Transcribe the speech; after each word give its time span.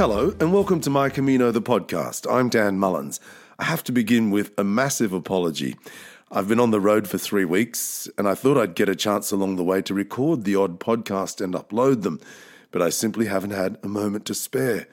Hello, 0.00 0.34
and 0.40 0.50
welcome 0.50 0.80
to 0.80 0.88
My 0.88 1.10
Camino, 1.10 1.50
the 1.50 1.60
podcast. 1.60 2.26
I'm 2.32 2.48
Dan 2.48 2.78
Mullins. 2.78 3.20
I 3.58 3.64
have 3.64 3.84
to 3.84 3.92
begin 3.92 4.30
with 4.30 4.50
a 4.56 4.64
massive 4.64 5.12
apology. 5.12 5.76
I've 6.30 6.48
been 6.48 6.58
on 6.58 6.70
the 6.70 6.80
road 6.80 7.06
for 7.06 7.18
three 7.18 7.44
weeks, 7.44 8.08
and 8.16 8.26
I 8.26 8.34
thought 8.34 8.56
I'd 8.56 8.74
get 8.74 8.88
a 8.88 8.96
chance 8.96 9.30
along 9.30 9.56
the 9.56 9.62
way 9.62 9.82
to 9.82 9.92
record 9.92 10.44
the 10.44 10.56
odd 10.56 10.80
podcast 10.80 11.44
and 11.44 11.52
upload 11.52 12.00
them, 12.00 12.18
but 12.70 12.80
I 12.80 12.88
simply 12.88 13.26
haven't 13.26 13.50
had 13.50 13.76
a 13.82 13.88
moment 13.88 14.24
to 14.24 14.34
spare. 14.34 14.88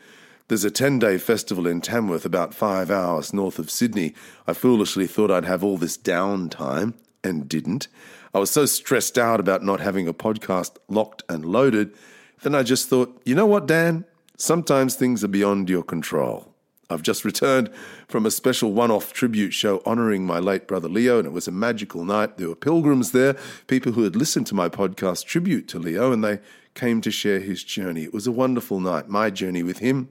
There's 0.49 0.65
a 0.65 0.69
10 0.69 0.99
day 0.99 1.17
festival 1.17 1.67
in 1.67 1.79
Tamworth, 1.79 2.25
about 2.25 2.53
five 2.53 2.91
hours 2.91 3.31
north 3.31 3.59
of 3.59 3.71
Sydney. 3.71 4.13
I 4.45 4.51
foolishly 4.51 5.07
thought 5.07 5.31
I'd 5.31 5.45
have 5.45 5.63
all 5.63 5.77
this 5.77 5.97
downtime, 5.97 6.95
and 7.23 7.47
didn't. 7.47 7.87
I 8.33 8.39
was 8.39 8.51
so 8.51 8.65
stressed 8.65 9.17
out 9.17 9.39
about 9.39 9.63
not 9.63 9.79
having 9.79 10.09
a 10.09 10.13
podcast 10.13 10.75
locked 10.89 11.23
and 11.29 11.45
loaded, 11.45 11.93
then 12.43 12.53
I 12.53 12.63
just 12.63 12.89
thought, 12.89 13.21
you 13.23 13.35
know 13.35 13.45
what, 13.45 13.67
Dan? 13.67 14.03
Sometimes 14.39 14.93
things 14.93 15.23
are 15.23 15.27
beyond 15.27 15.67
your 15.67 15.81
control. 15.81 16.53
I've 16.91 17.01
just 17.01 17.25
returned 17.25 17.71
from 18.07 18.23
a 18.23 18.31
special 18.31 18.71
one 18.71 18.91
off 18.91 19.11
tribute 19.11 19.51
show 19.51 19.81
honouring 19.83 20.27
my 20.27 20.37
late 20.37 20.67
brother 20.67 20.87
Leo, 20.87 21.17
and 21.17 21.25
it 21.25 21.31
was 21.31 21.47
a 21.47 21.51
magical 21.51 22.05
night. 22.05 22.37
There 22.37 22.47
were 22.47 22.55
pilgrims 22.55 23.13
there, 23.13 23.35
people 23.65 23.93
who 23.93 24.03
had 24.03 24.15
listened 24.15 24.45
to 24.47 24.55
my 24.55 24.69
podcast 24.69 25.25
tribute 25.25 25.67
to 25.69 25.79
Leo, 25.79 26.11
and 26.11 26.23
they 26.23 26.39
came 26.75 27.01
to 27.01 27.09
share 27.09 27.39
his 27.39 27.63
journey. 27.63 28.03
It 28.03 28.13
was 28.13 28.27
a 28.27 28.31
wonderful 28.31 28.79
night, 28.79 29.09
my 29.09 29.31
journey 29.31 29.63
with 29.63 29.79
him. 29.79 30.09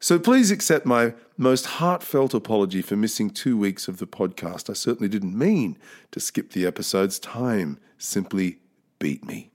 So 0.00 0.18
please 0.18 0.50
accept 0.50 0.84
my 0.84 1.14
most 1.38 1.66
heartfelt 1.66 2.34
apology 2.34 2.82
for 2.82 2.96
missing 2.96 3.30
two 3.30 3.56
weeks 3.56 3.86
of 3.86 3.98
the 3.98 4.08
podcast. 4.08 4.68
I 4.68 4.72
certainly 4.72 5.08
didn't 5.08 5.38
mean 5.38 5.78
to 6.10 6.18
skip 6.18 6.50
the 6.50 6.66
episodes. 6.66 7.20
Time 7.20 7.78
simply 7.96 8.58
beat 8.98 9.24
me. 9.24 9.52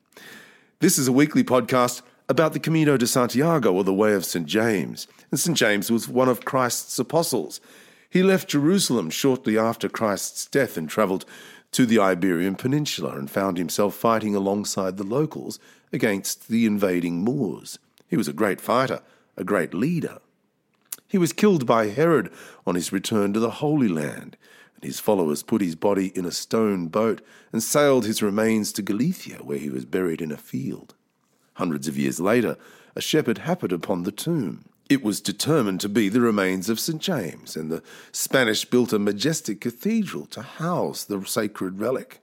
This 0.80 0.97
is 0.97 1.09
a 1.09 1.12
weekly 1.12 1.44
podcast 1.44 2.02
about 2.30 2.53
the 2.53 2.59
Camino 2.59 2.95
de 2.95 3.08
Santiago, 3.08 3.73
or 3.73 3.83
the 3.83 3.91
Way 3.91 4.13
of 4.13 4.23
St. 4.23 4.45
James. 4.45 5.08
And 5.31 5.39
St. 5.39 5.58
James 5.58 5.91
was 5.91 6.08
one 6.08 6.30
of 6.30 6.45
Christ's 6.45 6.99
apostles. 6.99 7.59
He 8.08 8.22
left 8.22 8.49
Jerusalem 8.49 9.09
shortly 9.09 9.58
after 9.58 9.89
Christ's 9.89 10.45
death 10.45 10.77
and 10.77 10.88
travelled 10.88 11.25
to 11.72 11.88
the 11.88 11.97
Iberian 11.97 12.55
Peninsula 12.55 13.17
and 13.17 13.30
found 13.30 13.57
himself 13.57 13.95
fighting 13.95 14.35
alongside 14.35 14.97
the 14.97 15.03
locals 15.03 15.59
against 15.91 16.50
the 16.50 16.67
invading 16.67 17.23
Moors. 17.23 17.80
He 18.07 18.16
was 18.16 18.27
a 18.27 18.33
great 18.33 18.61
fighter, 18.61 19.02
a 19.35 19.44
great 19.44 19.73
leader. 19.73 20.19
He 21.07 21.17
was 21.17 21.33
killed 21.33 21.66
by 21.66 21.88
Herod 21.88 22.31
on 22.66 22.75
his 22.75 22.91
return 22.91 23.33
to 23.33 23.39
the 23.39 23.50
Holy 23.50 23.88
Land, 23.88 24.38
and 24.75 24.83
his 24.83 25.00
followers 25.00 25.41
put 25.41 25.61
his 25.61 25.75
body 25.75 26.11
in 26.16 26.25
a 26.25 26.31
stone 26.31 26.89
boat 26.89 27.22
and 27.52 27.63
sailed 27.63 28.05
his 28.05 28.22
remains 28.22 28.72
to 28.73 28.83
Galicia, 28.83 29.38
where 29.38 29.57
he 29.57 29.72
was 29.72 29.85
buried 29.85 30.22
in 30.22 30.31
a 30.31 30.38
field. 30.38 30.94
Hundreds 31.60 31.90
of 31.90 31.98
years 31.98 32.22
later, 32.22 32.56
a 32.96 33.02
shepherd 33.02 33.40
happened 33.40 33.74
upon 33.74 34.04
the 34.04 34.14
tomb. 34.14 34.64
It 34.90 35.04
was 35.04 35.20
determined 35.20 35.82
to 35.82 35.90
be 35.90 36.08
the 36.08 36.22
remains 36.22 36.70
of 36.70 36.80
St. 36.80 37.02
James, 37.02 37.58
and 37.58 37.70
the 37.70 37.84
Spanish 38.14 38.64
built 38.64 38.94
a 38.94 38.98
majestic 38.98 39.60
cathedral 39.60 40.26
to 40.28 40.42
house 40.42 41.04
the 41.04 41.22
sacred 41.26 41.78
relic. 41.78 42.22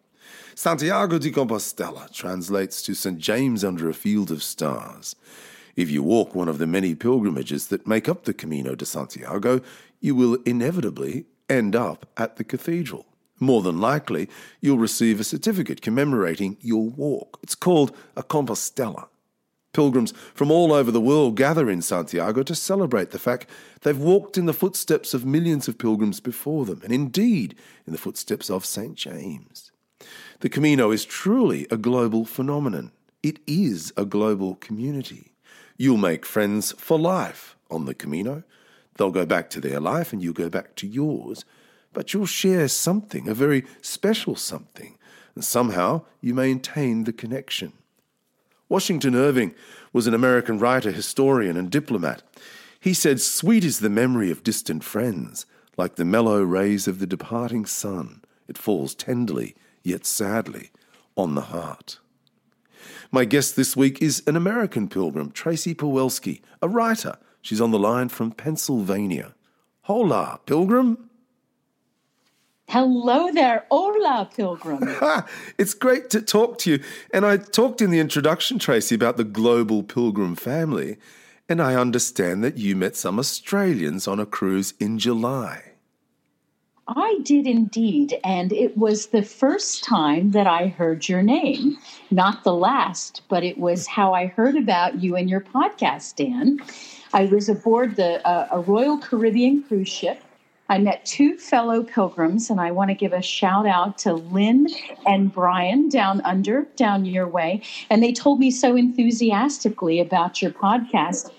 Santiago 0.55 1.19
de 1.19 1.31
Compostela 1.31 2.11
translates 2.15 2.81
to 2.81 2.95
St. 2.95 3.19
James 3.19 3.63
under 3.63 3.91
a 3.91 3.95
field 3.95 4.31
of 4.31 4.43
stars. 4.43 5.15
If 5.77 5.91
you 5.91 6.03
walk 6.03 6.35
one 6.35 6.49
of 6.49 6.57
the 6.57 6.67
many 6.67 6.95
pilgrimages 6.95 7.67
that 7.67 7.87
make 7.87 8.09
up 8.09 8.25
the 8.25 8.33
Camino 8.33 8.75
de 8.75 8.87
Santiago, 8.87 9.61
you 10.01 10.15
will 10.15 10.39
inevitably 10.47 11.27
end 11.51 11.77
up 11.77 12.07
at 12.17 12.37
the 12.37 12.45
cathedral. 12.45 13.05
More 13.39 13.61
than 13.61 13.83
likely, 13.83 14.31
you'll 14.63 14.79
receive 14.79 15.21
a 15.21 15.25
certificate 15.25 15.83
commemorating 15.83 16.57
your 16.63 16.89
walk. 16.89 17.39
It's 17.43 17.55
called 17.55 17.95
a 18.17 18.23
Compostela. 18.23 19.09
Pilgrims 19.77 20.15
from 20.33 20.51
all 20.51 20.73
over 20.73 20.91
the 20.91 21.03
world 21.03 21.37
gather 21.37 21.69
in 21.69 21.83
Santiago 21.83 22.43
to 22.43 22.55
celebrate 22.55 23.11
the 23.11 23.19
fact 23.19 23.47
they've 23.83 23.99
walked 23.99 24.39
in 24.39 24.47
the 24.47 24.55
footsteps 24.55 25.13
of 25.13 25.27
millions 25.27 25.69
of 25.69 25.77
pilgrims 25.77 26.19
before 26.19 26.65
them, 26.65 26.81
and 26.83 26.95
indeed 26.95 27.55
in 27.87 27.93
the 27.93 27.99
footsteps 27.99 28.49
of 28.49 28.65
St. 28.65 28.95
James. 28.95 29.73
The 30.41 30.49
Camino 30.49 30.93
is 30.93 31.05
truly 31.05 31.67
a 31.71 31.77
global 31.77 32.25
phenomenon. 32.25 32.91
It 33.23 33.39
is 33.47 33.93
a 33.99 34.07
global 34.07 34.55
community. 34.55 35.35
You'll 35.77 35.99
make 35.99 36.25
friends 36.25 36.73
for 36.79 36.99
life 36.99 37.55
on 37.71 37.85
the 37.85 37.93
Camino. 37.93 38.45
They'll 38.95 39.11
go 39.11 39.27
back 39.27 39.51
to 39.51 39.61
their 39.61 39.79
life 39.79 40.11
and 40.11 40.23
you'll 40.23 40.33
go 40.33 40.49
back 40.49 40.75
to 40.77 40.87
yours, 40.87 41.45
but 41.93 42.15
you'll 42.15 42.25
share 42.25 42.69
something, 42.69 43.29
a 43.29 43.35
very 43.35 43.67
special 43.83 44.37
something, 44.37 44.97
and 45.35 45.45
somehow 45.45 46.07
you 46.23 46.33
maintain 46.33 47.05
the 47.05 47.13
connection. 47.13 47.75
Washington 48.69 49.15
Irving 49.15 49.55
was 49.93 50.07
an 50.07 50.15
American 50.15 50.59
writer, 50.59 50.91
historian, 50.91 51.57
and 51.57 51.71
diplomat. 51.71 52.23
He 52.81 52.95
said, 52.95 53.21
Sweet 53.21 53.65
is 53.65 53.79
the 53.79 53.91
memory 53.91 54.31
of 54.31 54.43
distant 54.43 54.83
friends, 54.83 55.47
like 55.77 55.97
the 55.97 56.05
mellow 56.05 56.43
rays 56.43 56.89
of 56.89 56.99
the 56.99 57.07
departing 57.07 57.65
sun. 57.67 58.23
It 58.49 58.59
falls 58.59 58.95
tenderly, 58.95 59.55
yet 59.83 60.05
sadly, 60.05 60.71
on 61.17 61.35
the 61.35 61.43
heart. 61.43 61.99
My 63.13 63.25
guest 63.25 63.57
this 63.57 63.77
week 63.77 64.03
is 64.03 64.23
an 64.27 64.37
American 64.37 64.89
pilgrim, 64.89 65.31
Tracy 65.31 65.75
Pawelski, 65.75 66.41
a 66.61 66.69
writer. 66.69 67.17
She's 67.41 67.61
on 67.61 67.71
the 67.71 67.79
line 67.79 68.09
from 68.09 68.33
Pennsylvania. 68.33 69.35
Hola, 69.83 70.41
pilgrim. 70.47 71.06
Hello 72.69 73.31
there. 73.31 73.65
Hola, 73.71 74.29
Pilgrim. 74.35 74.83
it's 75.59 75.73
great 75.73 76.11
to 76.11 76.21
talk 76.21 76.59
to 76.59 76.73
you. 76.73 76.83
And 77.15 77.25
I 77.25 77.37
talked 77.37 77.81
in 77.81 77.91
the 77.91 78.01
introduction, 78.01 78.59
Tracy, 78.59 78.97
about 78.97 79.17
the 79.17 79.25
global 79.25 79.85
Pilgrim 79.85 80.35
family. 80.35 80.97
And 81.49 81.63
I 81.63 81.77
understand 81.77 82.43
that 82.43 82.59
you 82.59 82.75
met 82.75 82.97
some 82.97 83.21
Australians 83.21 84.09
on 84.09 84.19
a 84.19 84.27
cruise 84.27 84.75
in 84.81 84.99
July. 84.99 85.75
I 86.89 87.21
did 87.23 87.47
indeed. 87.47 88.19
And 88.25 88.53
it 88.53 88.77
was 88.77 89.07
the 89.07 89.23
first 89.23 89.85
time 89.85 90.33
that 90.33 90.49
I 90.49 90.67
heard 90.67 91.09
your 91.09 91.23
name. 91.23 91.79
Not 92.11 92.43
the 92.43 92.55
last, 92.55 93.23
but 93.29 93.45
it 93.45 93.59
was 93.59 93.87
how 93.87 94.13
I 94.13 94.27
heard 94.27 94.57
about 94.57 95.01
you 95.01 95.15
and 95.15 95.31
your 95.31 95.41
podcast, 95.41 96.17
Dan. 96.17 96.59
I 97.13 97.27
was 97.27 97.49
aboard 97.49 97.95
the 97.95 98.27
uh, 98.27 98.49
a 98.51 98.59
Royal 98.59 98.99
Caribbean 98.99 99.63
cruise 99.63 99.89
ship 99.89 100.21
I 100.69 100.79
met 100.79 101.05
two 101.05 101.37
fellow 101.37 101.83
pilgrims, 101.83 102.51
and 102.51 102.61
I 102.61 102.73
want 102.73 102.91
to 102.91 102.95
give 102.95 103.13
a 103.13 103.23
shout 103.23 103.67
out 103.67 103.99
to 103.99 104.15
Lynn 104.15 104.67
and 105.07 105.33
Brian 105.33 105.89
down 105.89 106.21
under, 106.23 106.63
down 106.77 107.05
your 107.05 107.29
way. 107.29 107.63
And 107.89 108.03
they 108.03 108.13
told 108.13 108.41
me 108.41 108.51
so 108.51 108.75
enthusiastically 108.75 110.01
about 110.01 110.43
your 110.43 110.51
podcast. 110.51 111.31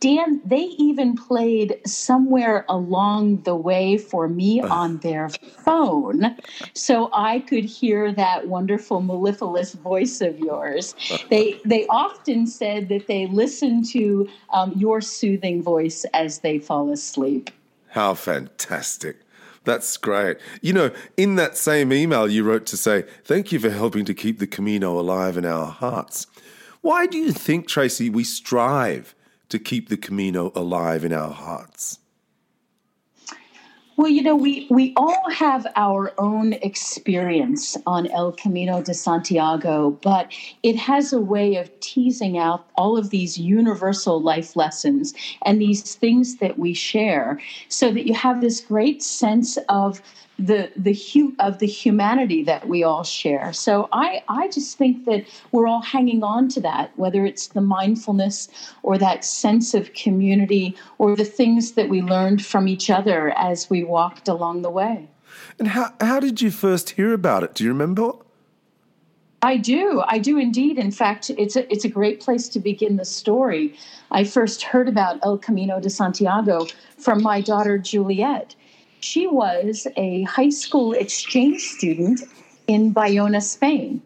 Dan, 0.00 0.40
they 0.44 0.62
even 0.78 1.16
played 1.16 1.80
somewhere 1.84 2.64
along 2.68 3.42
the 3.42 3.56
way 3.56 3.98
for 3.98 4.28
me 4.28 4.60
on 4.60 4.98
their 4.98 5.28
phone 5.28 6.36
so 6.72 7.10
I 7.12 7.40
could 7.40 7.64
hear 7.64 8.12
that 8.12 8.46
wonderful 8.46 9.00
mellifluous 9.00 9.72
voice 9.74 10.20
of 10.20 10.38
yours. 10.38 10.94
They, 11.30 11.60
they 11.64 11.86
often 11.88 12.46
said 12.46 12.88
that 12.88 13.06
they 13.06 13.26
listen 13.26 13.82
to 13.88 14.28
um, 14.50 14.72
your 14.76 15.00
soothing 15.00 15.62
voice 15.62 16.06
as 16.14 16.38
they 16.38 16.58
fall 16.58 16.90
asleep. 16.90 17.50
How 17.98 18.14
fantastic. 18.14 19.22
That's 19.64 19.96
great. 19.96 20.36
You 20.62 20.72
know, 20.72 20.92
in 21.16 21.34
that 21.34 21.56
same 21.56 21.92
email, 21.92 22.30
you 22.30 22.44
wrote 22.44 22.64
to 22.66 22.76
say, 22.76 23.02
Thank 23.24 23.50
you 23.50 23.58
for 23.58 23.70
helping 23.70 24.04
to 24.04 24.14
keep 24.14 24.38
the 24.38 24.46
Camino 24.46 25.00
alive 25.00 25.36
in 25.36 25.44
our 25.44 25.66
hearts. 25.66 26.28
Why 26.80 27.08
do 27.08 27.18
you 27.18 27.32
think, 27.32 27.66
Tracy, 27.66 28.08
we 28.08 28.22
strive 28.22 29.16
to 29.48 29.58
keep 29.58 29.88
the 29.88 29.96
Camino 29.96 30.52
alive 30.54 31.04
in 31.04 31.12
our 31.12 31.32
hearts? 31.32 31.98
Well, 33.98 34.12
you 34.12 34.22
know, 34.22 34.36
we, 34.36 34.68
we 34.70 34.92
all 34.96 35.28
have 35.28 35.66
our 35.74 36.12
own 36.18 36.52
experience 36.52 37.76
on 37.84 38.06
El 38.12 38.30
Camino 38.30 38.80
de 38.80 38.94
Santiago, 38.94 39.98
but 40.02 40.32
it 40.62 40.76
has 40.76 41.12
a 41.12 41.18
way 41.18 41.56
of 41.56 41.68
teasing 41.80 42.38
out 42.38 42.64
all 42.76 42.96
of 42.96 43.10
these 43.10 43.38
universal 43.38 44.22
life 44.22 44.54
lessons 44.54 45.14
and 45.44 45.60
these 45.60 45.96
things 45.96 46.36
that 46.36 46.60
we 46.60 46.74
share 46.74 47.40
so 47.68 47.90
that 47.90 48.06
you 48.06 48.14
have 48.14 48.40
this 48.40 48.60
great 48.60 49.02
sense 49.02 49.58
of 49.68 50.00
the 50.38 50.70
the 50.76 50.94
hu- 50.94 51.34
of 51.38 51.58
the 51.58 51.66
humanity 51.66 52.44
that 52.44 52.68
we 52.68 52.84
all 52.84 53.02
share. 53.02 53.52
So 53.52 53.88
I 53.92 54.22
I 54.28 54.48
just 54.48 54.78
think 54.78 55.04
that 55.06 55.24
we're 55.52 55.66
all 55.66 55.82
hanging 55.82 56.22
on 56.22 56.48
to 56.50 56.60
that, 56.60 56.92
whether 56.96 57.26
it's 57.26 57.48
the 57.48 57.60
mindfulness 57.60 58.48
or 58.82 58.98
that 58.98 59.24
sense 59.24 59.74
of 59.74 59.92
community 59.94 60.76
or 60.98 61.16
the 61.16 61.24
things 61.24 61.72
that 61.72 61.88
we 61.88 62.02
learned 62.02 62.44
from 62.44 62.68
each 62.68 62.88
other 62.88 63.30
as 63.36 63.68
we 63.68 63.82
walked 63.82 64.28
along 64.28 64.62
the 64.62 64.70
way. 64.70 65.08
And 65.58 65.68
how 65.68 65.92
how 66.00 66.20
did 66.20 66.40
you 66.40 66.50
first 66.50 66.90
hear 66.90 67.12
about 67.12 67.42
it? 67.42 67.54
Do 67.54 67.64
you 67.64 67.70
remember? 67.70 68.12
I 69.40 69.56
do. 69.56 70.02
I 70.08 70.18
do 70.18 70.36
indeed. 70.36 70.78
In 70.78 70.90
fact, 70.90 71.30
it's 71.30 71.54
a, 71.54 71.72
it's 71.72 71.84
a 71.84 71.88
great 71.88 72.20
place 72.20 72.48
to 72.48 72.58
begin 72.58 72.96
the 72.96 73.04
story. 73.04 73.76
I 74.10 74.24
first 74.24 74.62
heard 74.62 74.88
about 74.88 75.20
El 75.22 75.38
Camino 75.38 75.78
de 75.78 75.90
Santiago 75.90 76.66
from 76.96 77.22
my 77.22 77.40
daughter 77.40 77.78
Juliet 77.78 78.56
she 79.00 79.26
was 79.26 79.86
a 79.96 80.22
high 80.22 80.50
school 80.50 80.92
exchange 80.92 81.62
student 81.62 82.20
in 82.66 82.92
Bayona, 82.92 83.42
Spain. 83.42 84.02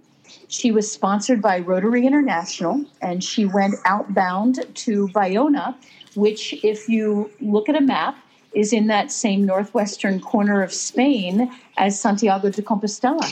She 0.49 0.71
was 0.71 0.91
sponsored 0.91 1.43
by 1.43 1.59
Rotary 1.61 2.07
International, 2.07 2.85
and 3.01 3.23
she 3.23 3.45
went 3.45 3.75
outbound 3.85 4.67
to 4.75 5.09
Bayona, 5.09 5.75
which, 6.15 6.55
if 6.65 6.89
you 6.89 7.31
look 7.41 7.69
at 7.69 7.77
a 7.77 7.81
map, 7.81 8.17
is 8.53 8.73
in 8.73 8.87
that 8.89 9.11
same 9.11 9.47
northwestern 9.47 10.21
corner 10.21 10.63
of 10.63 10.73
Spain 10.73 11.51
as 11.79 11.99
Santiago 11.99 12.51
de 12.51 12.61
Compostela. 12.63 13.27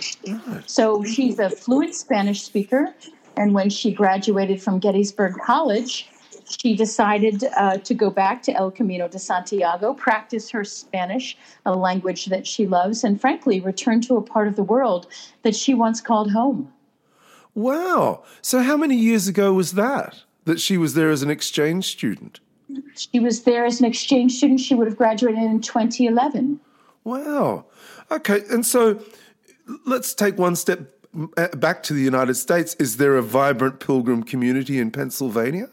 So 0.67 1.05
she's 1.05 1.39
a 1.39 1.51
fluent 1.51 1.95
Spanish 1.95 2.43
speaker. 2.43 2.95
And 3.37 3.55
when 3.55 3.71
she 3.71 3.93
graduated 3.93 4.63
from 4.63 4.79
Gettysburg 4.79 5.35
College, 5.45 6.09
she 6.51 6.75
decided 6.75 7.45
uh, 7.57 7.79
to 7.79 7.95
go 7.95 8.11
back 8.11 8.43
to 8.43 8.53
El 8.53 8.71
Camino 8.71 9.09
de 9.09 9.19
Santiago, 9.19 9.95
practice 9.95 10.51
her 10.51 10.65
Spanish, 10.65 11.37
a 11.65 11.75
language 11.75 12.27
that 12.27 12.47
she 12.47 12.67
loves, 12.67 13.05
and 13.05 13.21
frankly, 13.21 13.61
return 13.61 14.01
to 14.03 14.17
a 14.17 14.23
part 14.23 14.49
of 14.49 14.57
the 14.57 14.63
world 14.63 15.07
that 15.43 15.55
she 15.55 15.75
once 15.75 16.01
called 16.01 16.33
home. 16.33 16.73
Wow. 17.55 18.25
So, 18.43 18.63
how 18.63 18.77
many 18.77 18.97
years 18.97 19.29
ago 19.29 19.53
was 19.53 19.73
that? 19.73 20.23
That 20.45 20.61
she 20.61 20.77
was 20.77 20.95
there 20.95 21.11
as 21.11 21.23
an 21.23 21.31
exchange 21.31 21.87
student? 21.87 22.41
She 22.95 23.21
was 23.21 23.43
there 23.43 23.65
as 23.65 23.81
an 23.81 23.87
exchange 23.87 24.33
student. 24.33 24.61
She 24.61 24.75
would 24.75 24.87
have 24.87 24.97
graduated 24.97 25.43
in 25.43 25.61
2011. 25.61 26.61
Wow. 27.05 27.67
Okay. 28.11 28.43
And 28.51 28.65
so, 28.65 29.03
let's 29.87 30.15
take 30.15 30.39
one 30.39 30.57
step 30.57 30.81
back 31.57 31.83
to 31.85 31.93
the 31.93 32.03
United 32.03 32.35
States. 32.35 32.75
Is 32.79 32.97
there 32.97 33.17
a 33.17 33.23
vibrant 33.23 33.81
pilgrim 33.81 34.23
community 34.23 34.79
in 34.79 34.91
Pennsylvania? 34.91 35.69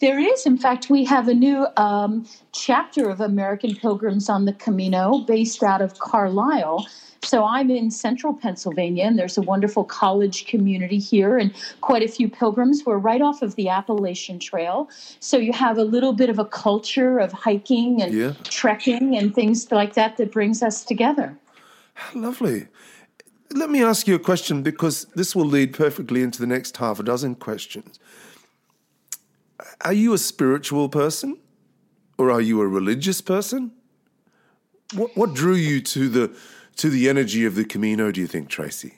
There 0.00 0.18
is. 0.18 0.46
In 0.46 0.58
fact, 0.58 0.90
we 0.90 1.04
have 1.04 1.28
a 1.28 1.34
new 1.34 1.66
um, 1.76 2.26
chapter 2.50 3.08
of 3.08 3.20
American 3.20 3.76
Pilgrims 3.76 4.28
on 4.28 4.46
the 4.46 4.52
Camino 4.52 5.20
based 5.20 5.62
out 5.62 5.80
of 5.80 5.98
Carlisle. 6.00 6.86
So 7.22 7.44
I'm 7.44 7.70
in 7.70 7.92
central 7.92 8.34
Pennsylvania, 8.34 9.04
and 9.04 9.16
there's 9.16 9.38
a 9.38 9.42
wonderful 9.42 9.84
college 9.84 10.46
community 10.46 10.98
here, 10.98 11.38
and 11.38 11.54
quite 11.80 12.02
a 12.02 12.08
few 12.08 12.28
pilgrims. 12.28 12.82
We're 12.84 12.98
right 12.98 13.22
off 13.22 13.42
of 13.42 13.54
the 13.54 13.68
Appalachian 13.68 14.40
Trail. 14.40 14.90
So 15.20 15.36
you 15.36 15.52
have 15.52 15.78
a 15.78 15.84
little 15.84 16.12
bit 16.12 16.30
of 16.30 16.40
a 16.40 16.44
culture 16.44 17.20
of 17.20 17.30
hiking 17.30 18.02
and 18.02 18.12
yeah. 18.12 18.32
trekking 18.42 19.16
and 19.16 19.32
things 19.32 19.70
like 19.70 19.94
that 19.94 20.16
that 20.16 20.32
brings 20.32 20.64
us 20.64 20.84
together. 20.84 21.38
Lovely. 22.12 22.66
Let 23.52 23.70
me 23.70 23.84
ask 23.84 24.08
you 24.08 24.16
a 24.16 24.18
question 24.18 24.62
because 24.62 25.04
this 25.14 25.36
will 25.36 25.44
lead 25.44 25.74
perfectly 25.74 26.22
into 26.22 26.40
the 26.40 26.46
next 26.46 26.76
half 26.78 26.98
a 26.98 27.04
dozen 27.04 27.36
questions. 27.36 28.00
Are 29.82 29.92
you 29.92 30.12
a 30.12 30.18
spiritual 30.18 30.88
person 30.88 31.38
or 32.18 32.30
are 32.30 32.40
you 32.40 32.60
a 32.60 32.66
religious 32.66 33.20
person? 33.20 33.72
What, 34.94 35.16
what 35.16 35.34
drew 35.34 35.54
you 35.54 35.80
to 35.80 36.08
the 36.08 36.36
to 36.76 36.88
the 36.88 37.08
energy 37.08 37.44
of 37.44 37.54
the 37.54 37.64
Camino, 37.64 38.10
do 38.10 38.20
you 38.20 38.26
think, 38.26 38.48
Tracy? 38.48 38.94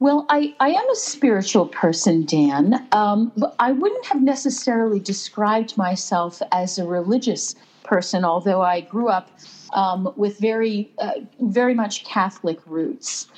Well, 0.00 0.26
I, 0.28 0.54
I 0.58 0.70
am 0.70 0.90
a 0.90 0.96
spiritual 0.96 1.66
person, 1.68 2.24
Dan, 2.24 2.86
um, 2.92 3.32
but 3.36 3.54
I 3.60 3.72
wouldn't 3.72 4.04
have 4.06 4.20
necessarily 4.20 4.98
described 4.98 5.76
myself 5.78 6.42
as 6.50 6.78
a 6.78 6.84
religious 6.84 7.54
person, 7.84 8.24
although 8.24 8.62
I 8.62 8.80
grew 8.80 9.08
up 9.08 9.30
um, 9.72 10.12
with 10.16 10.38
very, 10.38 10.90
uh, 10.98 11.12
very 11.40 11.74
much 11.74 12.04
Catholic 12.04 12.58
roots. 12.66 13.28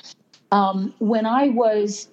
Um, 0.51 0.93
when 0.99 1.25
I 1.25 1.49
was 1.49 2.07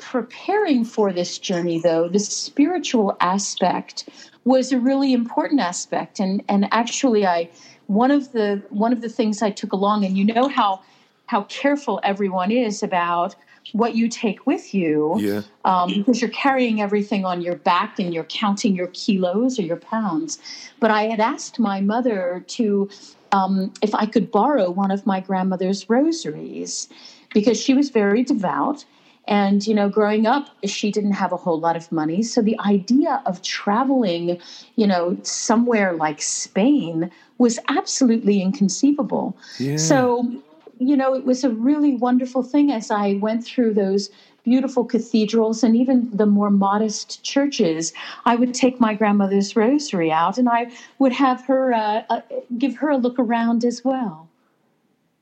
preparing 0.00 0.84
for 0.84 1.12
this 1.12 1.38
journey, 1.38 1.80
though, 1.80 2.08
the 2.08 2.18
spiritual 2.18 3.16
aspect 3.20 4.08
was 4.44 4.72
a 4.72 4.78
really 4.78 5.12
important 5.12 5.60
aspect, 5.60 6.20
and 6.20 6.42
and 6.48 6.68
actually, 6.72 7.26
I 7.26 7.50
one 7.86 8.10
of 8.10 8.32
the 8.32 8.62
one 8.70 8.92
of 8.92 9.00
the 9.00 9.08
things 9.08 9.42
I 9.42 9.50
took 9.50 9.72
along, 9.72 10.04
and 10.04 10.16
you 10.16 10.24
know 10.24 10.48
how 10.48 10.82
how 11.26 11.42
careful 11.44 12.00
everyone 12.02 12.50
is 12.50 12.82
about 12.82 13.36
what 13.72 13.94
you 13.94 14.08
take 14.08 14.46
with 14.46 14.74
you, 14.74 15.16
yeah. 15.18 15.42
um, 15.64 15.92
because 15.92 16.20
you're 16.20 16.30
carrying 16.30 16.80
everything 16.80 17.24
on 17.24 17.40
your 17.40 17.56
back 17.56 17.98
and 17.98 18.12
you're 18.12 18.24
counting 18.24 18.74
your 18.74 18.88
kilos 18.88 19.58
or 19.58 19.62
your 19.62 19.76
pounds. 19.76 20.38
But 20.80 20.90
I 20.90 21.04
had 21.04 21.20
asked 21.20 21.58
my 21.58 21.80
mother 21.80 22.44
to 22.48 22.88
um, 23.32 23.72
if 23.82 23.94
I 23.94 24.06
could 24.06 24.30
borrow 24.30 24.70
one 24.70 24.90
of 24.90 25.06
my 25.06 25.20
grandmother's 25.20 25.88
rosaries 25.88 26.88
because 27.32 27.60
she 27.60 27.74
was 27.74 27.90
very 27.90 28.24
devout 28.24 28.84
and, 29.26 29.66
you 29.66 29.74
know, 29.74 29.88
growing 29.88 30.26
up, 30.26 30.48
she 30.64 30.90
didn't 30.90 31.12
have 31.12 31.32
a 31.32 31.36
whole 31.36 31.60
lot 31.60 31.76
of 31.76 31.90
money. 31.92 32.22
So 32.22 32.42
the 32.42 32.58
idea 32.60 33.22
of 33.26 33.42
traveling, 33.42 34.40
you 34.76 34.86
know, 34.86 35.16
somewhere 35.22 35.92
like 35.92 36.20
Spain 36.20 37.10
was 37.38 37.58
absolutely 37.68 38.42
inconceivable. 38.42 39.36
Yeah. 39.58 39.76
So, 39.76 40.30
you 40.78 40.96
know, 40.96 41.14
it 41.14 41.24
was 41.24 41.44
a 41.44 41.50
really 41.50 41.96
wonderful 41.96 42.42
thing 42.42 42.72
as 42.72 42.90
I 42.90 43.14
went 43.14 43.44
through 43.44 43.74
those 43.74 44.10
beautiful 44.42 44.84
cathedrals 44.84 45.62
and 45.62 45.76
even 45.76 46.10
the 46.12 46.26
more 46.26 46.50
modest 46.50 47.22
churches. 47.22 47.92
I 48.24 48.36
would 48.36 48.54
take 48.54 48.80
my 48.80 48.94
grandmother's 48.94 49.54
rosary 49.54 50.10
out 50.10 50.38
and 50.38 50.48
I 50.48 50.72
would 50.98 51.12
have 51.12 51.44
her 51.44 51.72
uh, 51.72 52.02
uh, 52.08 52.20
give 52.56 52.76
her 52.76 52.88
a 52.88 52.96
look 52.96 53.18
around 53.18 53.64
as 53.64 53.84
well. 53.84 54.28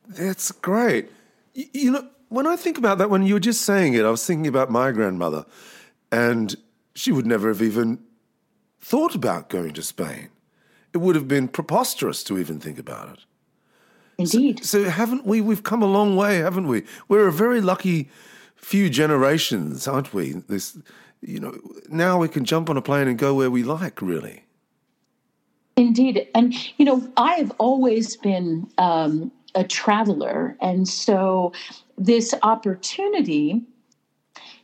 That's 0.09 0.53
great. 0.53 1.11
You, 1.55 1.67
you 1.73 1.91
know, 1.93 2.09
when 2.29 2.47
I 2.47 2.57
think 2.57 2.79
about 2.79 2.99
that, 2.99 3.11
when 3.11 3.25
you 3.25 3.35
were 3.35 3.41
just 3.41 3.63
saying 3.63 3.95
it, 3.95 4.05
I 4.05 4.11
was 4.11 4.27
thinking 4.27 4.47
about 4.47 4.71
my 4.71 4.93
grandmother, 4.93 5.45
and 6.13 6.55
she 6.95 7.13
would 7.13 7.27
never 7.27 7.49
have 7.49 7.63
even 7.63 8.01
thought 8.81 9.15
about 9.15 9.49
going 9.49 9.73
to 9.75 9.83
Spain. 9.83 10.29
It 10.93 10.99
would 10.99 11.15
have 11.15 11.29
been 11.29 11.49
preposterous 11.49 12.23
to 12.25 12.39
even 12.39 12.61
think 12.61 12.79
about 12.79 13.11
it. 13.11 13.25
Indeed. 14.19 14.65
So, 14.65 14.85
so 14.85 14.91
haven't 14.91 15.27
we? 15.27 15.41
We've 15.41 15.63
come 15.63 15.83
a 15.83 15.87
long 15.87 16.17
way, 16.17 16.39
haven't 16.39 16.67
we? 16.67 16.85
We're 17.09 17.29
a 17.29 17.33
very 17.33 17.61
lucky 17.61 18.11
few 18.57 18.91
generations, 18.91 19.87
aren't 19.87 20.13
we? 20.13 20.33
This, 20.49 20.77
you 21.21 21.41
know, 21.41 21.59
now 21.89 22.19
we 22.19 22.29
can 22.29 22.45
jump 22.45 22.69
on 22.69 22.77
a 22.77 22.83
plane 22.83 23.09
and 23.09 23.19
go 23.19 23.35
where 23.35 23.51
we 23.51 23.63
like, 23.63 24.03
really. 24.03 24.45
Indeed, 25.77 26.27
and 26.35 26.53
you 26.79 26.85
know, 26.85 27.09
I 27.17 27.35
have 27.35 27.53
always 27.59 28.17
been 28.17 28.69
um, 28.79 29.31
a 29.55 29.65
traveler, 29.65 30.57
and 30.61 30.89
so 30.89 31.53
this 31.97 32.35
opportunity 32.43 33.63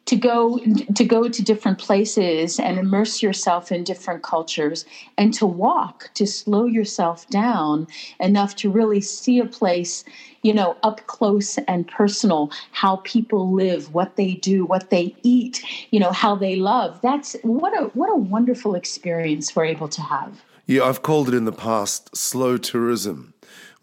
to 0.06 0.16
go 0.16 0.58
to 0.94 1.04
go 1.04 1.28
to 1.28 1.42
different 1.42 1.78
places 1.78 2.58
and 2.58 2.78
immerse 2.78 3.22
yourself 3.22 3.72
in 3.72 3.84
different 3.84 4.22
cultures 4.22 4.84
and 5.16 5.32
to 5.34 5.46
walk 5.46 6.10
to 6.14 6.26
slow 6.26 6.66
yourself 6.66 7.28
down 7.30 7.87
enough 8.20 8.54
to 8.56 8.70
really 8.70 9.00
see 9.00 9.38
a 9.38 9.47
place 9.47 10.04
you 10.42 10.52
know 10.52 10.76
up 10.82 11.06
close 11.06 11.59
and 11.68 11.88
personal 11.88 12.50
how 12.73 12.97
people 12.97 13.52
live 13.52 13.94
what 13.94 14.16
they 14.16 14.35
do 14.35 14.64
what 14.64 14.90
they 14.90 15.14
eat 15.23 15.62
you 15.90 15.99
know 15.99 16.12
how 16.12 16.35
they 16.35 16.56
love. 16.56 17.00
That's 17.00 17.37
what 17.42 17.73
a 17.80 17.87
what 17.88 18.11
a 18.11 18.16
wonderful 18.16 18.75
experience 18.75 19.54
we're 19.56 19.64
able 19.64 19.88
to 19.88 20.02
have. 20.02 20.42
Yeah 20.66 20.85
i've 20.85 21.02
called 21.02 21.28
it 21.28 21.35
in 21.35 21.44
the 21.44 21.52
past 21.52 22.16
slow 22.16 22.56
tourism 22.56 23.34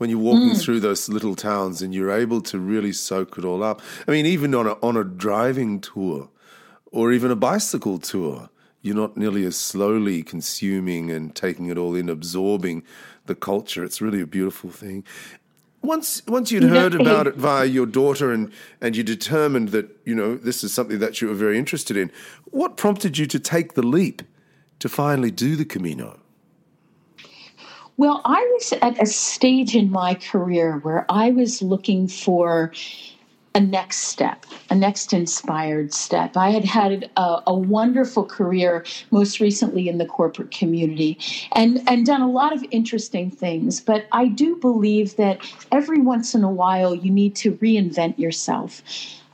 when 0.01 0.09
you're 0.09 0.17
walking 0.17 0.49
mm. 0.49 0.59
through 0.59 0.79
those 0.79 1.07
little 1.09 1.35
towns 1.35 1.83
and 1.83 1.93
you're 1.93 2.09
able 2.09 2.41
to 2.41 2.57
really 2.57 2.91
soak 2.91 3.37
it 3.37 3.45
all 3.45 3.61
up. 3.61 3.79
I 4.07 4.11
mean, 4.11 4.25
even 4.25 4.55
on 4.55 4.65
a, 4.65 4.71
on 4.81 4.97
a 4.97 5.03
driving 5.03 5.79
tour 5.79 6.27
or 6.91 7.11
even 7.11 7.29
a 7.29 7.35
bicycle 7.35 7.99
tour, 7.99 8.49
you're 8.81 8.95
not 8.95 9.15
nearly 9.15 9.45
as 9.45 9.55
slowly 9.55 10.23
consuming 10.23 11.11
and 11.11 11.35
taking 11.35 11.67
it 11.67 11.77
all 11.77 11.93
in, 11.93 12.09
absorbing 12.09 12.81
the 13.27 13.35
culture. 13.35 13.83
It's 13.83 14.01
really 14.01 14.21
a 14.21 14.25
beautiful 14.25 14.71
thing. 14.71 15.03
Once, 15.83 16.23
once 16.27 16.51
you'd 16.51 16.63
heard 16.63 16.95
about 16.95 17.27
it 17.27 17.35
via 17.35 17.65
your 17.65 17.85
daughter 17.85 18.31
and, 18.31 18.51
and 18.81 18.97
you 18.97 19.03
determined 19.03 19.69
that, 19.69 19.87
you 20.03 20.15
know, 20.15 20.35
this 20.35 20.63
is 20.63 20.73
something 20.73 20.97
that 20.97 21.21
you 21.21 21.27
were 21.27 21.35
very 21.35 21.59
interested 21.59 21.95
in, 21.95 22.11
what 22.45 22.75
prompted 22.75 23.19
you 23.19 23.27
to 23.27 23.39
take 23.39 23.75
the 23.75 23.85
leap 23.85 24.23
to 24.79 24.89
finally 24.89 25.29
do 25.29 25.55
the 25.55 25.65
Camino? 25.65 26.20
Well, 28.01 28.21
I 28.25 28.39
was 28.53 28.73
at 28.81 28.99
a 28.99 29.05
stage 29.05 29.75
in 29.75 29.91
my 29.91 30.15
career 30.15 30.79
where 30.79 31.05
I 31.07 31.29
was 31.29 31.61
looking 31.61 32.07
for 32.07 32.71
a 33.53 33.59
next 33.59 33.97
step, 33.97 34.43
a 34.71 34.75
next 34.75 35.13
inspired 35.13 35.93
step. 35.93 36.35
I 36.35 36.49
had 36.49 36.65
had 36.65 37.11
a, 37.15 37.43
a, 37.45 37.53
wonderful 37.53 38.25
career, 38.25 38.85
most 39.11 39.39
recently 39.39 39.87
in 39.87 39.99
the 39.99 40.07
corporate 40.07 40.49
community, 40.49 41.19
and, 41.51 41.87
and 41.87 42.03
done 42.03 42.21
a 42.21 42.31
lot 42.31 42.53
of 42.53 42.65
interesting 42.71 43.29
things. 43.29 43.79
But 43.79 44.07
I 44.11 44.29
do 44.29 44.55
believe 44.55 45.15
that 45.17 45.37
every 45.71 45.99
once 45.99 46.33
in 46.33 46.43
a 46.43 46.51
while 46.51 46.95
you 46.95 47.11
need 47.11 47.35
to 47.35 47.51
reinvent 47.57 48.17
yourself. 48.17 48.81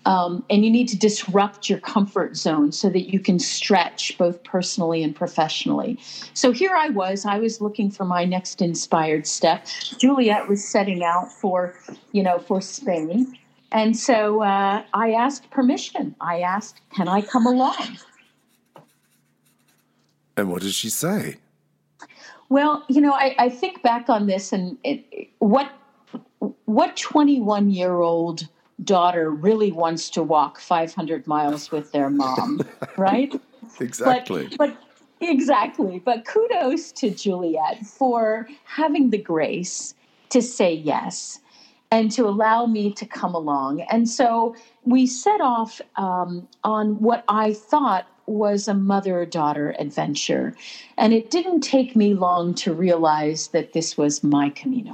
Um, 0.08 0.46
and 0.50 0.64
you 0.64 0.72
need 0.72 0.88
to 0.88 0.98
disrupt 0.98 1.70
your 1.70 1.80
comfort 1.80 2.38
zone 2.38 2.72
so 2.72 2.90
that 2.90 3.14
you 3.14 3.20
can 3.20 3.40
stretch 3.40 4.18
both 4.18 4.42
personally 4.46 5.04
and 5.04 5.14
professionally. 5.14 6.00
So 6.34 6.54
here 6.54 6.74
I 6.74 6.88
was, 6.88 7.26
I 7.26 7.40
was 7.40 7.60
looking 7.60 7.92
for 7.92 8.06
my 8.06 8.24
next 8.24 8.62
inspired 8.62 9.28
step. 9.28 9.68
Juliet 9.98 10.48
was 10.48 10.66
setting 10.66 11.04
out 11.04 11.30
for, 11.30 11.76
you 12.14 12.24
know, 12.24 12.40
for 12.40 12.62
Spain. 12.62 13.38
And 13.74 13.98
so 13.98 14.44
uh, 14.44 14.84
I 14.94 15.12
asked 15.12 15.50
permission. 15.52 16.16
I 16.22 16.40
asked, 16.40 16.80
can 16.96 17.10
I 17.10 17.22
come 17.22 17.46
along? 17.46 17.98
And 20.38 20.50
what 20.50 20.62
did 20.62 20.74
she 20.74 20.90
say? 20.90 21.36
Well, 22.48 22.86
you 22.88 23.02
know, 23.02 23.12
I, 23.12 23.36
I 23.38 23.50
think 23.50 23.84
back 23.84 24.08
on 24.08 24.28
this 24.28 24.54
and 24.54 24.78
it, 24.86 25.30
what 25.40 25.70
what 26.64 26.96
21 26.96 27.72
year 27.72 28.00
old 28.00 28.48
daughter 28.84 29.32
really 29.32 29.72
wants 29.72 30.10
to 30.12 30.24
walk 30.24 30.60
500 30.60 31.28
miles 31.28 31.72
with 31.72 31.92
their 31.92 32.10
mom, 32.10 32.62
right? 32.98 33.34
exactly. 33.80 34.48
But, 34.58 34.78
but 35.20 35.28
exactly. 35.28 36.00
But 36.00 36.26
kudos 36.26 36.92
to 36.94 37.10
Juliet 37.10 37.86
for 37.86 38.48
having 38.66 39.10
the 39.10 39.18
grace 39.18 39.94
to 40.30 40.42
say 40.42 40.74
yes 40.74 41.40
and 41.92 42.12
to 42.12 42.28
allow 42.28 42.66
me 42.66 42.92
to 42.94 43.06
come 43.06 43.34
along. 43.34 43.82
And 43.82 44.10
so 44.10 44.56
we 44.84 45.08
set 45.08 45.42
off 45.42 45.80
um, 45.96 46.48
on 46.64 47.00
what 47.00 47.24
I 47.28 47.54
thought 47.54 48.08
was 48.26 48.68
a 48.68 48.74
mother 48.74 49.26
daughter 49.26 49.74
adventure. 49.80 50.54
And 50.98 51.14
it 51.14 51.32
didn't 51.32 51.62
take 51.62 51.96
me 51.96 52.14
long 52.14 52.54
to 52.56 52.74
realize 52.74 53.50
that 53.50 53.72
this 53.72 53.98
was 53.98 54.22
my 54.22 54.50
Camino. 54.50 54.92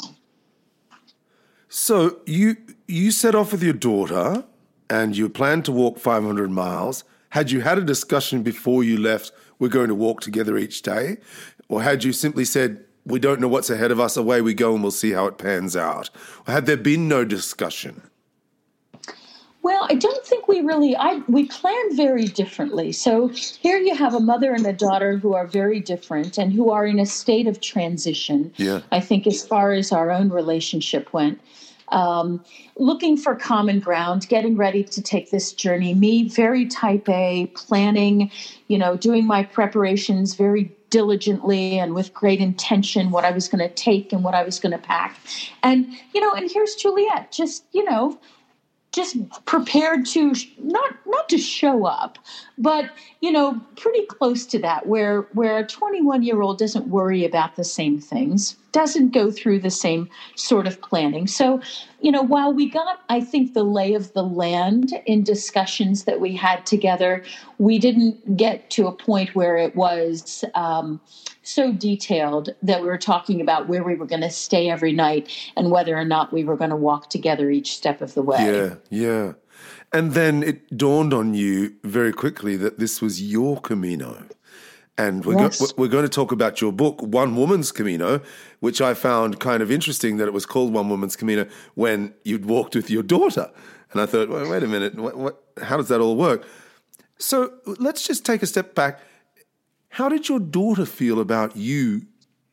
So 1.68 2.20
you 2.28 2.58
you 2.88 3.12
set 3.12 3.36
off 3.36 3.52
with 3.52 3.64
your 3.64 3.74
daughter 3.74 4.44
and 4.90 5.16
you 5.16 5.30
planned 5.30 5.66
to 5.66 5.72
walk 5.72 6.00
500 6.00 6.52
miles. 6.52 7.04
Had 7.30 7.52
you 7.52 7.62
had 7.62 7.78
a 7.78 7.84
discussion 7.84 8.44
before 8.44 8.84
you 8.84 8.98
left, 8.98 9.32
we're 9.60 9.70
going 9.70 9.88
to 9.88 9.96
walk 9.96 10.22
together 10.22 10.58
each 10.58 10.82
day? 10.82 11.18
Or 11.68 11.82
had 11.82 12.04
you 12.04 12.14
simply 12.14 12.46
said, 12.46 12.84
we 13.06 13.20
don't 13.20 13.42
know 13.42 13.48
what's 13.48 13.70
ahead 13.70 13.92
of 13.92 14.00
us, 14.00 14.16
away 14.16 14.42
we 14.42 14.54
go 14.54 14.74
and 14.74 14.84
we'll 14.84 14.92
see 14.92 15.12
how 15.12 15.26
it 15.26 15.38
pans 15.38 15.76
out? 15.76 16.10
Or 16.48 16.54
had 16.54 16.66
there 16.66 16.78
been 16.78 17.08
no 17.08 17.26
discussion? 17.26 18.04
Well, 19.62 19.88
I 19.90 19.96
don't 19.96 20.26
think 20.26 20.50
we 20.50 20.60
really 20.60 20.94
I 20.96 21.22
we 21.30 21.46
plan 21.46 21.96
very 21.96 22.26
differently. 22.26 22.92
So 22.92 23.30
here 23.30 23.78
you 23.78 23.96
have 23.96 24.14
a 24.14 24.20
mother 24.20 24.54
and 24.54 24.66
a 24.66 24.74
daughter 24.74 25.18
who 25.18 25.34
are 25.34 25.48
very 25.48 25.80
different 25.80 26.38
and 26.38 26.52
who 26.52 26.70
are 26.70 26.86
in 26.86 27.00
a 27.00 27.06
state 27.06 27.48
of 27.48 27.62
transition. 27.62 28.54
Yeah. 28.58 28.82
I 28.92 29.00
think 29.00 29.26
as 29.26 29.46
far 29.48 29.72
as 29.72 29.94
our 29.94 30.12
own 30.12 30.30
relationship 30.30 31.14
went. 31.14 31.40
Um, 31.94 32.44
looking 32.76 33.18
for 33.18 33.36
common 33.36 33.80
ground, 33.80 34.28
getting 34.28 34.58
ready 34.58 34.84
to 34.84 35.02
take 35.02 35.30
this 35.30 35.54
journey. 35.54 35.94
Me, 35.94 36.28
very 36.28 36.66
type 36.66 37.08
A, 37.08 37.46
planning, 37.54 38.32
you 38.68 38.80
know, 38.80 38.98
doing 38.98 39.28
my 39.28 39.44
preparations 39.44 40.34
very 40.34 40.76
diligently 40.90 41.78
and 41.78 41.94
with 41.94 42.14
great 42.14 42.40
intention 42.40 43.12
what 43.12 43.26
I 43.26 43.32
was 43.32 43.48
going 43.48 43.68
to 43.68 43.74
take 43.74 44.12
and 44.12 44.24
what 44.24 44.34
I 44.34 44.44
was 44.44 44.60
going 44.60 44.72
to 44.72 44.78
pack. 44.78 45.20
And, 45.62 45.88
you 46.14 46.22
know, 46.22 46.34
and 46.34 46.50
here's 46.52 46.76
Juliet, 46.76 47.32
just, 47.32 47.64
you 47.74 47.84
know, 47.84 48.20
just 48.94 49.18
prepared 49.46 50.06
to 50.06 50.34
not 50.60 50.96
not 51.06 51.28
to 51.28 51.38
show 51.38 51.86
up 51.86 52.18
but 52.58 52.90
you 53.22 53.32
know 53.32 53.60
pretty 53.76 54.06
close 54.06 54.46
to 54.46 54.60
that 54.60 54.86
where 54.88 55.24
where 55.34 55.58
a 55.58 55.66
21 55.66 56.24
year 56.24 56.42
old 56.42 56.58
doesn't 56.58 56.88
worry 56.88 57.26
about 57.26 57.56
the 57.56 57.64
same 57.64 58.00
things 58.00 58.56
doesn't 58.74 59.14
go 59.14 59.32
through 59.32 59.60
the 59.60 59.70
same 59.70 60.10
sort 60.36 60.66
of 60.66 60.82
planning. 60.82 61.28
So 61.28 61.62
you 62.02 62.12
know 62.12 62.22
while 62.22 62.54
we 62.54 62.70
got 62.70 63.00
i 63.08 63.22
think 63.22 63.54
the 63.54 63.64
lay 63.64 63.94
of 63.94 64.12
the 64.14 64.24
land 64.24 64.92
in 65.06 65.24
discussions 65.24 66.04
that 66.04 66.20
we 66.20 66.36
had 66.36 66.66
together 66.66 67.24
we 67.60 67.80
didn't 67.80 68.36
get 68.36 68.70
to 68.72 68.88
a 68.88 68.92
point 68.92 69.34
where 69.36 69.58
it 69.58 69.74
was 69.76 70.44
um, 70.54 71.00
so 71.44 71.72
detailed 71.72 72.50
that 72.62 72.82
we 72.82 72.88
were 72.88 72.98
talking 72.98 73.42
about 73.42 73.68
where 73.68 73.84
we 73.84 73.96
were 73.96 74.06
going 74.06 74.22
to 74.22 74.30
stay 74.30 74.70
every 74.70 74.94
night 74.94 75.30
and 75.56 75.70
whether 75.72 75.96
or 75.96 76.06
not 76.06 76.34
we 76.34 76.44
were 76.44 76.56
going 76.56 76.70
to 76.70 76.76
walk 76.76 77.10
together 77.10 77.52
each 77.52 77.76
step 77.76 78.02
of 78.02 78.14
the 78.14 78.22
way. 78.22 78.46
Yeah, 78.46 78.76
yeah. 78.90 79.34
And 79.92 80.14
then 80.14 80.42
it 80.42 80.76
dawned 80.76 81.14
on 81.14 81.34
you 81.34 81.76
very 81.84 82.12
quickly 82.12 82.56
that 82.58 82.80
this 82.80 83.02
was 83.02 83.22
your 83.22 83.62
Camino. 83.62 84.26
And 84.98 85.26
we're, 85.26 85.40
yes. 85.40 85.60
go- 85.60 85.74
we're 85.78 85.88
going 85.88 86.04
to 86.04 86.10
talk 86.10 86.32
about 86.32 86.62
your 86.62 86.72
book, 86.72 87.02
One 87.02 87.36
Woman's 87.36 87.72
Camino, 87.72 88.22
which 88.60 88.80
I 88.82 88.94
found 88.94 89.40
kind 89.40 89.62
of 89.64 89.72
interesting 89.72 90.18
that 90.18 90.28
it 90.28 90.34
was 90.34 90.46
called 90.46 90.74
One 90.74 90.90
Woman's 90.90 91.16
Camino 91.16 91.48
when 91.76 92.14
you'd 92.24 92.46
walked 92.46 92.76
with 92.76 92.90
your 92.90 93.04
daughter. 93.04 93.52
And 93.92 94.02
I 94.02 94.06
thought, 94.06 94.30
well, 94.30 94.50
wait 94.50 94.64
a 94.64 94.68
minute, 94.68 94.96
what, 94.96 95.18
what, 95.18 95.44
how 95.62 95.78
does 95.78 95.90
that 95.90 96.00
all 96.00 96.16
work? 96.16 96.46
So 97.18 97.54
let's 97.66 98.06
just 98.06 98.26
take 98.26 98.42
a 98.44 98.48
step 98.48 98.76
back 98.76 99.00
how 99.94 100.10
did 100.10 100.28
your 100.28 100.40
daughter 100.40 100.88
feel 100.88 101.20
about 101.20 101.56
you 101.56 102.02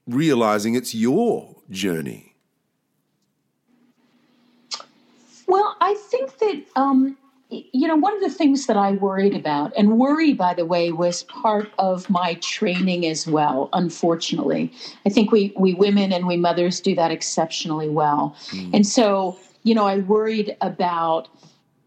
realizing 0.07 0.75
it's 0.75 0.95
your 0.95 1.57
journey? 1.71 2.35
Well, 5.47 5.75
I 5.81 5.95
think 6.11 6.37
that, 6.37 6.63
um, 6.77 7.17
you 7.49 7.89
know, 7.89 7.97
one 7.97 8.15
of 8.15 8.21
the 8.21 8.29
things 8.29 8.67
that 8.67 8.77
I 8.77 8.93
worried 8.93 9.35
about, 9.35 9.73
and 9.75 9.99
worry, 9.99 10.35
by 10.35 10.53
the 10.53 10.67
way, 10.67 10.93
was 10.93 11.23
part 11.23 11.71
of 11.79 12.11
my 12.11 12.35
training 12.43 13.07
as 13.07 13.27
well, 13.27 13.71
unfortunately. 13.73 14.71
I 15.07 15.09
think 15.09 15.33
we, 15.33 15.55
we 15.57 15.73
women 15.73 16.13
and 16.13 16.27
we 16.27 16.37
mothers 16.37 16.79
do 16.79 16.95
that 16.97 17.11
exceptionally 17.11 17.89
well. 17.89 18.37
Mm. 18.51 18.75
And 18.75 18.87
so, 18.87 19.39
you 19.63 19.75
know, 19.75 19.87
I 19.87 20.01
worried 20.01 20.59
about 20.61 21.29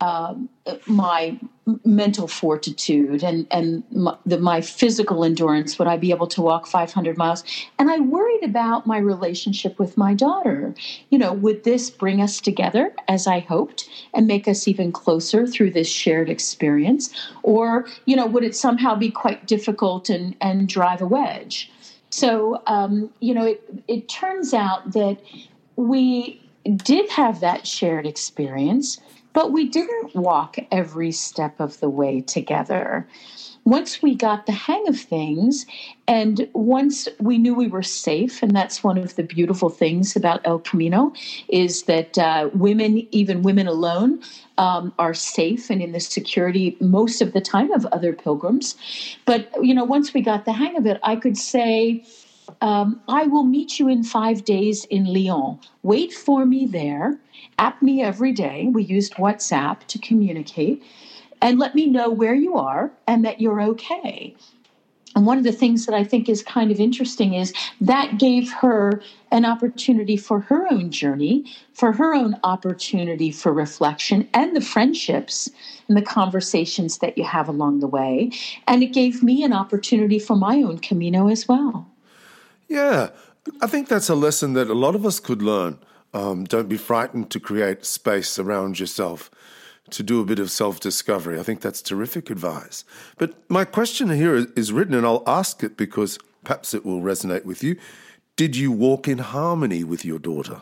um, 0.03 0.49
my 0.85 1.39
mental 1.85 2.27
fortitude 2.27 3.23
and 3.23 3.47
and 3.51 3.83
my, 3.91 4.17
the, 4.25 4.37
my 4.37 4.59
physical 4.59 5.23
endurance. 5.23 5.79
Would 5.79 5.87
I 5.87 5.95
be 5.95 6.11
able 6.11 6.27
to 6.27 6.41
walk 6.41 6.67
500 6.67 7.17
miles? 7.17 7.45
And 7.79 7.89
I 7.89 7.99
worried 7.99 8.43
about 8.43 8.85
my 8.85 8.97
relationship 8.97 9.79
with 9.79 9.95
my 9.95 10.13
daughter. 10.13 10.75
You 11.09 11.19
know, 11.19 11.31
would 11.31 11.63
this 11.63 11.89
bring 11.89 12.21
us 12.21 12.41
together 12.41 12.93
as 13.07 13.27
I 13.27 13.39
hoped 13.39 13.87
and 14.13 14.27
make 14.27 14.45
us 14.45 14.67
even 14.67 14.91
closer 14.91 15.47
through 15.47 15.71
this 15.71 15.87
shared 15.87 16.29
experience, 16.29 17.09
or 17.41 17.87
you 18.05 18.17
know, 18.17 18.25
would 18.25 18.43
it 18.43 18.57
somehow 18.57 18.95
be 18.95 19.09
quite 19.09 19.47
difficult 19.47 20.09
and 20.09 20.35
and 20.41 20.67
drive 20.67 21.01
a 21.01 21.07
wedge? 21.07 21.71
So 22.09 22.61
um, 22.67 23.09
you 23.21 23.33
know, 23.33 23.45
it 23.45 23.63
it 23.87 24.09
turns 24.09 24.53
out 24.53 24.91
that 24.91 25.17
we 25.77 26.41
did 26.75 27.09
have 27.09 27.39
that 27.39 27.65
shared 27.65 28.05
experience 28.05 28.99
but 29.33 29.51
we 29.51 29.67
didn't 29.67 30.15
walk 30.15 30.57
every 30.71 31.11
step 31.11 31.59
of 31.59 31.79
the 31.79 31.89
way 31.89 32.21
together. 32.21 33.07
Once 33.65 34.01
we 34.01 34.15
got 34.15 34.45
the 34.45 34.51
hang 34.51 34.87
of 34.87 34.99
things, 34.99 35.65
and 36.07 36.49
once 36.53 37.07
we 37.19 37.37
knew 37.37 37.55
we 37.55 37.67
were 37.67 37.83
safe, 37.83 38.43
and 38.43 38.55
that's 38.55 38.83
one 38.83 38.97
of 38.97 39.15
the 39.15 39.23
beautiful 39.23 39.69
things 39.69 40.15
about 40.15 40.41
El 40.45 40.59
Camino, 40.59 41.13
is 41.47 41.83
that 41.83 42.17
uh, 42.17 42.49
women, 42.53 43.07
even 43.11 43.41
women 43.41 43.67
alone, 43.67 44.21
um, 44.57 44.93
are 44.99 45.13
safe 45.13 45.69
and 45.69 45.81
in 45.81 45.93
the 45.93 45.99
security 46.01 46.77
most 46.81 47.21
of 47.21 47.33
the 47.33 47.41
time 47.41 47.71
of 47.71 47.85
other 47.87 48.13
pilgrims. 48.13 48.75
But 49.25 49.49
you 49.61 49.73
know, 49.73 49.85
once 49.85 50.13
we 50.13 50.21
got 50.21 50.45
the 50.45 50.53
hang 50.53 50.77
of 50.77 50.85
it, 50.85 50.99
I 51.03 51.15
could 51.17 51.37
say. 51.37 52.05
Um, 52.61 53.01
I 53.07 53.23
will 53.25 53.43
meet 53.45 53.79
you 53.79 53.87
in 53.87 54.03
five 54.03 54.45
days 54.45 54.85
in 54.85 55.05
León. 55.05 55.63
Wait 55.83 56.13
for 56.13 56.45
me 56.45 56.65
there 56.65 57.19
at 57.59 57.81
me 57.81 58.01
every 58.01 58.31
day. 58.31 58.67
We 58.71 58.83
used 58.83 59.13
WhatsApp 59.15 59.85
to 59.87 59.99
communicate 59.99 60.83
and 61.41 61.59
let 61.59 61.75
me 61.75 61.87
know 61.87 62.09
where 62.09 62.35
you 62.35 62.55
are 62.55 62.91
and 63.07 63.25
that 63.25 63.41
you're 63.41 63.61
okay. 63.61 64.35
And 65.15 65.27
one 65.27 65.37
of 65.37 65.43
the 65.43 65.51
things 65.51 65.85
that 65.85 65.93
I 65.93 66.03
think 66.03 66.27
is 66.27 66.41
kind 66.41 66.71
of 66.71 66.79
interesting 66.79 67.35
is 67.35 67.53
that 67.81 68.17
gave 68.17 68.51
her 68.53 69.01
an 69.31 69.45
opportunity 69.45 70.17
for 70.17 70.39
her 70.39 70.71
own 70.71 70.89
journey, 70.89 71.45
for 71.73 71.91
her 71.91 72.15
own 72.15 72.39
opportunity 72.43 73.31
for 73.31 73.53
reflection 73.53 74.27
and 74.33 74.55
the 74.55 74.61
friendships 74.61 75.49
and 75.87 75.95
the 75.95 76.01
conversations 76.01 76.97
that 76.99 77.17
you 77.17 77.23
have 77.23 77.47
along 77.47 77.79
the 77.79 77.87
way. 77.87 78.31
And 78.67 78.81
it 78.81 78.87
gave 78.87 79.21
me 79.21 79.43
an 79.43 79.53
opportunity 79.53 80.17
for 80.17 80.35
my 80.35 80.57
own 80.57 80.79
Camino 80.79 81.27
as 81.27 81.47
well. 81.47 81.87
Yeah, 82.67 83.09
I 83.61 83.67
think 83.67 83.89
that's 83.89 84.09
a 84.09 84.15
lesson 84.15 84.53
that 84.53 84.69
a 84.69 84.73
lot 84.73 84.95
of 84.95 85.05
us 85.05 85.19
could 85.19 85.43
learn. 85.43 85.77
Um, 86.13 86.43
don't 86.43 86.69
be 86.69 86.77
frightened 86.77 87.31
to 87.31 87.39
create 87.39 87.85
space 87.85 88.37
around 88.37 88.79
yourself 88.79 89.31
to 89.89 90.03
do 90.03 90.21
a 90.21 90.25
bit 90.25 90.39
of 90.39 90.51
self 90.51 90.79
discovery. 90.79 91.39
I 91.39 91.43
think 91.43 91.61
that's 91.61 91.81
terrific 91.81 92.29
advice. 92.29 92.83
But 93.17 93.33
my 93.49 93.65
question 93.65 94.09
here 94.09 94.35
is 94.55 94.71
written, 94.71 94.93
and 94.93 95.05
I'll 95.05 95.23
ask 95.25 95.63
it 95.63 95.77
because 95.77 96.19
perhaps 96.43 96.73
it 96.73 96.85
will 96.85 97.01
resonate 97.01 97.45
with 97.45 97.63
you. 97.63 97.77
Did 98.35 98.55
you 98.55 98.71
walk 98.71 99.07
in 99.07 99.19
harmony 99.19 99.83
with 99.83 100.03
your 100.03 100.19
daughter? 100.19 100.61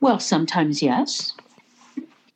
Well, 0.00 0.20
sometimes 0.20 0.82
yes, 0.82 1.32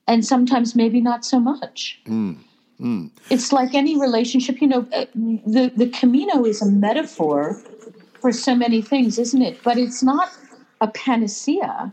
and 0.07 0.25
sometimes 0.25 0.75
maybe 0.75 1.00
not 1.00 1.25
so 1.25 1.39
much. 1.39 2.00
Mm. 2.07 2.39
Mm. 2.81 3.11
It's 3.29 3.53
like 3.53 3.75
any 3.75 4.00
relationship, 4.00 4.61
you 4.62 4.67
know, 4.67 4.81
the, 5.15 5.71
the 5.77 5.89
Camino 5.91 6.45
is 6.47 6.62
a 6.62 6.67
metaphor 6.67 7.62
for 8.21 8.33
so 8.33 8.55
many 8.55 8.83
things, 8.83 9.19
isn't 9.19 9.43
it? 9.43 9.62
But 9.62 9.79
it's 9.79 10.03
not 10.03 10.31
a 10.81 10.89
panacea. 10.89 11.93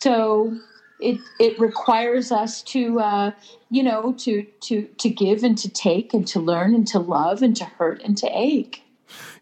So 0.00 0.56
it 1.00 1.20
it 1.38 1.58
requires 1.58 2.32
us 2.32 2.62
to 2.62 3.00
uh, 3.00 3.30
you 3.70 3.82
know 3.82 4.14
to 4.18 4.42
to 4.62 4.82
to 4.82 5.08
give 5.08 5.42
and 5.42 5.56
to 5.58 5.68
take 5.68 6.14
and 6.14 6.26
to 6.28 6.40
learn 6.40 6.74
and 6.74 6.86
to 6.88 6.98
love 6.98 7.42
and 7.42 7.56
to 7.56 7.64
hurt 7.64 8.02
and 8.02 8.16
to 8.18 8.28
ache. 8.32 8.82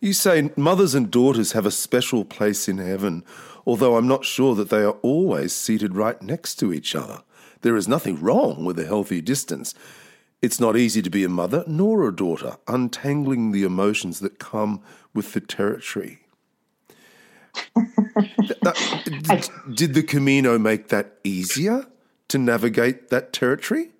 You 0.01 0.13
say 0.13 0.51
mothers 0.57 0.95
and 0.95 1.11
daughters 1.11 1.53
have 1.53 1.67
a 1.67 1.71
special 1.71 2.25
place 2.25 2.69
in 2.69 2.79
heaven, 2.79 3.25
although 3.67 3.97
I'm 3.97 4.09
not 4.09 4.25
sure 4.25 4.55
that 4.55 4.69
they 4.69 4.83
are 4.83 4.99
always 5.03 5.55
seated 5.55 5.97
right 5.97 6.21
next 6.21 6.57
to 6.57 6.73
each 6.73 6.95
other. 6.95 7.23
There 7.63 7.77
is 7.77 7.89
nothing 7.89 8.21
wrong 8.21 8.65
with 8.65 8.79
a 8.79 8.85
healthy 8.85 9.23
distance. 9.23 9.75
It's 10.43 10.61
not 10.61 10.77
easy 10.77 11.01
to 11.01 11.09
be 11.09 11.25
a 11.25 11.31
mother 11.31 11.65
nor 11.67 12.07
a 12.07 12.15
daughter, 12.15 12.59
untangling 12.69 13.53
the 13.53 13.63
emotions 13.63 14.21
that 14.21 14.39
come 14.39 14.83
with 15.15 15.33
the 15.33 15.41
territory. 15.41 16.21
did, 19.23 19.51
did 19.73 19.95
the 19.95 20.03
Camino 20.03 20.59
make 20.59 20.89
that 20.89 21.19
easier 21.25 21.87
to 22.29 22.39
navigate 22.39 23.11
that 23.11 23.33
territory 23.33 23.91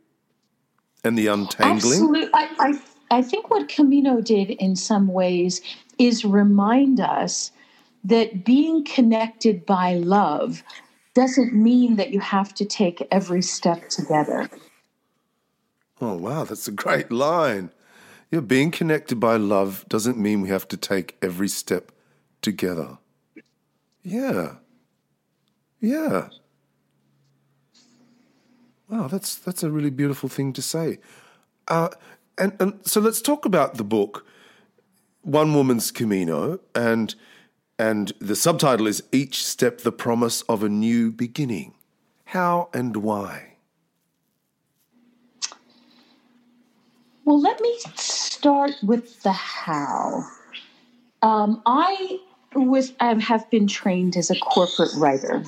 and 1.05 1.17
the 1.17 1.29
untangling? 1.29 1.77
Absolutely. 1.77 2.29
I, 2.35 2.49
I, 2.59 3.19
I 3.19 3.23
think 3.23 3.51
what 3.51 3.69
Camino 3.69 4.21
did 4.21 4.51
in 4.51 4.75
some 4.77 5.09
ways 5.09 5.61
is 5.99 6.25
remind 6.25 7.01
us 7.01 7.53
that 8.03 8.45
being 8.45 8.85
connected 8.85 9.65
by 9.65 9.95
love 9.95 10.63
doesn't 11.15 11.55
mean 11.55 11.97
that 11.97 12.11
you 12.11 12.21
have 12.21 12.53
to 12.55 12.65
take 12.65 13.07
every 13.11 13.41
step 13.41 13.89
together. 13.89 14.51
Oh, 16.01 16.15
wow, 16.15 16.45
that's 16.45 16.67
a 16.67 16.73
great 16.73 17.13
line. 17.13 17.71
Yeah, 18.35 18.41
being 18.41 18.73
connected 18.73 19.21
by 19.21 19.37
love 19.37 19.85
doesn't 19.89 20.19
mean 20.19 20.41
we 20.41 20.49
have 20.49 20.67
to 20.67 20.77
take 20.77 21.17
every 21.23 21.47
step 21.47 21.93
together. 22.43 22.99
Yeah. 24.03 24.57
Yeah. 25.79 26.31
Wow, 28.89 29.07
that's 29.07 29.37
that's 29.37 29.63
a 29.63 29.71
really 29.71 29.91
beautiful 29.91 30.29
thing 30.29 30.53
to 30.55 30.63
say. 30.63 30.99
Uh, 31.69 31.91
and, 32.37 32.57
and 32.59 32.81
so 32.83 33.01
let's 33.01 33.23
talk 33.23 33.45
about 33.45 33.77
the 33.77 33.85
book, 33.85 34.27
One 35.23 35.55
Woman's 35.55 35.93
Camino, 35.93 36.59
and 36.75 37.15
and 37.79 38.11
the 38.19 38.35
subtitle 38.35 38.89
is 38.89 39.05
Each 39.13 39.47
Step 39.47 39.83
the 39.83 39.93
Promise 39.93 40.43
of 40.49 40.65
a 40.65 40.69
New 40.69 41.13
Beginning. 41.13 41.75
How 42.25 42.69
and 42.75 42.97
why? 42.97 43.54
Well, 47.25 47.41
let 47.41 47.61
me 47.61 47.79
start 47.97 48.73
with 48.83 49.23
the 49.23 49.33
how. 49.33 50.25
Um, 51.23 51.63
I 51.65 52.19
was 52.55 52.93
I 53.01 53.15
have 53.21 53.49
been 53.51 53.67
trained 53.67 54.17
as 54.17 54.31
a 54.31 54.39
corporate 54.39 54.93
writer. 54.97 55.43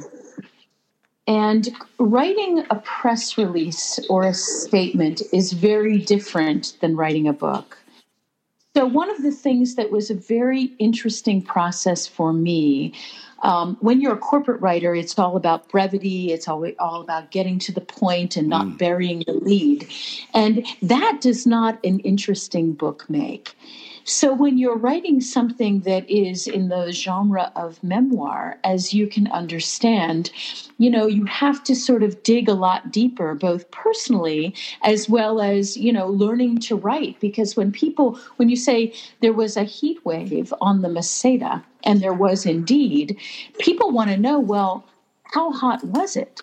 And 1.28 1.68
writing 1.98 2.64
a 2.70 2.76
press 2.76 3.36
release 3.36 3.98
or 4.08 4.22
a 4.22 4.32
statement 4.32 5.22
is 5.32 5.52
very 5.52 5.98
different 5.98 6.76
than 6.80 6.96
writing 6.96 7.26
a 7.26 7.32
book. 7.32 7.76
So, 8.76 8.86
one 8.86 9.10
of 9.10 9.22
the 9.22 9.32
things 9.32 9.74
that 9.74 9.90
was 9.90 10.10
a 10.10 10.14
very 10.14 10.74
interesting 10.78 11.42
process 11.42 12.06
for 12.06 12.32
me 12.32 12.92
um, 13.42 13.76
when 13.80 14.00
you're 14.00 14.14
a 14.14 14.18
corporate 14.18 14.60
writer, 14.60 14.94
it's 14.94 15.18
all 15.18 15.36
about 15.36 15.68
brevity, 15.68 16.32
it's 16.32 16.48
all, 16.48 16.66
all 16.78 17.00
about 17.00 17.30
getting 17.30 17.58
to 17.60 17.72
the 17.72 17.80
point 17.80 18.36
and 18.36 18.48
not 18.48 18.66
mm. 18.66 18.78
burying 18.78 19.22
the 19.26 19.32
lead. 19.32 19.88
And 20.34 20.66
that 20.82 21.20
does 21.20 21.46
not 21.46 21.78
an 21.84 22.00
interesting 22.00 22.72
book 22.72 23.08
make. 23.08 23.54
So, 24.08 24.32
when 24.32 24.56
you're 24.56 24.76
writing 24.76 25.20
something 25.20 25.80
that 25.80 26.08
is 26.08 26.46
in 26.46 26.68
the 26.68 26.92
genre 26.92 27.50
of 27.56 27.82
memoir, 27.82 28.56
as 28.62 28.94
you 28.94 29.08
can 29.08 29.26
understand, 29.32 30.30
you 30.78 30.90
know, 30.90 31.08
you 31.08 31.24
have 31.24 31.64
to 31.64 31.74
sort 31.74 32.04
of 32.04 32.22
dig 32.22 32.48
a 32.48 32.54
lot 32.54 32.92
deeper, 32.92 33.34
both 33.34 33.68
personally 33.72 34.54
as 34.84 35.08
well 35.08 35.40
as, 35.40 35.76
you 35.76 35.92
know, 35.92 36.06
learning 36.06 36.58
to 36.58 36.76
write. 36.76 37.18
Because 37.18 37.56
when 37.56 37.72
people, 37.72 38.16
when 38.36 38.48
you 38.48 38.54
say 38.54 38.94
there 39.22 39.32
was 39.32 39.56
a 39.56 39.64
heat 39.64 39.98
wave 40.06 40.54
on 40.60 40.82
the 40.82 40.88
Meseta, 40.88 41.64
and 41.82 42.00
there 42.00 42.14
was 42.14 42.46
indeed, 42.46 43.18
people 43.58 43.90
want 43.90 44.10
to 44.10 44.16
know, 44.16 44.38
well, 44.38 44.84
how 45.34 45.50
hot 45.50 45.82
was 45.82 46.14
it? 46.14 46.40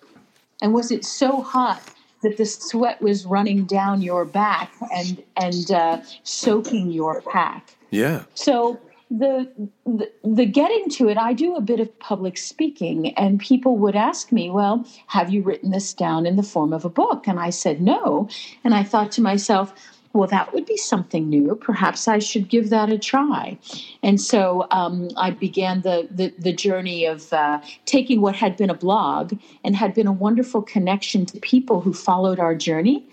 And 0.60 0.74
was 0.74 0.90
it 0.90 1.02
so 1.02 1.40
hot 1.40 1.80
that 2.24 2.36
the 2.36 2.44
sweat 2.44 3.00
was 3.00 3.24
running 3.24 3.64
down 3.64 4.02
your 4.02 4.24
back 4.24 4.72
and 4.92 5.22
and 5.36 5.70
uh, 5.70 6.00
soaking 6.24 6.90
your 6.90 7.22
pack. 7.22 7.76
Yeah. 7.90 8.24
So 8.34 8.80
the, 9.10 9.50
the 9.86 10.10
the 10.24 10.46
getting 10.46 10.88
to 10.90 11.08
it, 11.08 11.16
I 11.16 11.32
do 11.32 11.54
a 11.54 11.60
bit 11.60 11.78
of 11.78 11.96
public 12.00 12.36
speaking, 12.36 13.14
and 13.14 13.38
people 13.38 13.76
would 13.76 13.94
ask 13.94 14.32
me, 14.32 14.50
"Well, 14.50 14.84
have 15.06 15.30
you 15.32 15.42
written 15.42 15.70
this 15.70 15.94
down 15.94 16.26
in 16.26 16.36
the 16.36 16.42
form 16.42 16.72
of 16.72 16.84
a 16.84 16.90
book?" 16.90 17.28
And 17.28 17.38
I 17.38 17.50
said 17.50 17.80
no, 17.80 18.28
and 18.64 18.74
I 18.74 18.82
thought 18.82 19.12
to 19.12 19.22
myself 19.22 19.72
well, 20.14 20.28
that 20.28 20.54
would 20.54 20.64
be 20.64 20.76
something 20.76 21.28
new. 21.28 21.56
Perhaps 21.56 22.06
I 22.06 22.20
should 22.20 22.48
give 22.48 22.70
that 22.70 22.88
a 22.88 22.98
try. 22.98 23.58
And 24.02 24.20
so 24.20 24.66
um, 24.70 25.10
I 25.16 25.32
began 25.32 25.82
the, 25.82 26.08
the, 26.08 26.32
the 26.38 26.52
journey 26.52 27.04
of 27.04 27.32
uh, 27.32 27.60
taking 27.84 28.20
what 28.20 28.36
had 28.36 28.56
been 28.56 28.70
a 28.70 28.74
blog 28.74 29.34
and 29.64 29.74
had 29.74 29.92
been 29.92 30.06
a 30.06 30.12
wonderful 30.12 30.62
connection 30.62 31.26
to 31.26 31.40
people 31.40 31.80
who 31.80 31.92
followed 31.92 32.38
our 32.38 32.54
journey 32.54 33.04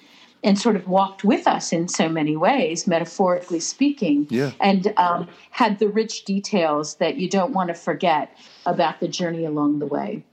and 0.44 0.58
sort 0.60 0.76
of 0.76 0.88
walked 0.88 1.24
with 1.24 1.48
us 1.48 1.74
in 1.74 1.88
so 1.88 2.08
many 2.08 2.36
ways, 2.36 2.88
metaphorically 2.88 3.60
speaking, 3.60 4.28
yeah. 4.30 4.52
and 4.60 4.94
um, 4.98 5.28
had 5.50 5.80
the 5.80 5.88
rich 5.88 6.24
details 6.26 6.96
that 6.96 7.18
you 7.18 7.28
don't 7.28 7.54
want 7.54 7.68
to 7.70 7.76
forget 7.76 8.38
about 8.66 9.00
the 9.00 9.08
journey 9.08 9.46
along 9.46 9.80
the 9.80 9.86
way. 9.86 10.24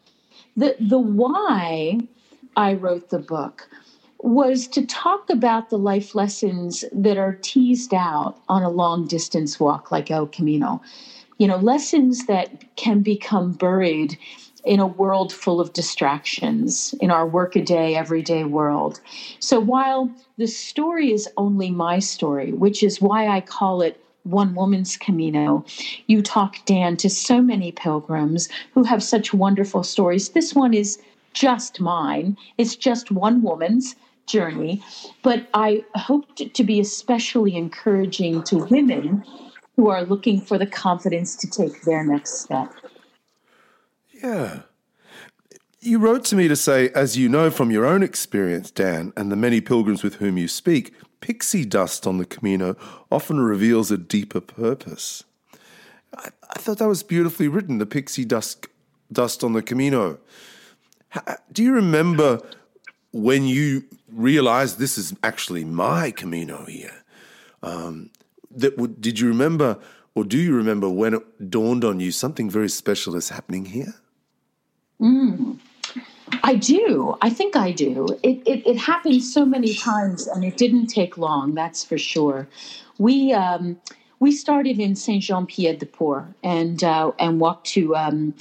The, 0.57 0.77
the 0.81 0.99
why 0.99 1.99
I 2.57 2.75
wrote 2.75 3.11
the 3.11 3.19
book 3.19 3.69
was 4.19 4.67
to 4.69 4.85
talk 4.87 5.31
about 5.31 5.71
the 5.71 5.79
life 5.79 6.15
lessons 6.15 6.85
that 6.93 7.17
are 7.17 7.39
teased 7.43 7.95
out 7.95 8.37
on 8.49 8.63
a 8.63 8.71
long 8.71 9.07
distance 9.07 9.61
walk 9.61 9.91
like 9.93 10.11
El 10.11 10.27
Camino. 10.27 10.81
You 11.39 11.47
know, 11.47 11.59
lessons 11.59 12.27
that 12.27 12.75
can 12.77 13.01
become 13.01 13.53
buried 13.53 14.19
in 14.65 14.81
a 14.81 14.87
world 14.87 15.33
full 15.33 15.61
of 15.61 15.73
distractions, 15.73 16.95
in 17.01 17.11
our 17.11 17.27
workaday, 17.27 17.95
everyday 17.95 18.45
world. 18.45 19.01
So 19.39 19.61
while 19.61 20.11
the 20.37 20.49
story 20.49 21.13
is 21.13 21.29
only 21.37 21.71
my 21.71 22.01
story, 22.01 22.53
which 22.53 22.83
is 22.83 23.01
why 23.01 23.29
I 23.29 23.41
call 23.41 23.83
it 23.83 24.01
one 24.25 24.55
woman's 24.55 24.97
Camino. 24.97 25.65
You 26.07 26.23
talk, 26.23 26.57
Dan, 26.67 26.97
to 26.99 27.09
so 27.09 27.41
many 27.41 27.73
pilgrims 27.73 28.49
who 28.75 28.83
have 28.83 29.03
such 29.03 29.33
wonderful 29.33 29.83
stories. 29.83 30.31
This 30.31 30.55
one 30.55 30.75
is 30.75 30.99
just 31.33 31.81
mine. 31.81 32.37
It's 32.59 32.77
just 32.77 33.11
one 33.11 33.43
woman's 33.43 33.95
journey, 34.29 34.83
but 35.23 35.49
I 35.55 35.85
hoped 35.95 36.41
it 36.41 36.55
to 36.55 36.65
be 36.65 36.79
especially 36.81 37.57
encouraging 37.57 38.43
to 38.45 38.59
women 38.67 39.25
who 39.77 39.89
are 39.89 40.05
looking 40.05 40.41
for 40.41 40.59
the 40.59 40.67
confidence 40.67 41.37
to 41.37 41.49
take 41.49 41.83
their 41.83 42.05
next 42.05 42.41
step. 42.41 42.73
Yeah. 44.23 44.61
You 45.81 45.99
wrote 45.99 46.25
to 46.27 46.37
me 46.37 46.49
to 46.49 46.57
say, 46.57 46.91
as 46.91 47.17
you 47.17 47.29
know 47.29 47.51
from 47.51 47.71
your 47.71 47.87
own 47.87 48.03
experience, 48.03 48.71
Dan, 48.71 49.13
and 49.17 49.31
the 49.31 49.37
many 49.37 49.61
pilgrims 49.61 50.03
with 50.03 50.17
whom 50.17 50.37
you 50.37 50.49
speak, 50.49 50.93
pixie 51.21 51.65
dust 51.65 52.07
on 52.07 52.19
the 52.19 52.25
Camino 52.25 52.77
often 53.11 53.41
reveals 53.41 53.91
a 53.91 53.97
deeper 53.97 54.41
purpose. 54.41 55.23
I, 56.17 56.31
I 56.51 56.59
thought 56.59 56.79
that 56.79 56.89
was 56.89 57.05
beautifully 57.05 57.47
written, 57.47 57.79
the 57.79 57.87
pixie 57.87 58.25
dust, 58.25 58.67
dust 59.13 59.45
on 59.45 59.53
the 59.53 59.63
Camino. 59.63 60.19
Do 61.53 61.63
you 61.63 61.73
remember 61.73 62.41
when 63.13 63.47
you 63.47 63.85
realize 64.13 64.77
this 64.77 64.99
is 64.99 65.15
actually 65.23 65.65
my 65.65 66.11
Camino 66.11 66.65
here, 66.67 67.05
um, 67.63 68.11
that 68.51 69.01
did 69.01 69.21
you 69.21 69.29
remember 69.29 69.79
or 70.19 70.25
do 70.25 70.37
you 70.37 70.53
remember 70.53 70.89
when 70.89 71.15
it 71.15 71.49
dawned 71.49 71.85
on 71.85 72.01
you 72.01 72.11
something 72.11 72.51
very 72.51 72.69
special 72.69 73.15
is 73.15 73.29
happening 73.29 73.67
here? 73.67 73.95
Mm, 75.01 75.61
I 76.43 76.57
do. 76.57 77.17
I 77.23 77.31
think 77.31 77.55
I 77.55 77.71
do. 77.71 78.09
It, 78.25 78.43
it, 78.45 78.67
it, 78.67 78.77
happened 78.77 79.23
so 79.23 79.47
many 79.47 79.75
times 79.75 80.27
and 80.27 80.45
it 80.45 80.57
didn't 80.57 80.89
take 80.89 81.19
long, 81.19 81.55
that's 81.55 81.85
for 81.85 81.97
sure. 81.99 82.49
We, 82.99 83.33
um, 83.33 83.81
we 84.19 84.33
started 84.33 84.81
in 84.81 84.97
Saint 84.97 85.23
Jean 85.23 85.47
Pied 85.47 85.79
de 85.79 85.87
Port 85.87 86.27
and, 86.43 86.83
uh, 86.83 87.13
and 87.21 87.39
walked 87.39 87.69
to 87.69 87.95
um, 87.95 88.35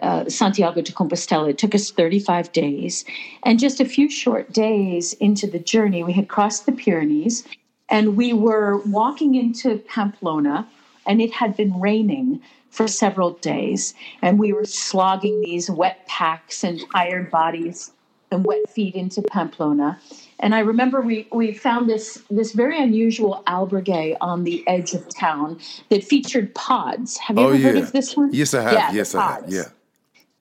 uh, 0.00 0.28
Santiago 0.28 0.80
de 0.80 0.92
Compostela. 0.92 1.50
It 1.50 1.58
took 1.58 1.74
us 1.74 1.90
35 1.90 2.52
days. 2.52 3.04
And 3.42 3.58
just 3.58 3.80
a 3.80 3.84
few 3.84 4.08
short 4.08 4.52
days 4.52 5.12
into 5.14 5.46
the 5.46 5.58
journey, 5.58 6.02
we 6.02 6.12
had 6.12 6.28
crossed 6.28 6.66
the 6.66 6.72
Pyrenees 6.72 7.44
and 7.92 8.16
we 8.16 8.32
were 8.32 8.78
walking 8.78 9.34
into 9.34 9.76
Pamplona, 9.76 10.66
and 11.06 11.20
it 11.20 11.30
had 11.30 11.54
been 11.56 11.78
raining 11.78 12.40
for 12.70 12.88
several 12.88 13.32
days. 13.34 13.92
And 14.22 14.38
we 14.38 14.54
were 14.54 14.64
slogging 14.64 15.42
these 15.42 15.68
wet 15.68 16.06
packs 16.06 16.64
and 16.64 16.80
tired 16.90 17.30
bodies 17.30 17.92
and 18.30 18.46
wet 18.46 18.70
feet 18.70 18.94
into 18.94 19.20
Pamplona. 19.20 20.00
And 20.40 20.54
I 20.54 20.60
remember 20.60 21.02
we, 21.02 21.28
we 21.32 21.52
found 21.52 21.88
this, 21.88 22.22
this 22.30 22.52
very 22.52 22.82
unusual 22.82 23.42
albergue 23.46 24.16
on 24.22 24.44
the 24.44 24.66
edge 24.66 24.94
of 24.94 25.06
town 25.14 25.60
that 25.90 26.02
featured 26.02 26.54
pods. 26.54 27.18
Have 27.18 27.36
you 27.36 27.44
oh, 27.44 27.48
ever 27.48 27.56
yeah. 27.56 27.62
heard 27.68 27.76
of 27.76 27.92
this 27.92 28.16
one? 28.16 28.30
Yes, 28.32 28.54
I 28.54 28.62
have. 28.62 28.72
Yeah, 28.72 28.92
yes, 28.92 29.14
I 29.14 29.32
have. 29.32 29.44
Yeah. 29.48 29.64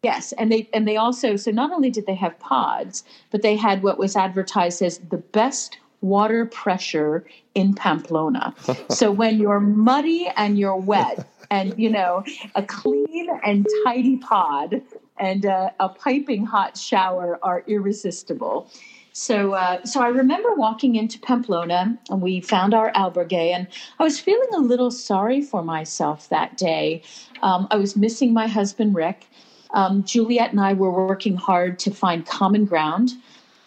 Yes, 0.03 0.31
and 0.33 0.51
they 0.51 0.67
and 0.73 0.87
they 0.87 0.97
also 0.97 1.35
so 1.35 1.51
not 1.51 1.71
only 1.71 1.91
did 1.91 2.07
they 2.07 2.15
have 2.15 2.37
pods, 2.39 3.03
but 3.29 3.43
they 3.43 3.55
had 3.55 3.83
what 3.83 3.99
was 3.99 4.15
advertised 4.15 4.81
as 4.81 4.97
the 4.97 5.17
best 5.17 5.77
water 6.01 6.47
pressure 6.47 7.23
in 7.53 7.75
Pamplona. 7.75 8.55
so 8.89 9.11
when 9.11 9.39
you're 9.39 9.59
muddy 9.59 10.27
and 10.35 10.57
you're 10.57 10.75
wet 10.75 11.27
and 11.51 11.77
you 11.77 11.89
know 11.89 12.23
a 12.55 12.63
clean 12.63 13.29
and 13.45 13.67
tidy 13.85 14.17
pod 14.17 14.81
and 15.19 15.45
a, 15.45 15.71
a 15.79 15.89
piping 15.89 16.45
hot 16.45 16.75
shower 16.77 17.37
are 17.43 17.63
irresistible. 17.67 18.71
So, 19.13 19.53
uh, 19.53 19.83
so 19.83 20.01
I 20.01 20.07
remember 20.07 20.55
walking 20.55 20.95
into 20.95 21.19
Pamplona, 21.19 21.99
and 22.09 22.21
we 22.21 22.39
found 22.39 22.73
our 22.73 22.91
albergue, 22.93 23.33
and 23.33 23.67
I 23.99 24.03
was 24.03 24.19
feeling 24.19 24.47
a 24.55 24.59
little 24.59 24.89
sorry 24.89 25.41
for 25.41 25.61
myself 25.61 26.29
that 26.29 26.57
day. 26.57 27.03
Um, 27.43 27.67
I 27.71 27.75
was 27.75 27.97
missing 27.97 28.33
my 28.33 28.47
husband 28.47 28.95
Rick. 28.95 29.27
Um, 29.73 30.03
Juliet 30.03 30.51
and 30.51 30.59
I 30.59 30.73
were 30.73 30.91
working 30.91 31.35
hard 31.35 31.79
to 31.79 31.91
find 31.91 32.25
common 32.25 32.65
ground 32.65 33.11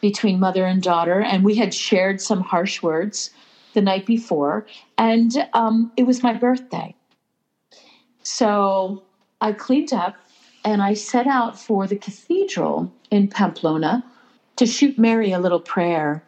between 0.01 0.39
mother 0.39 0.67
and 0.67 0.83
daughter, 0.83 1.21
and 1.21 1.45
we 1.45 1.55
had 1.55 1.73
shared 1.73 2.21
some 2.21 2.41
harsh 2.41 2.83
words 2.83 3.31
the 3.73 3.81
night 3.81 4.07
before, 4.07 4.67
and 4.99 5.49
um, 5.55 5.91
it 5.97 6.05
was 6.05 6.23
my 6.23 6.35
birthday. 6.35 6.95
So 8.23 9.03
I 9.41 9.53
cleaned 9.53 9.93
up 9.93 10.17
and 10.65 10.83
I 10.83 10.95
set 10.95 11.27
out 11.27 11.59
for 11.59 11.87
the 11.87 11.97
cathedral 11.97 12.93
in 13.11 13.29
Pamplona 13.29 14.05
to 14.57 14.67
shoot 14.67 14.99
Mary 14.99 15.33
a 15.33 15.39
little 15.39 15.61
prayer 15.61 16.25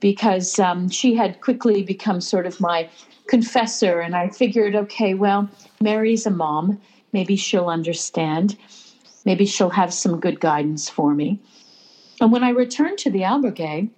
because 0.00 0.58
um, 0.58 0.88
she 0.88 1.14
had 1.14 1.40
quickly 1.40 1.82
become 1.82 2.20
sort 2.20 2.46
of 2.46 2.60
my 2.60 2.88
confessor. 3.28 4.00
And 4.00 4.16
I 4.16 4.28
figured, 4.28 4.74
okay, 4.74 5.14
well, 5.14 5.48
Mary's 5.80 6.26
a 6.26 6.30
mom. 6.30 6.80
Maybe 7.12 7.36
she'll 7.36 7.68
understand. 7.68 8.56
Maybe 9.26 9.44
she'll 9.44 9.70
have 9.70 9.92
some 9.92 10.18
good 10.20 10.40
guidance 10.40 10.88
for 10.88 11.14
me. 11.14 11.38
And 12.20 12.32
when 12.32 12.42
I 12.42 12.50
returned 12.50 12.96
to 12.98 13.10
the 13.10 13.20
albergue, 13.20 13.90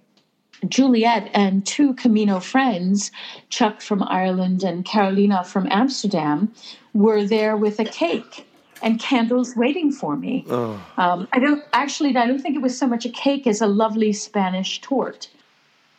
Juliet 0.67 1.29
and 1.33 1.65
two 1.65 1.93
Camino 1.93 2.41
friends, 2.41 3.11
Chuck 3.49 3.79
from 3.79 4.03
Ireland 4.03 4.63
and 4.63 4.83
Carolina 4.83 5.45
from 5.45 5.67
Amsterdam, 5.71 6.51
were 6.93 7.23
there 7.23 7.55
with 7.55 7.79
a 7.79 7.85
cake 7.85 8.45
and 8.81 8.99
candles 8.99 9.55
waiting 9.55 9.91
for 9.91 10.17
me. 10.17 10.45
Oh. 10.49 10.83
Um, 10.97 11.27
I 11.31 11.39
don't 11.39 11.63
actually. 11.71 12.15
I 12.17 12.25
don't 12.25 12.39
think 12.39 12.55
it 12.55 12.61
was 12.61 12.77
so 12.77 12.87
much 12.87 13.05
a 13.05 13.09
cake 13.09 13.47
as 13.47 13.61
a 13.61 13.67
lovely 13.67 14.11
Spanish 14.11 14.81
torte. 14.81 15.29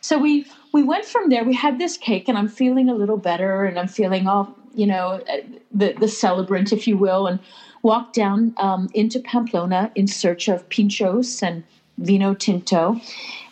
So 0.01 0.19
we 0.19 0.45
we 0.73 0.83
went 0.83 1.05
from 1.05 1.29
there. 1.29 1.43
We 1.43 1.55
had 1.55 1.79
this 1.79 1.97
cake, 1.97 2.27
and 2.27 2.37
I'm 2.37 2.47
feeling 2.47 2.89
a 2.89 2.93
little 2.93 3.17
better, 3.17 3.65
and 3.65 3.79
I'm 3.79 3.87
feeling 3.87 4.27
all 4.27 4.55
you 4.75 4.85
know 4.85 5.21
uh, 5.29 5.37
the 5.71 5.93
the 5.93 6.07
celebrant, 6.07 6.71
if 6.73 6.87
you 6.87 6.97
will, 6.97 7.27
and 7.27 7.39
walked 7.83 8.15
down 8.15 8.53
um, 8.57 8.89
into 8.93 9.19
Pamplona 9.19 9.91
in 9.95 10.07
search 10.07 10.47
of 10.47 10.67
pinchos 10.69 11.41
and 11.41 11.63
vino 11.97 12.33
tinto, 12.33 12.99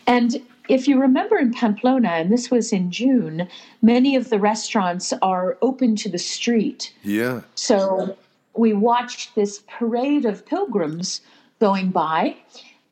and 0.08 0.42
if 0.70 0.88
you 0.88 1.02
remember 1.02 1.38
in 1.38 1.52
Pamplona, 1.52 2.10
and 2.10 2.32
this 2.32 2.52
was 2.52 2.72
in 2.72 2.92
June, 2.92 3.48
many 3.82 4.15
of 4.15 4.30
the 4.30 4.39
restaurants 4.39 5.12
are 5.22 5.58
open 5.63 5.96
to 5.98 6.10
the 6.10 6.20
street. 6.20 6.94
Yeah. 7.04 7.42
So 7.56 8.15
we 8.56 8.74
watched 8.74 9.34
this 9.34 9.63
parade 9.68 10.26
of 10.26 10.46
pilgrims 10.46 11.22
going 11.60 11.89
by, 11.89 12.38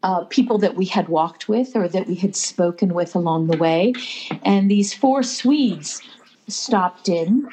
uh, 0.03 0.23
people 0.25 0.57
that 0.57 0.75
we 0.75 0.85
had 0.85 1.07
walked 1.07 1.47
with 1.47 1.75
or 1.75 1.87
that 1.87 2.07
we 2.07 2.15
had 2.15 2.35
spoken 2.35 2.93
with 2.93 3.15
along 3.15 3.47
the 3.47 3.57
way. 3.57 3.93
And 4.43 4.69
these 4.71 4.93
four 4.93 5.21
Swedes 5.21 6.01
stopped 6.47 7.09
in. 7.09 7.47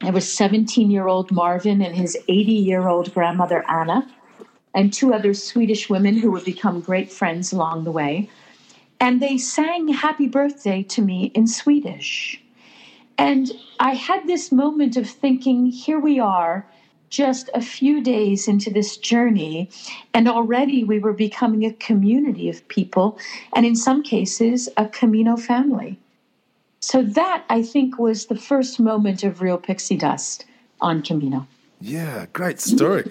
There 0.00 0.12
was 0.12 0.32
17 0.32 0.90
year 0.90 1.08
old 1.08 1.32
Marvin 1.32 1.82
and 1.82 1.94
his 1.94 2.16
80 2.28 2.52
year 2.52 2.86
old 2.86 3.12
grandmother 3.12 3.64
Anna, 3.68 4.06
and 4.74 4.92
two 4.92 5.12
other 5.12 5.34
Swedish 5.34 5.90
women 5.90 6.16
who 6.16 6.30
would 6.30 6.44
become 6.44 6.80
great 6.80 7.10
friends 7.10 7.52
along 7.52 7.84
the 7.84 7.90
way. 7.90 8.30
And 9.00 9.20
they 9.20 9.38
sang 9.38 9.88
happy 9.88 10.28
birthday 10.28 10.82
to 10.84 11.02
me 11.02 11.32
in 11.34 11.46
Swedish. 11.46 12.40
And 13.16 13.50
I 13.80 13.94
had 13.94 14.26
this 14.26 14.52
moment 14.52 14.96
of 14.96 15.10
thinking, 15.10 15.66
here 15.66 15.98
we 15.98 16.20
are 16.20 16.64
just 17.10 17.50
a 17.54 17.60
few 17.60 18.02
days 18.02 18.46
into 18.46 18.70
this 18.70 18.96
journey, 18.96 19.70
and 20.14 20.28
already 20.28 20.84
we 20.84 20.98
were 20.98 21.12
becoming 21.12 21.64
a 21.64 21.72
community 21.72 22.48
of 22.48 22.66
people, 22.68 23.18
and 23.54 23.64
in 23.64 23.74
some 23.74 24.02
cases, 24.02 24.68
a 24.76 24.86
Camino 24.86 25.36
family. 25.36 25.98
So, 26.80 27.02
that 27.02 27.44
I 27.48 27.62
think 27.62 27.98
was 27.98 28.26
the 28.26 28.36
first 28.36 28.78
moment 28.78 29.24
of 29.24 29.40
real 29.40 29.58
pixie 29.58 29.96
dust 29.96 30.44
on 30.80 31.02
Camino. 31.02 31.46
Yeah, 31.80 32.26
great 32.32 32.60
story. 32.60 33.10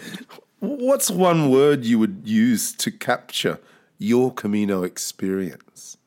What's 0.60 1.12
one 1.12 1.51
word 1.51 1.86
you 1.86 1.99
would 1.99 2.21
use 2.23 2.73
to 2.73 2.91
capture 2.91 3.60
your 3.97 4.34
Camino 4.34 4.84
experience? 4.84 5.97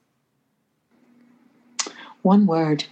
One 2.22 2.46
word. 2.46 2.84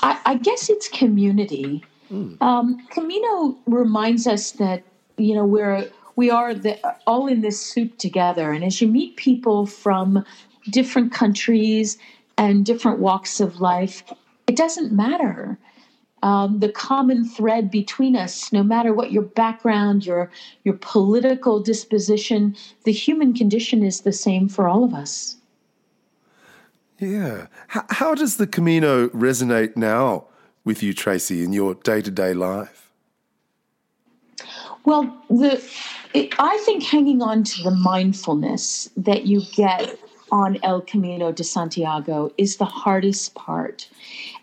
I, 0.00 0.20
I 0.24 0.34
guess 0.36 0.68
it's 0.70 0.88
community 0.88 1.84
Mm. 2.10 2.40
Um, 2.42 2.86
Camino 2.90 3.56
reminds 3.66 4.26
us 4.26 4.52
that 4.52 4.82
you 5.16 5.34
know 5.34 5.44
we're 5.44 5.88
we 6.16 6.30
are 6.30 6.54
the, 6.54 6.78
all 7.06 7.26
in 7.26 7.40
this 7.40 7.60
soup 7.60 7.98
together, 7.98 8.52
and 8.52 8.64
as 8.64 8.80
you 8.80 8.88
meet 8.88 9.16
people 9.16 9.66
from 9.66 10.24
different 10.70 11.12
countries 11.12 11.98
and 12.36 12.64
different 12.64 12.98
walks 12.98 13.40
of 13.40 13.60
life, 13.60 14.02
it 14.46 14.56
doesn't 14.56 14.92
matter. 14.92 15.58
Um, 16.22 16.60
the 16.60 16.72
common 16.72 17.24
thread 17.24 17.70
between 17.70 18.16
us, 18.16 18.50
no 18.50 18.62
matter 18.62 18.94
what 18.94 19.12
your 19.12 19.22
background, 19.22 20.06
your 20.06 20.30
your 20.64 20.78
political 20.80 21.60
disposition, 21.60 22.56
the 22.84 22.92
human 22.92 23.34
condition 23.34 23.82
is 23.82 24.00
the 24.00 24.12
same 24.12 24.48
for 24.48 24.66
all 24.66 24.84
of 24.84 24.94
us. 24.94 25.36
Yeah. 26.98 27.48
How, 27.68 27.84
how 27.90 28.14
does 28.14 28.36
the 28.36 28.46
Camino 28.46 29.08
resonate 29.08 29.76
now 29.76 30.28
with 30.64 30.82
you, 30.82 30.94
Tracy, 30.94 31.44
in 31.44 31.52
your 31.52 31.74
day 31.74 32.00
to 32.00 32.10
day 32.10 32.32
life? 32.32 32.90
Well, 34.86 35.14
the 35.28 35.62
it, 36.14 36.34
I 36.38 36.56
think 36.64 36.82
hanging 36.82 37.20
on 37.20 37.44
to 37.44 37.62
the 37.62 37.70
mindfulness 37.70 38.88
that 38.96 39.26
you 39.26 39.42
get 39.52 39.98
on 40.30 40.58
El 40.62 40.80
Camino 40.80 41.32
de 41.32 41.44
Santiago 41.44 42.32
is 42.38 42.56
the 42.56 42.64
hardest 42.64 43.34
part. 43.34 43.88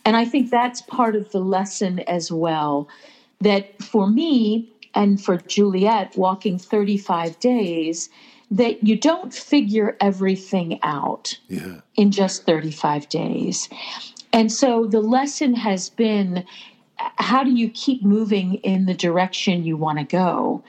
And 0.05 0.15
I 0.15 0.25
think 0.25 0.49
that's 0.49 0.81
part 0.81 1.15
of 1.15 1.31
the 1.31 1.39
lesson 1.39 1.99
as 1.99 2.31
well. 2.31 2.87
That 3.39 3.81
for 3.81 4.07
me 4.07 4.71
and 4.93 5.21
for 5.21 5.37
Juliet, 5.37 6.15
walking 6.15 6.57
35 6.57 7.39
days, 7.39 8.09
that 8.51 8.83
you 8.83 8.97
don't 8.97 9.33
figure 9.33 9.95
everything 10.01 10.79
out 10.83 11.39
yeah. 11.47 11.79
in 11.95 12.11
just 12.11 12.45
35 12.45 13.07
days. 13.09 13.69
And 14.33 14.51
so 14.51 14.85
the 14.85 15.01
lesson 15.01 15.55
has 15.55 15.89
been 15.89 16.45
how 17.15 17.43
do 17.43 17.51
you 17.51 17.69
keep 17.69 18.03
moving 18.03 18.55
in 18.55 18.85
the 18.85 18.93
direction 18.93 19.63
you 19.63 19.77
want 19.77 19.97
to 19.99 20.03
go? 20.03 20.63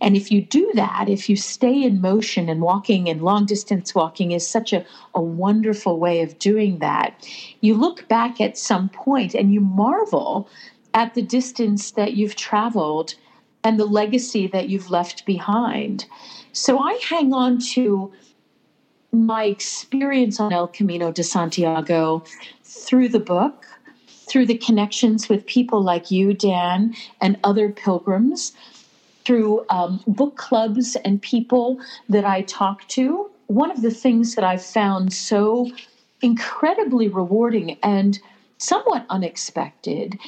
And 0.00 0.16
if 0.16 0.30
you 0.30 0.42
do 0.42 0.70
that, 0.74 1.08
if 1.08 1.28
you 1.28 1.36
stay 1.36 1.82
in 1.82 2.00
motion 2.00 2.48
and 2.48 2.60
walking 2.60 3.08
and 3.08 3.22
long 3.22 3.46
distance 3.46 3.94
walking 3.94 4.32
is 4.32 4.46
such 4.46 4.72
a, 4.72 4.84
a 5.14 5.22
wonderful 5.22 5.98
way 5.98 6.20
of 6.20 6.38
doing 6.38 6.78
that, 6.80 7.26
you 7.60 7.74
look 7.74 8.06
back 8.08 8.40
at 8.40 8.58
some 8.58 8.88
point 8.88 9.34
and 9.34 9.54
you 9.54 9.60
marvel 9.60 10.48
at 10.94 11.14
the 11.14 11.22
distance 11.22 11.92
that 11.92 12.14
you've 12.14 12.36
traveled 12.36 13.14
and 13.64 13.80
the 13.80 13.86
legacy 13.86 14.46
that 14.46 14.68
you've 14.68 14.90
left 14.90 15.26
behind. 15.26 16.06
So 16.52 16.78
I 16.78 17.00
hang 17.08 17.32
on 17.32 17.58
to 17.74 18.12
my 19.12 19.44
experience 19.44 20.38
on 20.40 20.52
El 20.52 20.68
Camino 20.68 21.10
de 21.10 21.22
Santiago 21.22 22.22
through 22.64 23.08
the 23.08 23.20
book, 23.20 23.66
through 24.28 24.46
the 24.46 24.58
connections 24.58 25.28
with 25.28 25.46
people 25.46 25.82
like 25.82 26.10
you, 26.10 26.34
Dan, 26.34 26.94
and 27.20 27.38
other 27.44 27.70
pilgrims, 27.70 28.52
through 29.26 29.66
um, 29.70 30.02
book 30.08 30.36
clubs 30.38 30.96
and 31.04 31.22
people 31.22 31.80
that 32.10 32.26
I 32.26 32.42
talk 32.44 32.88
to. 32.90 33.30
One 33.48 33.72
of 33.72 33.82
the 33.82 33.92
things 33.92 34.36
that 34.36 34.44
I've 34.44 34.64
found 34.64 35.12
so 35.14 35.70
incredibly 36.22 37.08
rewarding 37.08 37.78
and 37.84 38.20
somewhat 38.58 39.06
unexpected 39.10 40.18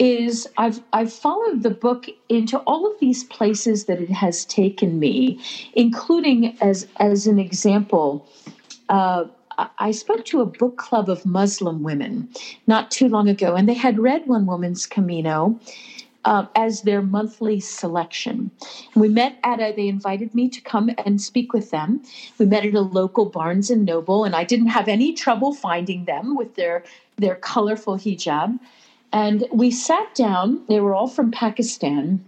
is 0.00 0.48
I've 0.58 0.80
I've 0.92 1.12
followed 1.12 1.64
the 1.64 1.70
book 1.70 2.06
into 2.28 2.58
all 2.60 2.90
of 2.90 3.00
these 3.00 3.24
places 3.24 3.86
that 3.86 4.00
it 4.00 4.10
has 4.10 4.44
taken 4.46 5.00
me, 5.00 5.40
including 5.74 6.58
as 6.62 6.88
as 6.98 7.26
an 7.28 7.38
example, 7.40 8.26
uh, 8.90 9.24
I 9.78 9.92
spoke 9.92 10.24
to 10.26 10.42
a 10.42 10.46
book 10.46 10.78
club 10.78 11.10
of 11.10 11.26
Muslim 11.26 11.82
women 11.82 12.28
not 12.66 12.90
too 12.90 13.08
long 13.08 13.28
ago, 13.28 13.56
and 13.56 13.68
they 13.68 13.74
had 13.74 13.98
read 14.00 14.26
One 14.28 14.46
Woman's 14.46 14.86
Camino. 14.86 15.60
Uh, 16.26 16.44
as 16.54 16.82
their 16.82 17.00
monthly 17.00 17.58
selection. 17.60 18.50
We 18.94 19.08
met 19.08 19.38
at 19.42 19.58
a, 19.58 19.72
they 19.72 19.88
invited 19.88 20.34
me 20.34 20.50
to 20.50 20.60
come 20.60 20.90
and 21.06 21.18
speak 21.18 21.54
with 21.54 21.70
them. 21.70 22.02
We 22.36 22.44
met 22.44 22.66
at 22.66 22.74
a 22.74 22.82
local 22.82 23.24
Barnes 23.24 23.70
and 23.70 23.86
Noble, 23.86 24.24
and 24.24 24.36
I 24.36 24.44
didn't 24.44 24.66
have 24.66 24.86
any 24.86 25.14
trouble 25.14 25.54
finding 25.54 26.04
them 26.04 26.36
with 26.36 26.56
their, 26.56 26.84
their 27.16 27.36
colorful 27.36 27.96
hijab. 27.96 28.58
And 29.14 29.46
we 29.50 29.70
sat 29.70 30.14
down, 30.14 30.60
they 30.68 30.80
were 30.80 30.94
all 30.94 31.08
from 31.08 31.30
Pakistan, 31.30 32.22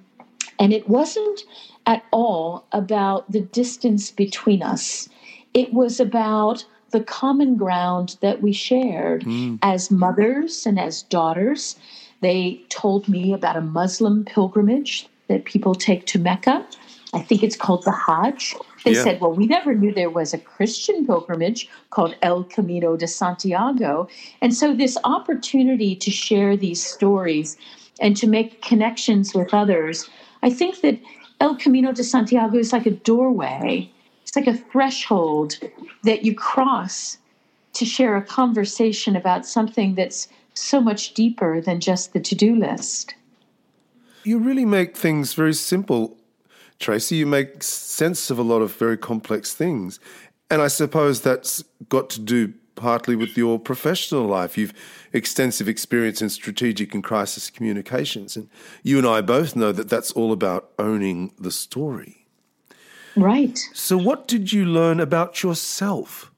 and 0.59 0.72
it 0.72 0.88
wasn't 0.88 1.44
at 1.87 2.02
all 2.12 2.64
about 2.72 3.31
the 3.31 3.42
distance 3.42 4.11
between 4.11 4.62
us. 4.62 5.09
It 5.52 5.74
was 5.74 6.00
about 6.00 6.64
the 6.92 7.00
common 7.00 7.57
ground 7.57 8.16
that 8.20 8.42
we 8.42 8.52
shared 8.52 9.24
mm. 9.24 9.59
as 9.62 9.90
mothers 9.90 10.66
and 10.66 10.78
as 10.78 11.02
daughters. 11.02 11.76
They 12.23 12.65
told 12.69 13.09
me 13.09 13.35
about 13.35 13.57
a 13.57 13.61
Muslim 13.61 14.25
pilgrimage 14.25 15.09
that 15.29 15.45
people 15.45 15.75
take 15.75 16.07
to 16.07 16.19
Mecca. 16.19 16.65
I 17.13 17.21
think 17.21 17.43
it's 17.43 17.57
called 17.57 17.85
the 17.85 17.93
Hajj. 17.93 18.55
They 18.85 18.93
yeah. 18.93 19.03
said, 19.03 19.21
well, 19.21 19.33
we 19.33 19.47
never 19.47 19.75
knew 19.75 19.93
there 19.93 20.09
was 20.09 20.33
a 20.33 20.39
Christian 20.39 21.05
pilgrimage 21.05 21.69
called 21.91 22.17
El 22.23 22.45
Camino 22.45 22.97
de 22.97 23.07
Santiago. 23.07 24.09
And 24.41 24.55
so, 24.55 24.75
this 24.75 24.97
opportunity 25.05 25.95
to 25.97 26.11
share 26.11 26.57
these 26.57 26.83
stories 26.83 27.57
and 28.01 28.17
to 28.17 28.27
make 28.27 28.63
connections 28.63 29.35
with 29.35 29.53
others, 29.53 30.09
I 30.43 30.51
think 30.51 30.81
that 30.81 30.99
El 31.41 31.57
Camino 31.57 31.93
de 31.93 32.05
Santiago 32.05 32.57
is 32.57 32.73
like 32.73 32.87
a 32.87 32.93
doorway, 32.93 33.91
it's 34.23 34.37
like 34.37 34.47
a 34.47 34.57
threshold 34.57 35.59
that 36.05 36.25
you 36.25 36.35
cross 36.35 37.19
to 37.75 37.85
share 37.85 38.17
a 38.17 38.23
conversation 38.23 39.17
about 39.17 39.45
something 39.45 39.95
that's 39.95 40.29
so 40.55 40.81
much 40.81 41.15
deeper 41.15 41.61
than 41.61 41.81
just 41.81 42.12
the 42.12 42.21
to 42.21 42.35
do 42.35 42.57
list. 42.57 43.15
You 44.25 44.38
really 44.38 44.65
make 44.65 44.97
things 44.97 45.35
very 45.35 45.55
simple 45.55 46.17
Tracy, 46.83 47.15
you 47.15 47.27
make 47.27 47.62
sense 47.62 48.29
of 48.29 48.38
a 48.38 48.43
lot 48.43 48.61
of 48.61 48.75
very 48.75 48.99
complex 48.99 49.55
things. 49.55 50.01
And 50.51 50.61
I 50.61 50.67
suppose 50.67 51.21
that's 51.21 51.62
got 51.88 52.11
to 52.11 52.21
do 52.21 52.53
partly 52.75 53.15
with 53.15 53.37
your 53.37 53.59
professional 53.61 54.27
life. 54.27 54.59
You've 54.59 54.75
extensive 55.12 55.69
experience 55.69 56.21
in 56.21 56.29
strategic 56.29 56.93
and 56.93 57.05
crisis 57.05 57.51
communications. 57.51 58.37
And 58.37 58.51
you 58.83 58.99
and 58.99 59.07
I 59.07 59.21
both 59.21 59.55
know 59.55 59.71
that 59.71 59.88
that's 59.88 60.11
all 60.12 60.33
about 60.33 60.71
owning 60.77 61.33
the 61.38 61.53
story. 61.53 62.27
Right. 63.15 63.59
So, 63.73 63.97
what 63.97 64.27
did 64.27 64.53
you 64.53 64.65
learn 64.65 64.99
about 64.99 65.43
yourself 65.43 66.33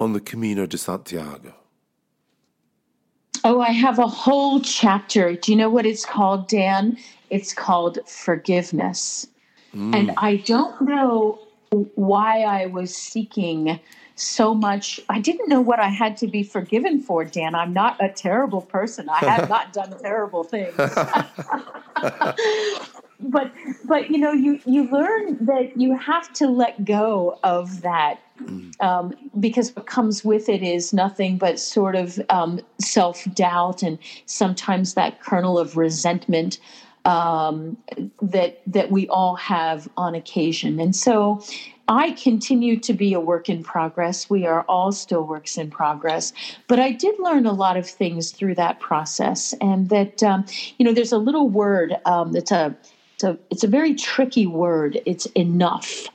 on 0.00 0.12
the 0.12 0.20
Camino 0.20 0.66
de 0.66 0.76
Santiago? 0.76 1.54
Oh, 3.46 3.60
I 3.60 3.72
have 3.72 3.98
a 3.98 4.06
whole 4.06 4.58
chapter. 4.60 5.34
Do 5.34 5.52
you 5.52 5.58
know 5.58 5.68
what 5.68 5.84
it's 5.84 6.06
called, 6.06 6.48
Dan? 6.48 6.96
It's 7.28 7.52
called 7.52 7.98
Forgiveness. 8.06 9.26
Mm. 9.74 9.94
And 9.94 10.12
I 10.16 10.36
don't 10.36 10.80
know 10.80 11.38
why 11.94 12.40
I 12.42 12.66
was 12.66 12.96
seeking 12.96 13.78
so 14.16 14.54
much. 14.54 14.98
I 15.10 15.20
didn't 15.20 15.48
know 15.48 15.60
what 15.60 15.78
I 15.78 15.88
had 15.88 16.16
to 16.18 16.26
be 16.26 16.42
forgiven 16.42 17.00
for, 17.00 17.22
Dan. 17.24 17.54
I'm 17.54 17.74
not 17.74 18.02
a 18.02 18.08
terrible 18.08 18.62
person. 18.62 19.10
I 19.10 19.18
have 19.18 19.48
not 19.50 19.74
done 19.74 19.94
terrible 20.02 20.44
things. 20.44 20.74
but 23.20 23.52
but 23.84 24.10
you 24.10 24.18
know 24.18 24.32
you 24.32 24.60
you 24.64 24.88
learn 24.90 25.44
that 25.44 25.76
you 25.76 25.96
have 25.96 26.32
to 26.34 26.46
let 26.46 26.84
go 26.84 27.38
of 27.42 27.82
that 27.82 28.20
um, 28.80 29.14
because 29.38 29.74
what 29.74 29.86
comes 29.86 30.24
with 30.24 30.48
it 30.48 30.62
is 30.62 30.92
nothing 30.92 31.38
but 31.38 31.58
sort 31.58 31.94
of 31.94 32.20
um, 32.30 32.60
self 32.78 33.24
doubt 33.34 33.82
and 33.82 33.98
sometimes 34.26 34.94
that 34.94 35.20
kernel 35.20 35.58
of 35.58 35.76
resentment 35.76 36.58
um, 37.04 37.76
that 38.22 38.60
that 38.66 38.90
we 38.90 39.08
all 39.08 39.36
have 39.36 39.88
on 39.96 40.14
occasion. 40.14 40.80
And 40.80 40.96
so 40.96 41.42
I 41.88 42.12
continue 42.12 42.78
to 42.80 42.94
be 42.94 43.12
a 43.12 43.20
work 43.20 43.48
in 43.48 43.62
progress. 43.62 44.30
We 44.30 44.46
are 44.46 44.62
all 44.62 44.90
still 44.90 45.22
works 45.22 45.58
in 45.58 45.70
progress. 45.70 46.32
But 46.66 46.80
I 46.80 46.92
did 46.92 47.18
learn 47.18 47.46
a 47.46 47.52
lot 47.52 47.76
of 47.76 47.86
things 47.86 48.30
through 48.30 48.54
that 48.54 48.80
process. 48.80 49.52
And 49.60 49.90
that, 49.90 50.22
um, 50.22 50.46
you 50.78 50.84
know, 50.84 50.94
there's 50.94 51.12
a 51.12 51.18
little 51.18 51.48
word 51.48 51.96
um, 52.06 52.32
that's 52.32 52.50
a, 52.50 52.74
it's 53.14 53.24
a, 53.24 53.38
it's 53.50 53.64
a 53.64 53.68
very 53.68 53.94
tricky 53.94 54.46
word. 54.46 55.00
It's 55.04 55.26
enough. 55.26 56.06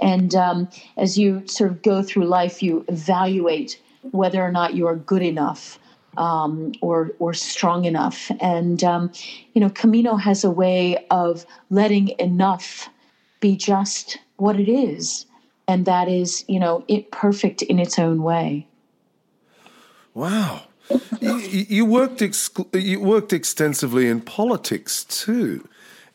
And 0.00 0.34
um, 0.34 0.68
as 0.96 1.16
you 1.16 1.46
sort 1.46 1.70
of 1.70 1.82
go 1.82 2.02
through 2.02 2.26
life, 2.26 2.62
you 2.62 2.84
evaluate 2.88 3.80
whether 4.10 4.42
or 4.42 4.52
not 4.52 4.74
you 4.74 4.86
are 4.86 4.96
good 4.96 5.22
enough 5.22 5.78
um, 6.16 6.72
or 6.80 7.12
or 7.18 7.34
strong 7.34 7.84
enough. 7.84 8.30
And 8.40 8.82
um, 8.84 9.12
you 9.54 9.60
know, 9.60 9.70
Camino 9.70 10.16
has 10.16 10.44
a 10.44 10.50
way 10.50 11.04
of 11.10 11.46
letting 11.70 12.08
enough 12.18 12.88
be 13.40 13.56
just 13.56 14.18
what 14.36 14.58
it 14.58 14.70
is, 14.70 15.26
and 15.68 15.86
that 15.86 16.08
is 16.08 16.44
you 16.48 16.60
know 16.60 16.84
it 16.88 17.10
perfect 17.10 17.62
in 17.62 17.78
its 17.78 17.98
own 17.98 18.22
way. 18.22 18.66
Wow. 20.12 20.62
you, 21.20 21.38
you, 21.38 21.84
worked 21.86 22.22
you 22.74 23.00
worked 23.00 23.32
extensively 23.32 24.06
in 24.06 24.20
politics 24.20 25.04
too. 25.04 25.66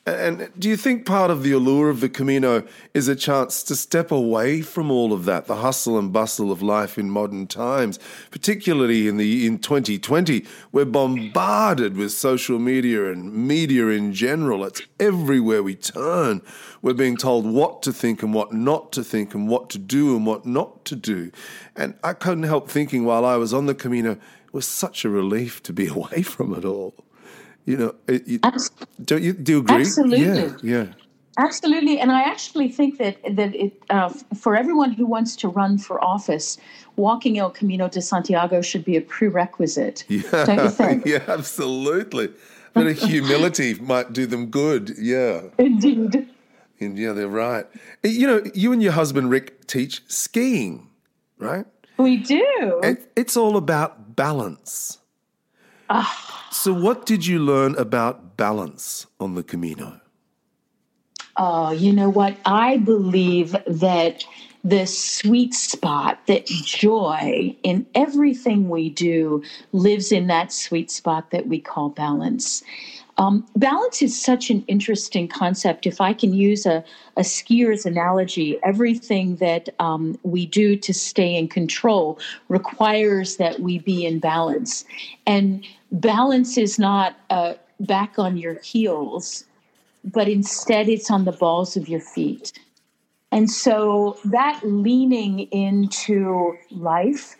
And 0.06 0.50
do 0.58 0.70
you 0.70 0.78
think 0.78 1.06
part 1.06 1.30
of 1.30 1.44
the 1.44 1.52
allure 1.52 1.90
of 1.90 2.00
the 2.00 2.10
Camino 2.10 2.64
is 2.94 3.08
a 3.08 3.16
chance 3.16 3.62
to 3.64 3.76
step 3.76 4.12
away 4.12 4.62
from 4.62 4.90
all 4.90 5.14
of 5.14 5.26
that, 5.26 5.46
the 5.46 5.58
hustle 5.58 6.00
and 6.00 6.12
bustle 6.12 6.52
of 6.52 6.62
life 6.64 6.98
in 6.98 7.12
modern 7.12 7.46
times, 7.46 8.00
particularly 8.32 9.08
in 9.08 9.18
the 9.18 9.46
in 9.46 9.60
2020, 9.60 10.46
we're 10.72 10.86
bombarded 10.86 11.96
with 11.96 12.12
social 12.12 12.58
media 12.60 13.12
and 13.12 13.34
media 13.34 13.88
in 13.88 14.14
general. 14.14 14.64
It's 14.64 14.82
everywhere 15.00 15.62
we 15.62 15.76
turn. 15.76 16.42
We're 16.82 16.94
being 16.94 17.18
told 17.18 17.46
what 17.46 17.84
to 17.84 17.94
think 17.94 18.24
and 18.24 18.34
what 18.34 18.54
not 18.54 18.92
to 18.94 19.04
think 19.04 19.36
and 19.36 19.48
what 19.48 19.70
to 19.72 19.78
do 19.78 20.16
and 20.16 20.26
what 20.26 20.46
not 20.46 20.86
to 20.86 20.96
do. 20.96 21.32
And 21.76 21.94
I 22.04 22.14
couldn't 22.14 22.44
help 22.44 22.70
thinking 22.70 23.04
while 23.04 23.26
I 23.26 23.36
was 23.36 23.54
on 23.54 23.66
the 23.66 23.76
Camino, 23.76 24.12
it 24.12 24.54
was 24.54 24.68
such 24.68 25.06
a 25.06 25.10
relief 25.10 25.62
to 25.64 25.74
be 25.74 25.88
away 26.00 26.24
from 26.24 26.54
it 26.56 26.66
all. 26.66 26.96
You 27.70 27.78
know, 27.78 27.96
it, 28.08 28.42
don't 29.06 29.22
you 29.22 29.34
do 29.34 29.52
you 29.52 29.60
agree? 29.60 29.82
Absolutely. 29.82 30.26
Yeah, 30.68 30.86
yeah. 30.86 30.86
Absolutely, 31.38 32.00
and 32.00 32.12
I 32.12 32.24
actually 32.24 32.68
think 32.68 32.98
that 32.98 33.18
that 33.36 33.54
it 33.54 33.74
uh, 33.92 34.10
for 34.36 34.56
everyone 34.56 34.92
who 34.92 35.06
wants 35.06 35.36
to 35.36 35.48
run 35.48 35.78
for 35.78 36.04
office, 36.04 36.58
walking 36.96 37.38
El 37.38 37.52
Camino 37.52 37.88
de 37.88 38.02
Santiago 38.02 38.62
should 38.62 38.84
be 38.84 38.98
a 38.98 39.02
prerequisite. 39.02 40.04
Yeah, 40.08 40.46
don't 40.46 40.64
you 40.64 40.70
think? 40.84 41.06
yeah, 41.06 41.24
absolutely. 41.28 42.30
But 42.74 42.88
a 42.88 42.94
humility 42.94 43.76
might 43.76 44.14
do 44.14 44.26
them 44.26 44.48
good. 44.48 44.96
Yeah, 44.98 45.42
indeed. 45.60 46.28
And 46.80 46.98
yeah, 46.98 47.14
they're 47.14 47.28
right. 47.28 47.68
You 48.04 48.26
know, 48.26 48.42
you 48.56 48.74
and 48.74 48.82
your 48.82 48.94
husband 48.94 49.30
Rick 49.30 49.68
teach 49.68 50.02
skiing, 50.08 50.90
right? 51.38 51.66
We 51.98 52.18
do. 52.18 52.80
It, 52.84 53.12
it's 53.16 53.38
all 53.38 53.58
about 53.58 54.16
balance. 54.16 54.99
Ah. 55.90 56.26
So, 56.52 56.74
what 56.74 57.06
did 57.06 57.28
you 57.28 57.38
learn 57.38 57.76
about 57.76 58.36
balance 58.36 59.06
on 59.20 59.36
the 59.36 59.44
Camino? 59.44 60.02
Oh, 61.38 61.70
you 61.70 61.94
know 61.94 62.10
what? 62.10 62.36
I 62.44 62.78
believe 62.78 63.56
that 63.68 64.26
the 64.64 64.86
sweet 64.86 65.54
spot, 65.54 66.20
that 66.26 66.46
joy 66.48 67.56
in 67.64 67.86
everything 67.96 68.68
we 68.68 68.90
do 68.90 69.44
lives 69.72 70.12
in 70.12 70.28
that 70.28 70.52
sweet 70.52 70.92
spot 70.92 71.32
that 71.32 71.48
we 71.48 71.60
call 71.60 71.90
balance. 71.90 72.64
Um, 73.20 73.46
balance 73.58 74.02
is 74.02 74.20
such 74.20 74.50
an 74.50 74.64
interesting 74.68 75.28
concept. 75.28 75.86
If 75.86 76.00
I 76.00 76.14
can 76.14 76.34
use 76.34 76.66
a, 76.66 76.86
a 77.18 77.24
skier's 77.26 77.86
analogy, 77.86 78.58
everything 78.64 79.36
that 79.36 79.68
um, 79.80 80.18
we 80.24 80.46
do 80.46 80.78
to 80.78 80.94
stay 80.94 81.36
in 81.36 81.50
control 81.50 82.18
requires 82.48 83.36
that 83.36 83.60
we 83.60 83.80
be 83.80 84.06
in 84.06 84.20
balance. 84.20 84.86
And 85.28 85.66
balance 85.92 86.58
is 86.58 86.80
not 86.80 87.18
uh, 87.30 87.56
back 87.82 88.18
on 88.18 88.38
your 88.38 88.62
heels, 88.62 89.44
but 90.06 90.30
instead 90.30 90.88
it's 90.88 91.12
on 91.12 91.26
the 91.26 91.34
balls 91.34 91.76
of 91.76 91.90
your 91.90 92.00
feet. 92.00 92.54
And 93.34 93.52
so 93.52 94.18
that 94.24 94.62
leaning 94.64 95.42
into 95.52 96.58
life, 96.72 97.36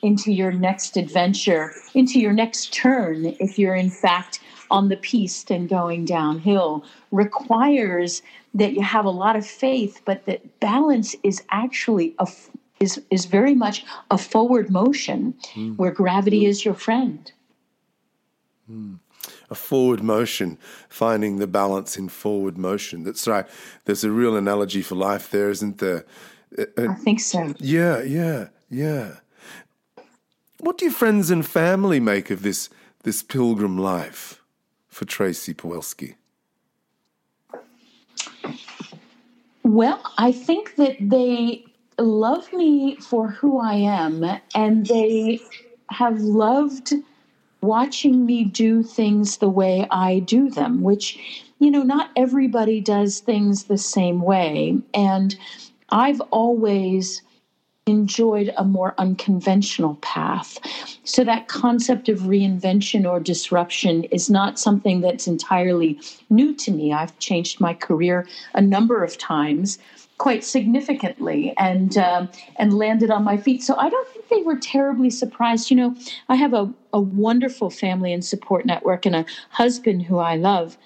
into 0.00 0.32
your 0.32 0.52
next 0.52 0.96
adventure, 0.96 1.72
into 1.92 2.20
your 2.20 2.32
next 2.32 2.72
turn, 2.72 3.34
if 3.40 3.58
you're 3.58 3.74
in 3.74 3.90
fact 3.90 4.38
on 4.70 4.88
the 4.88 4.96
piste 4.96 5.50
and 5.50 5.68
going 5.68 6.04
downhill 6.04 6.84
requires 7.10 8.22
that 8.54 8.72
you 8.72 8.82
have 8.82 9.04
a 9.04 9.10
lot 9.10 9.36
of 9.36 9.46
faith, 9.46 10.00
but 10.04 10.24
that 10.26 10.60
balance 10.60 11.14
is 11.22 11.42
actually 11.50 12.14
a 12.18 12.28
is 12.80 13.00
is 13.10 13.24
very 13.26 13.54
much 13.54 13.84
a 14.10 14.18
forward 14.18 14.70
motion 14.70 15.34
mm. 15.54 15.76
where 15.76 15.90
gravity 15.90 16.46
is 16.46 16.64
your 16.64 16.74
friend. 16.74 17.32
Mm. 18.70 18.98
A 19.50 19.54
forward 19.54 20.02
motion, 20.02 20.58
finding 20.88 21.38
the 21.38 21.46
balance 21.46 21.96
in 21.96 22.08
forward 22.08 22.58
motion. 22.58 23.04
That's 23.04 23.26
right. 23.26 23.46
There's 23.84 24.04
a 24.04 24.10
real 24.10 24.36
analogy 24.36 24.82
for 24.82 24.96
life 24.96 25.30
there, 25.30 25.50
isn't 25.50 25.78
there? 25.78 26.04
Uh, 26.58 26.64
I 26.76 26.94
think 26.94 27.20
so. 27.20 27.54
Yeah, 27.58 28.02
yeah, 28.02 28.48
yeah. 28.68 29.16
What 30.60 30.78
do 30.78 30.84
your 30.84 30.94
friends 30.94 31.30
and 31.30 31.44
family 31.46 32.00
make 32.00 32.30
of 32.30 32.42
this 32.42 32.68
this 33.02 33.22
pilgrim 33.22 33.78
life? 33.78 34.40
For 34.94 35.04
Tracy 35.04 35.52
Pawelski? 35.52 36.14
Well, 39.64 40.00
I 40.18 40.30
think 40.30 40.76
that 40.76 40.96
they 41.00 41.64
love 41.98 42.52
me 42.52 42.96
for 42.96 43.28
who 43.28 43.58
I 43.58 43.74
am, 43.74 44.24
and 44.54 44.86
they 44.86 45.40
have 45.90 46.20
loved 46.20 46.94
watching 47.60 48.26
me 48.26 48.44
do 48.44 48.82
things 48.82 49.38
the 49.38 49.48
way 49.48 49.86
I 49.90 50.20
do 50.20 50.50
them, 50.50 50.82
which, 50.82 51.18
you 51.58 51.70
know, 51.70 51.82
not 51.82 52.10
everybody 52.14 52.80
does 52.80 53.20
things 53.20 53.64
the 53.64 53.78
same 53.78 54.20
way. 54.22 54.78
And 54.92 55.34
I've 55.88 56.20
always 56.30 57.22
enjoyed 57.86 58.50
a 58.56 58.64
more 58.64 58.94
unconventional 58.96 59.96
path. 59.96 60.58
So, 61.04 61.22
that 61.24 61.48
concept 61.48 62.08
of 62.08 62.20
reinvention 62.20 63.08
or 63.08 63.20
disruption 63.20 64.04
is 64.04 64.30
not 64.30 64.58
something 64.58 65.02
that's 65.02 65.26
entirely 65.26 66.00
new 66.30 66.54
to 66.54 66.70
me. 66.70 66.94
I've 66.94 67.18
changed 67.18 67.60
my 67.60 67.74
career 67.74 68.26
a 68.54 68.60
number 68.62 69.04
of 69.04 69.18
times. 69.18 69.78
quite 70.16 70.44
significantly 70.44 71.52
and 71.58 71.98
um, 71.98 72.28
and 72.56 72.72
landed 72.78 73.10
on 73.10 73.24
my 73.24 73.36
feet. 73.36 73.62
So 73.62 73.74
I 73.76 73.90
don't 73.90 74.08
think 74.08 74.28
they 74.28 74.42
were 74.42 74.56
terribly 74.56 75.10
surprised. 75.10 75.70
You 75.70 75.76
know, 75.76 75.96
I 76.28 76.36
have 76.36 76.54
a, 76.54 76.72
a 76.92 77.00
wonderful 77.00 77.68
family 77.68 78.12
and 78.12 78.24
support 78.24 78.64
network 78.64 79.06
and 79.06 79.16
a 79.16 79.26
husband 79.50 80.04
who 80.04 80.18
I 80.18 80.36
love, 80.36 80.78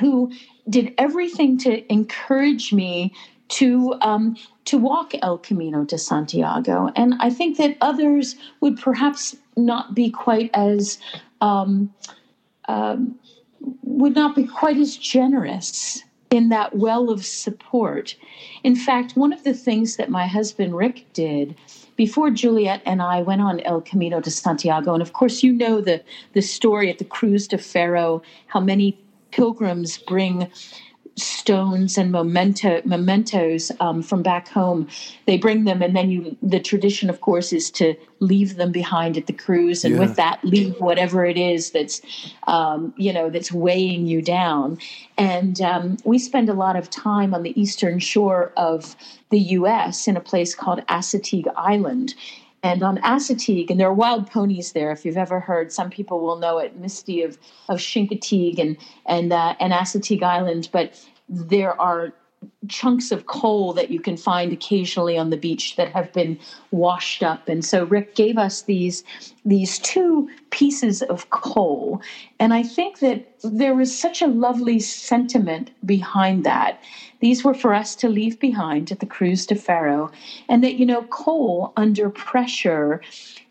who 0.00 0.30
did 0.68 0.94
everything 0.98 1.56
to 1.58 1.90
encourage 1.90 2.72
me 2.74 3.14
to 3.48 3.94
um, 4.02 4.36
to 4.66 4.78
walk 4.78 5.12
El 5.22 5.38
Camino 5.38 5.84
de 5.84 5.96
Santiago, 5.96 6.90
and 6.94 7.14
I 7.20 7.30
think 7.30 7.56
that 7.56 7.76
others 7.80 8.36
would 8.60 8.78
perhaps 8.78 9.36
not 9.56 9.94
be 9.94 10.10
quite 10.10 10.50
as 10.54 10.98
um, 11.40 11.92
um, 12.68 13.18
would 13.82 14.14
not 14.14 14.36
be 14.36 14.44
quite 14.44 14.76
as 14.76 14.96
generous 14.96 16.02
in 16.30 16.48
that 16.48 16.76
well 16.76 17.10
of 17.10 17.24
support. 17.24 18.16
In 18.64 18.74
fact, 18.74 19.16
one 19.16 19.32
of 19.32 19.44
the 19.44 19.54
things 19.54 19.96
that 19.96 20.10
my 20.10 20.26
husband 20.26 20.76
Rick 20.76 21.06
did 21.12 21.54
before 21.94 22.30
Juliet 22.30 22.82
and 22.84 23.00
I 23.00 23.22
went 23.22 23.40
on 23.40 23.60
El 23.60 23.80
Camino 23.80 24.20
de 24.20 24.30
Santiago, 24.30 24.92
and 24.92 25.02
of 25.02 25.12
course 25.12 25.42
you 25.42 25.52
know 25.52 25.80
the 25.80 26.02
the 26.32 26.42
story 26.42 26.90
at 26.90 26.98
the 26.98 27.04
Cruz 27.04 27.46
de 27.48 27.58
Ferro, 27.58 28.22
how 28.48 28.60
many 28.60 28.98
pilgrims 29.30 29.98
bring 29.98 30.50
stones 31.16 31.96
and 31.96 32.12
memento, 32.12 32.82
mementos 32.84 33.72
um, 33.80 34.02
from 34.02 34.22
back 34.22 34.48
home. 34.48 34.86
They 35.26 35.38
bring 35.38 35.64
them, 35.64 35.82
and 35.82 35.96
then 35.96 36.10
you. 36.10 36.36
The 36.42 36.60
tradition, 36.60 37.08
of 37.08 37.20
course, 37.20 37.52
is 37.52 37.70
to 37.72 37.94
leave 38.20 38.56
them 38.56 38.72
behind 38.72 39.16
at 39.16 39.26
the 39.26 39.32
Cruz, 39.32 39.84
and 39.84 39.94
yeah. 39.94 40.00
with 40.00 40.16
that, 40.16 40.44
leave 40.44 40.78
whatever 40.78 41.24
it 41.24 41.36
is 41.36 41.70
that's, 41.70 42.02
um, 42.46 42.92
you 42.96 43.12
know, 43.12 43.30
that's 43.30 43.50
weighing 43.50 44.06
you 44.06 44.20
down. 44.20 44.78
And 45.16 45.60
um, 45.60 45.96
we 46.04 46.18
spend 46.18 46.48
a 46.48 46.54
lot 46.54 46.76
of 46.76 46.90
time 46.90 47.34
on 47.34 47.42
the 47.42 47.58
eastern 47.60 47.98
shore 47.98 48.52
of 48.56 48.94
the 49.30 49.40
U.S. 49.40 50.06
in 50.06 50.16
a 50.16 50.20
place 50.20 50.54
called 50.54 50.80
Assateague 50.86 51.48
Island. 51.56 52.14
And 52.66 52.82
on 52.82 52.98
Assateague, 52.98 53.70
and 53.70 53.78
there 53.78 53.86
are 53.86 53.94
wild 53.94 54.28
ponies 54.28 54.72
there. 54.72 54.90
If 54.90 55.04
you've 55.04 55.16
ever 55.16 55.38
heard, 55.38 55.70
some 55.70 55.88
people 55.88 56.18
will 56.18 56.36
know 56.36 56.58
it, 56.58 56.76
Misty 56.76 57.22
of 57.22 57.38
of 57.68 57.78
Chincoteague 57.78 58.58
and 58.58 58.76
and 59.06 59.32
uh, 59.32 59.54
and 59.60 59.72
Assateague 59.72 60.24
Island. 60.24 60.68
But 60.72 61.00
there 61.28 61.80
are 61.80 62.12
chunks 62.68 63.12
of 63.12 63.26
coal 63.26 63.72
that 63.74 63.90
you 63.90 64.00
can 64.00 64.16
find 64.16 64.52
occasionally 64.52 65.16
on 65.16 65.30
the 65.30 65.36
beach 65.36 65.76
that 65.76 65.92
have 65.92 66.12
been 66.12 66.38
washed 66.70 67.22
up. 67.22 67.48
And 67.48 67.64
so 67.64 67.84
rick 67.84 68.14
gave 68.14 68.38
us 68.38 68.62
these 68.62 69.04
these 69.44 69.78
two 69.78 70.28
pieces 70.50 71.02
of 71.02 71.30
coal. 71.30 72.00
And 72.38 72.52
i 72.52 72.62
think 72.62 72.98
that 73.00 73.26
there 73.42 73.74
was 73.74 73.96
such 73.96 74.22
a 74.22 74.26
lovely 74.26 74.80
sentiment 74.80 75.70
behind 75.84 76.44
that. 76.44 76.82
These 77.20 77.44
were 77.44 77.54
for 77.54 77.72
us 77.72 77.94
to 77.96 78.08
leave 78.08 78.38
behind 78.38 78.92
at 78.92 79.00
the 79.00 79.06
Cruz 79.06 79.46
de 79.46 79.54
Ferro 79.54 80.10
and 80.48 80.62
that 80.62 80.74
you 80.74 80.86
know 80.86 81.02
coal 81.04 81.72
under 81.76 82.10
pressure 82.10 83.00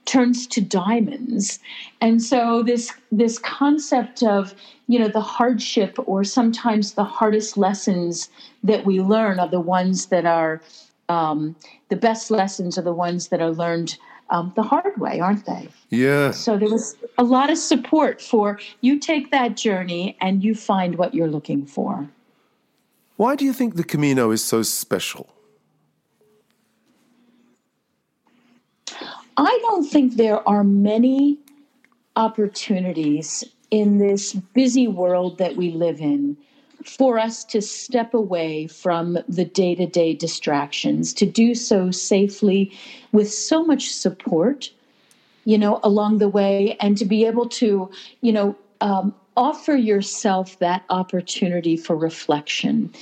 turns 0.05 0.47
to 0.47 0.61
diamonds. 0.61 1.59
And 2.01 2.21
so 2.21 2.63
this 2.63 2.91
this 3.11 3.37
concept 3.39 4.23
of 4.23 4.53
you 4.87 4.99
know 4.99 5.07
the 5.07 5.21
hardship 5.21 5.97
or 6.05 6.23
sometimes 6.23 6.93
the 6.93 7.03
hardest 7.03 7.57
lessons 7.57 8.29
that 8.63 8.85
we 8.85 9.01
learn 9.01 9.39
are 9.39 9.47
the 9.47 9.59
ones 9.59 10.07
that 10.07 10.25
are 10.25 10.61
um, 11.09 11.55
the 11.89 11.95
best 11.95 12.31
lessons 12.31 12.77
are 12.77 12.83
the 12.83 12.93
ones 12.93 13.27
that 13.29 13.41
are 13.41 13.51
learned 13.51 13.97
um, 14.29 14.51
the 14.55 14.63
hard 14.63 14.97
way 14.99 15.19
aren't 15.19 15.45
they? 15.45 15.67
Yeah. 15.89 16.31
So 16.31 16.57
there 16.57 16.69
was 16.69 16.95
a 17.17 17.23
lot 17.23 17.49
of 17.49 17.57
support 17.57 18.21
for 18.21 18.59
you 18.81 18.99
take 18.99 19.31
that 19.31 19.57
journey 19.57 20.17
and 20.21 20.43
you 20.43 20.55
find 20.55 20.95
what 20.95 21.13
you're 21.13 21.27
looking 21.27 21.65
for. 21.65 22.09
Why 23.17 23.35
do 23.35 23.45
you 23.45 23.53
think 23.53 23.75
the 23.75 23.83
camino 23.83 24.31
is 24.31 24.43
so 24.43 24.61
special 24.61 25.29
I 29.38 29.60
don't 29.63 29.84
think 29.84 30.15
there 30.15 30.48
are 30.48 30.63
many 30.63 31.39
opportunities 32.15 33.43
in 33.71 33.98
this 33.98 34.34
busy 34.34 34.88
world 34.88 35.38
that 35.39 35.56
we 35.56 35.71
live 35.71 36.00
in 36.00 36.38
for 36.86 37.19
us 37.19 37.43
to 37.43 37.62
step 37.62 38.13
away 38.13 38.67
from 38.67 39.17
the 39.28 39.43
day 39.43 39.76
to 39.76 39.86
day 39.88 40.13
distractions, 40.13 41.13
to 41.15 41.26
do 41.26 41.56
so 41.56 41.91
safely 41.91 42.71
with 43.12 43.32
so 43.32 43.65
much 43.65 43.91
support, 43.91 44.71
you 45.45 45.58
know, 45.58 45.80
along 45.84 46.19
the 46.19 46.30
way, 46.30 46.78
and 46.80 46.98
to 46.98 47.06
be 47.06 47.26
able 47.26 47.50
to, 47.50 47.89
you 48.21 48.32
know, 48.32 48.56
um, 48.82 49.13
offer 49.36 49.76
yourself 49.76 50.60
that 50.60 50.84
opportunity 50.89 51.76
for 51.76 51.95
reflection 51.95 52.93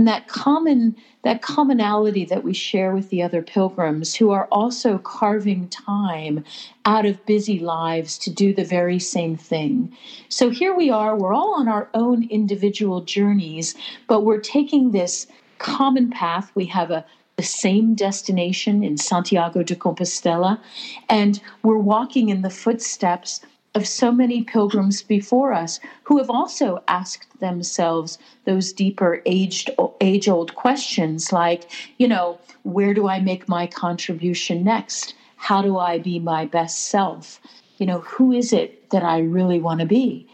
and 0.00 0.08
that 0.08 0.28
common 0.28 0.96
that 1.24 1.42
commonality 1.42 2.24
that 2.24 2.42
we 2.42 2.54
share 2.54 2.94
with 2.94 3.10
the 3.10 3.22
other 3.22 3.42
pilgrims 3.42 4.14
who 4.14 4.30
are 4.30 4.48
also 4.50 4.96
carving 4.96 5.68
time 5.68 6.42
out 6.86 7.04
of 7.04 7.26
busy 7.26 7.58
lives 7.58 8.16
to 8.16 8.30
do 8.30 8.54
the 8.54 8.64
very 8.64 8.98
same 8.98 9.36
thing. 9.36 9.94
So 10.30 10.48
here 10.48 10.74
we 10.74 10.88
are, 10.88 11.14
we're 11.14 11.34
all 11.34 11.54
on 11.54 11.68
our 11.68 11.90
own 11.92 12.26
individual 12.30 13.02
journeys, 13.02 13.74
but 14.08 14.22
we're 14.22 14.40
taking 14.40 14.92
this 14.92 15.26
common 15.58 16.08
path. 16.08 16.50
We 16.54 16.64
have 16.64 16.90
a 16.90 17.04
the 17.36 17.42
same 17.46 17.94
destination 17.94 18.82
in 18.82 18.98
Santiago 18.98 19.62
de 19.62 19.74
Compostela, 19.74 20.60
and 21.08 21.40
we're 21.62 21.78
walking 21.78 22.28
in 22.28 22.42
the 22.42 22.50
footsteps 22.50 23.40
of 23.74 23.86
so 23.86 24.10
many 24.10 24.42
pilgrims 24.42 25.02
before 25.02 25.52
us 25.52 25.78
who 26.02 26.18
have 26.18 26.30
also 26.30 26.82
asked 26.88 27.38
themselves 27.40 28.18
those 28.44 28.72
deeper 28.72 29.22
aged 29.26 29.70
age 30.00 30.28
old 30.28 30.54
questions 30.54 31.32
like 31.32 31.70
you 31.98 32.08
know 32.08 32.38
where 32.62 32.92
do 32.94 33.08
i 33.08 33.20
make 33.20 33.48
my 33.48 33.66
contribution 33.66 34.64
next? 34.64 35.14
How 35.36 35.62
do 35.62 35.78
i 35.78 35.98
be 35.98 36.18
my 36.18 36.46
best 36.46 36.88
self? 36.88 37.40
You 37.78 37.86
know 37.86 38.00
who 38.00 38.32
is 38.32 38.52
it 38.52 38.90
that 38.90 39.02
i 39.02 39.18
really 39.20 39.60
want 39.60 39.80
to 39.80 39.86
be? 39.86 40.26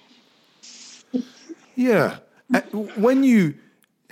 Yeah. 1.75 2.19
When 2.97 3.23
you 3.23 3.55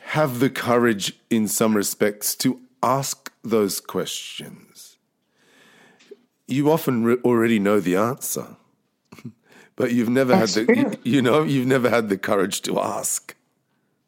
have 0.02 0.38
the 0.38 0.50
courage 0.50 1.18
in 1.30 1.48
some 1.48 1.74
respects 1.74 2.34
to 2.36 2.60
ask 2.82 3.32
those 3.42 3.80
questions 3.80 4.96
you 6.46 6.70
often 6.70 7.04
re- 7.04 7.16
already 7.24 7.58
know 7.58 7.80
the 7.80 7.96
answer 7.96 8.56
but 9.76 9.92
you've 9.92 10.08
never 10.08 10.32
That's 10.32 10.54
had 10.54 10.66
the 10.66 10.76
you, 10.76 10.98
you, 11.16 11.22
know 11.22 11.42
you've 11.42 11.66
never 11.66 11.90
had 11.90 12.08
the 12.08 12.16
courage 12.16 12.62
to 12.62 12.80
ask. 12.80 13.34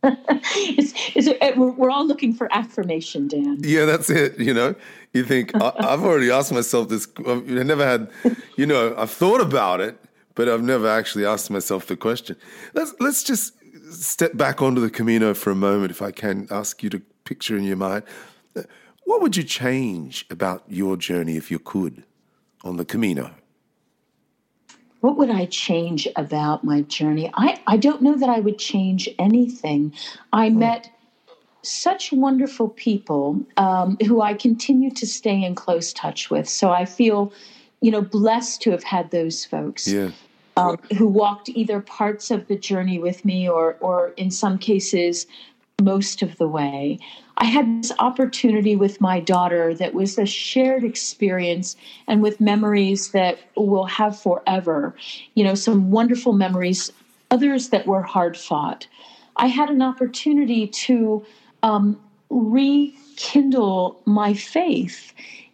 It's, 0.03 0.93
it's, 1.17 1.27
eh, 1.27 1.37
it, 1.41 1.57
we're 1.57 1.91
all 1.91 2.07
looking 2.07 2.33
for 2.33 2.49
affirmation 2.53 3.27
dan. 3.27 3.59
Yeah 3.61 3.87
that's 3.87 4.09
it 4.09 4.39
you 4.39 4.55
know? 4.55 4.75
You 5.13 5.25
think 5.25 5.55
I, 5.55 5.73
have 5.81 6.05
already 6.05 6.31
asked 6.31 6.53
myself 6.53 6.89
this 6.89 7.09
i've 7.27 7.47
never 7.47 7.85
had 7.85 8.11
you 8.57 8.67
know 8.67 8.95
i've 8.97 9.11
thought 9.11 9.41
about 9.41 9.81
it 9.81 9.99
but 10.35 10.49
i've 10.49 10.63
never 10.63 10.89
actually 10.89 11.25
asked 11.27 11.51
myself 11.51 11.87
the 11.87 11.97
question. 11.97 12.37
Let's 12.75 12.95
let's 13.01 13.25
just 13.25 13.55
step 13.93 14.37
back 14.37 14.63
onto 14.63 14.81
the 14.81 14.91
camino 14.91 15.35
for 15.35 15.51
a 15.51 15.57
moment 15.57 15.91
if 15.91 16.03
i 16.03 16.11
can 16.11 16.47
ask 16.51 16.83
you 16.83 16.91
to 16.91 17.01
picture 17.25 17.57
in 17.57 17.65
your 17.65 17.77
mind. 17.77 18.05
What 19.05 19.23
would 19.23 19.37
you 19.37 19.45
change 19.45 20.27
about 20.31 20.65
your 20.69 20.97
journey 20.97 21.37
if 21.37 21.51
you 21.51 21.59
could 21.59 22.05
on 22.65 22.77
the 22.77 22.85
camino 22.85 23.31
what 25.01 25.17
would 25.17 25.31
I 25.31 25.47
change 25.47 26.09
about 26.17 26.65
my 26.65 26.83
journey? 26.83 27.31
I, 27.35 27.61
I 27.67 27.77
don't 27.77 28.03
know 28.03 28.17
that 28.17 28.29
I 28.29 28.41
would 28.41 28.59
change 28.59 29.09
anything. 29.19 29.93
I 30.33 30.49
hmm. 30.49 30.59
met 30.61 30.91
such 31.63 32.13
wonderful 32.13 32.69
people 32.71 33.41
um, 33.57 33.97
who 34.07 34.21
I 34.21 34.35
continue 34.35 34.91
to 34.93 35.07
stay 35.07 35.43
in 35.43 35.55
close 35.55 35.93
touch 35.93 36.31
with. 36.31 36.49
So 36.49 36.71
I 36.71 36.85
feel, 36.85 37.33
you 37.81 37.91
know, 37.91 38.03
blessed 38.03 38.63
to 38.63 38.71
have 38.71 38.85
had 38.85 39.11
those 39.11 39.45
folks. 39.45 39.87
Yeah. 39.89 40.11
Um, 40.59 40.79
who 40.97 41.07
walked 41.07 41.51
either 41.51 41.81
parts 41.81 42.31
of 42.31 42.49
the 42.49 42.57
journey 42.57 42.99
with 42.99 43.27
me 43.27 43.47
or, 43.47 43.77
or 43.81 44.15
in 44.17 44.31
some 44.31 44.57
cases, 44.57 45.27
most 45.83 46.23
of 46.23 46.39
the 46.39 46.49
way. 46.49 46.99
I 47.39 47.45
had 47.45 47.83
this 47.83 47.93
opportunity 47.99 48.77
with 48.77 49.01
my 49.01 49.21
daughter 49.21 49.75
that 49.75 49.95
was 49.95 50.19
a 50.19 50.27
shared 50.27 50.85
experience 50.85 51.77
and 52.07 52.23
with 52.23 52.41
memories 52.41 53.11
that 53.11 53.39
we'll 53.57 53.85
have 53.85 54.19
forever. 54.19 54.95
You 55.35 55.45
know, 55.45 55.55
some 55.55 55.91
wonderful 55.91 56.33
memories, 56.33 56.93
others 57.31 57.69
that 57.71 57.87
were 57.87 58.03
hard 58.03 58.37
fought. 58.37 58.87
I 59.37 59.49
had 59.49 59.69
an 59.69 59.83
opportunity 59.83 60.67
to 60.67 61.25
um, 61.63 62.01
rekindle 62.31 64.01
my 64.07 64.33
faith 64.33 65.13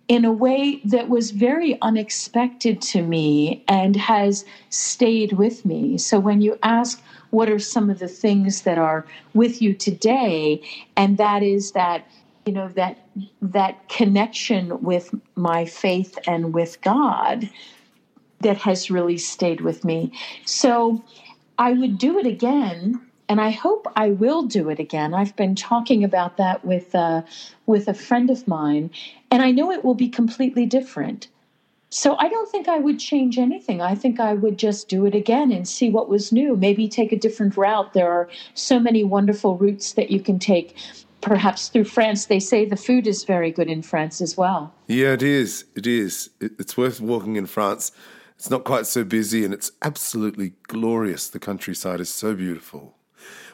in 0.08 0.24
a 0.24 0.32
way 0.32 0.80
that 0.84 1.08
was 1.08 1.30
very 1.30 1.80
unexpected 1.80 2.82
to 2.82 3.02
me 3.02 3.64
and 3.66 3.96
has 3.96 4.44
stayed 4.68 5.32
with 5.32 5.64
me. 5.64 5.96
So 5.98 6.20
when 6.20 6.40
you 6.40 6.58
ask, 6.62 7.02
what 7.32 7.48
are 7.48 7.58
some 7.58 7.90
of 7.90 7.98
the 7.98 8.08
things 8.08 8.62
that 8.62 8.78
are 8.78 9.06
with 9.34 9.60
you 9.62 9.72
today 9.74 10.62
and 10.96 11.18
that 11.18 11.42
is 11.42 11.72
that 11.72 12.06
you 12.46 12.52
know 12.52 12.68
that 12.68 12.98
that 13.40 13.88
connection 13.88 14.80
with 14.82 15.14
my 15.34 15.64
faith 15.64 16.18
and 16.26 16.54
with 16.54 16.80
god 16.82 17.48
that 18.40 18.58
has 18.58 18.90
really 18.90 19.18
stayed 19.18 19.60
with 19.62 19.84
me 19.84 20.12
so 20.44 21.02
i 21.58 21.72
would 21.72 21.98
do 21.98 22.18
it 22.18 22.26
again 22.26 23.00
and 23.28 23.40
I 23.40 23.48
hope 23.48 23.86
I 23.96 24.10
will 24.10 24.42
do 24.42 24.68
it 24.68 24.78
again. 24.78 25.14
I've 25.14 25.34
been 25.36 25.54
talking 25.54 26.04
about 26.04 26.36
that 26.36 26.66
with 26.66 26.94
uh, 26.94 27.22
with 27.64 27.88
a 27.88 27.94
friend 27.94 28.28
of 28.28 28.46
mine, 28.46 28.90
and 29.30 29.40
I 29.40 29.52
know 29.52 29.72
it 29.72 29.82
will 29.82 29.94
be 29.94 30.10
completely 30.10 30.66
different. 30.66 31.28
So 31.92 32.16
I 32.18 32.30
don't 32.30 32.48
think 32.48 32.68
I 32.68 32.78
would 32.78 32.98
change 32.98 33.36
anything. 33.36 33.82
I 33.82 33.94
think 33.94 34.18
I 34.18 34.32
would 34.32 34.56
just 34.56 34.88
do 34.88 35.04
it 35.04 35.14
again 35.14 35.52
and 35.52 35.68
see 35.68 35.90
what 35.90 36.08
was 36.08 36.32
new. 36.32 36.56
Maybe 36.56 36.88
take 36.88 37.12
a 37.12 37.18
different 37.18 37.54
route. 37.54 37.92
There 37.92 38.10
are 38.10 38.30
so 38.54 38.80
many 38.80 39.04
wonderful 39.04 39.58
routes 39.58 39.92
that 39.92 40.10
you 40.10 40.18
can 40.18 40.38
take. 40.38 40.74
Perhaps 41.20 41.68
through 41.68 41.84
France, 41.84 42.24
they 42.24 42.40
say 42.40 42.64
the 42.64 42.76
food 42.76 43.06
is 43.06 43.24
very 43.24 43.50
good 43.52 43.68
in 43.68 43.82
France 43.82 44.22
as 44.22 44.38
well. 44.38 44.72
Yeah, 44.86 45.12
it 45.12 45.22
is. 45.22 45.66
It 45.76 45.86
is. 45.86 46.30
It's 46.40 46.78
worth 46.78 46.98
walking 46.98 47.36
in 47.36 47.44
France. 47.44 47.92
It's 48.36 48.48
not 48.48 48.64
quite 48.64 48.86
so 48.86 49.04
busy, 49.04 49.44
and 49.44 49.52
it's 49.52 49.70
absolutely 49.82 50.54
glorious. 50.68 51.28
The 51.28 51.38
countryside 51.38 52.00
is 52.00 52.08
so 52.08 52.34
beautiful. 52.34 52.96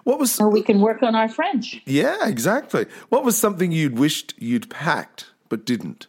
What 0.05 0.21
was? 0.21 0.39
Or 0.39 0.49
we 0.49 0.63
can 0.63 0.81
work 0.81 1.03
on 1.03 1.17
our 1.17 1.29
French. 1.29 1.83
Yeah, 1.87 2.29
exactly. 2.29 2.87
What 3.09 3.25
was 3.25 3.37
something 3.37 3.73
you'd 3.73 3.99
wished 3.99 4.35
you'd 4.39 4.71
packed 4.71 5.27
but 5.49 5.67
didn't? 5.67 6.07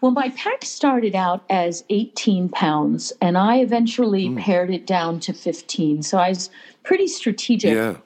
Well, 0.00 0.12
my 0.12 0.28
pack 0.30 0.64
started 0.64 1.14
out 1.14 1.44
as 1.48 1.84
18 1.88 2.50
pounds, 2.50 3.12
and 3.20 3.38
I 3.38 3.58
eventually 3.58 4.28
mm. 4.28 4.38
pared 4.38 4.70
it 4.70 4.86
down 4.86 5.20
to 5.20 5.32
15. 5.32 6.02
So 6.02 6.18
I 6.18 6.28
was 6.28 6.50
pretty 6.82 7.06
strategic. 7.06 7.74
Yeah. 7.74 7.96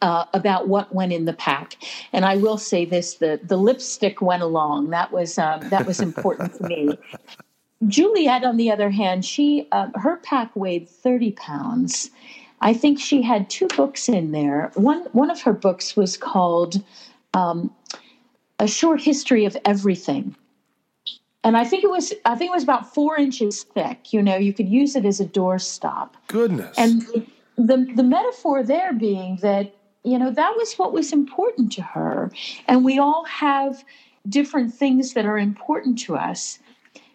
Uh, 0.00 0.24
about 0.34 0.66
what 0.66 0.92
went 0.92 1.12
in 1.12 1.26
the 1.26 1.32
pack, 1.32 1.76
and 2.12 2.24
I 2.24 2.34
will 2.34 2.58
say 2.58 2.84
this: 2.84 3.14
the 3.14 3.38
the 3.44 3.56
lipstick 3.56 4.20
went 4.20 4.42
along. 4.42 4.90
That 4.90 5.12
was 5.12 5.38
uh, 5.38 5.58
that 5.70 5.86
was 5.86 6.00
important 6.00 6.54
to 6.56 6.64
me. 6.64 6.98
Juliet, 7.86 8.42
on 8.42 8.56
the 8.56 8.68
other 8.68 8.90
hand, 8.90 9.24
she 9.24 9.68
uh, 9.70 9.90
her 9.94 10.16
pack 10.16 10.56
weighed 10.56 10.88
thirty 10.88 11.30
pounds. 11.30 12.10
I 12.60 12.74
think 12.74 12.98
she 12.98 13.22
had 13.22 13.48
two 13.48 13.68
books 13.68 14.08
in 14.08 14.32
there. 14.32 14.72
One 14.74 15.06
one 15.12 15.30
of 15.30 15.40
her 15.42 15.52
books 15.52 15.94
was 15.94 16.16
called 16.16 16.82
um, 17.34 17.72
"A 18.58 18.66
Short 18.66 19.00
History 19.00 19.44
of 19.44 19.56
Everything," 19.64 20.34
and 21.44 21.56
I 21.56 21.64
think 21.64 21.84
it 21.84 21.90
was 21.90 22.12
I 22.24 22.34
think 22.34 22.50
it 22.50 22.54
was 22.54 22.62
about 22.62 22.94
four 22.94 23.16
inches 23.16 23.64
thick. 23.64 24.12
You 24.12 24.22
know, 24.22 24.36
you 24.36 24.52
could 24.52 24.68
use 24.68 24.96
it 24.96 25.04
as 25.04 25.20
a 25.20 25.26
doorstop. 25.26 26.10
Goodness. 26.28 26.76
And 26.78 27.02
the 27.56 27.86
the 27.94 28.02
metaphor 28.02 28.62
there 28.62 28.92
being 28.92 29.36
that 29.36 29.74
you 30.04 30.18
know 30.18 30.30
that 30.30 30.54
was 30.56 30.74
what 30.74 30.92
was 30.92 31.12
important 31.12 31.72
to 31.72 31.82
her, 31.82 32.30
and 32.66 32.84
we 32.84 32.98
all 32.98 33.24
have 33.24 33.84
different 34.28 34.72
things 34.72 35.14
that 35.14 35.26
are 35.26 35.38
important 35.38 35.98
to 35.98 36.16
us. 36.16 36.58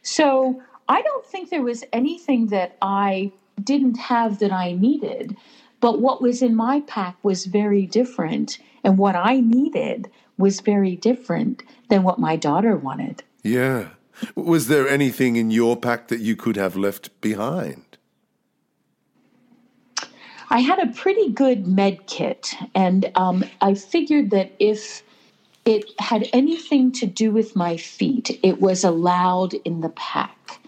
So 0.01 0.61
I 0.89 1.01
don't 1.01 1.25
think 1.25 1.49
there 1.49 1.63
was 1.63 1.83
anything 1.93 2.47
that 2.47 2.77
I 2.81 3.31
didn't 3.63 3.97
have 3.97 4.39
that 4.39 4.51
I 4.51 4.73
needed. 4.73 5.35
But 5.79 5.99
what 6.01 6.21
was 6.21 6.41
in 6.41 6.55
my 6.55 6.81
pack 6.81 7.17
was 7.23 7.45
very 7.45 7.85
different. 7.85 8.57
And 8.83 8.97
what 8.97 9.15
I 9.15 9.39
needed 9.39 10.09
was 10.37 10.61
very 10.61 10.95
different 10.95 11.63
than 11.89 12.03
what 12.03 12.19
my 12.19 12.35
daughter 12.35 12.75
wanted. 12.75 13.23
Yeah. 13.43 13.89
Was 14.35 14.67
there 14.67 14.87
anything 14.87 15.35
in 15.35 15.51
your 15.51 15.77
pack 15.77 16.07
that 16.07 16.19
you 16.19 16.35
could 16.35 16.55
have 16.55 16.75
left 16.75 17.19
behind? 17.21 17.83
I 20.49 20.59
had 20.59 20.79
a 20.79 20.87
pretty 20.87 21.29
good 21.29 21.67
med 21.67 22.07
kit, 22.07 22.55
and 22.73 23.11
um, 23.15 23.43
I 23.61 23.73
figured 23.73 24.29
that 24.29 24.51
if 24.59 25.03
it 25.65 25.85
had 25.99 26.29
anything 26.31 26.93
to 26.93 27.05
do 27.05 27.31
with 27.31 27.55
my 27.55 27.75
feet, 27.75 28.39
it 28.41 28.61
was 28.61 28.85
allowed 28.85 29.53
in 29.65 29.81
the 29.81 29.89
pack. 29.89 30.59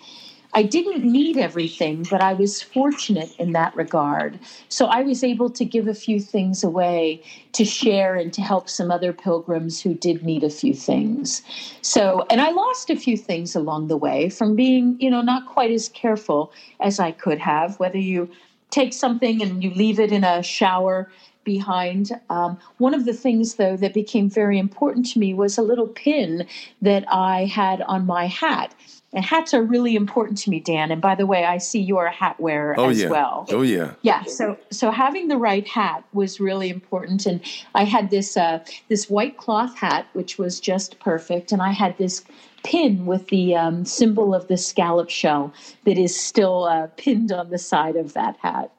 I 0.53 0.63
didn't 0.63 1.03
need 1.03 1.37
everything, 1.37 2.07
but 2.09 2.21
I 2.21 2.33
was 2.33 2.61
fortunate 2.61 3.35
in 3.37 3.51
that 3.51 3.75
regard. 3.75 4.39
So 4.67 4.87
I 4.87 5.03
was 5.03 5.23
able 5.23 5.49
to 5.51 5.63
give 5.63 5.87
a 5.87 5.93
few 5.93 6.19
things 6.19 6.63
away 6.63 7.21
to 7.53 7.63
share 7.63 8.15
and 8.15 8.33
to 8.33 8.41
help 8.41 8.67
some 8.67 8.89
other 8.89 9.13
pilgrims 9.13 9.79
who 9.79 9.93
did 9.93 10.23
need 10.23 10.43
a 10.43 10.49
few 10.49 10.73
things. 10.73 11.43
So, 11.81 12.25
and 12.31 12.41
I 12.41 12.49
lost 12.49 12.89
a 12.89 12.95
few 12.95 13.15
things 13.15 13.55
along 13.55 13.87
the 13.87 13.97
way 13.97 14.29
from 14.29 14.55
being, 14.55 14.97
you 14.99 15.11
know, 15.11 15.21
not 15.21 15.45
quite 15.45 15.71
as 15.71 15.89
careful 15.89 16.51
as 16.79 16.99
I 16.99 17.11
could 17.11 17.39
have, 17.39 17.79
whether 17.79 17.99
you 17.99 18.29
take 18.71 18.93
something 18.93 19.41
and 19.43 19.63
you 19.63 19.71
leave 19.71 19.99
it 19.99 20.11
in 20.11 20.23
a 20.23 20.41
shower 20.41 21.11
behind. 21.43 22.11
Um, 22.29 22.59
one 22.77 22.93
of 22.93 23.05
the 23.05 23.13
things, 23.13 23.55
though, 23.55 23.77
that 23.77 23.93
became 23.93 24.29
very 24.29 24.57
important 24.57 25.05
to 25.11 25.19
me 25.19 25.33
was 25.33 25.57
a 25.57 25.63
little 25.63 25.87
pin 25.87 26.47
that 26.81 27.03
I 27.07 27.45
had 27.45 27.81
on 27.81 28.05
my 28.05 28.25
hat. 28.27 28.73
And 29.11 29.25
hats 29.25 29.55
are 29.55 29.63
really 29.63 29.95
important 29.95 30.37
to 30.39 30.51
me, 30.51 30.59
Dan. 30.59 30.91
And 30.91 31.01
by 31.01 31.15
the 31.15 31.25
way, 31.25 31.43
I 31.43 31.57
see 31.57 31.79
you're 31.79 32.05
a 32.05 32.11
hat 32.11 32.39
wearer 32.39 32.75
oh, 32.77 32.89
as 32.89 33.01
yeah. 33.01 33.09
well. 33.09 33.47
Oh 33.49 33.63
yeah. 33.63 33.93
Yeah. 34.03 34.23
So 34.23 34.57
so 34.69 34.91
having 34.91 35.29
the 35.29 35.37
right 35.37 35.67
hat 35.67 36.03
was 36.13 36.39
really 36.39 36.69
important. 36.69 37.25
And 37.25 37.41
I 37.73 37.85
had 37.85 38.11
this 38.11 38.37
uh, 38.37 38.63
this 38.87 39.09
white 39.09 39.37
cloth 39.37 39.75
hat, 39.75 40.05
which 40.13 40.37
was 40.37 40.59
just 40.59 40.99
perfect. 40.99 41.51
And 41.51 41.61
I 41.61 41.71
had 41.71 41.97
this 41.97 42.23
pin 42.63 43.07
with 43.07 43.27
the 43.29 43.55
um, 43.55 43.83
symbol 43.83 44.35
of 44.35 44.47
the 44.47 44.57
scallop 44.57 45.09
shell 45.09 45.53
that 45.85 45.97
is 45.97 46.19
still 46.19 46.65
uh, 46.65 46.87
pinned 46.97 47.31
on 47.31 47.49
the 47.49 47.57
side 47.57 47.95
of 47.95 48.13
that 48.13 48.37
hat. 48.41 48.71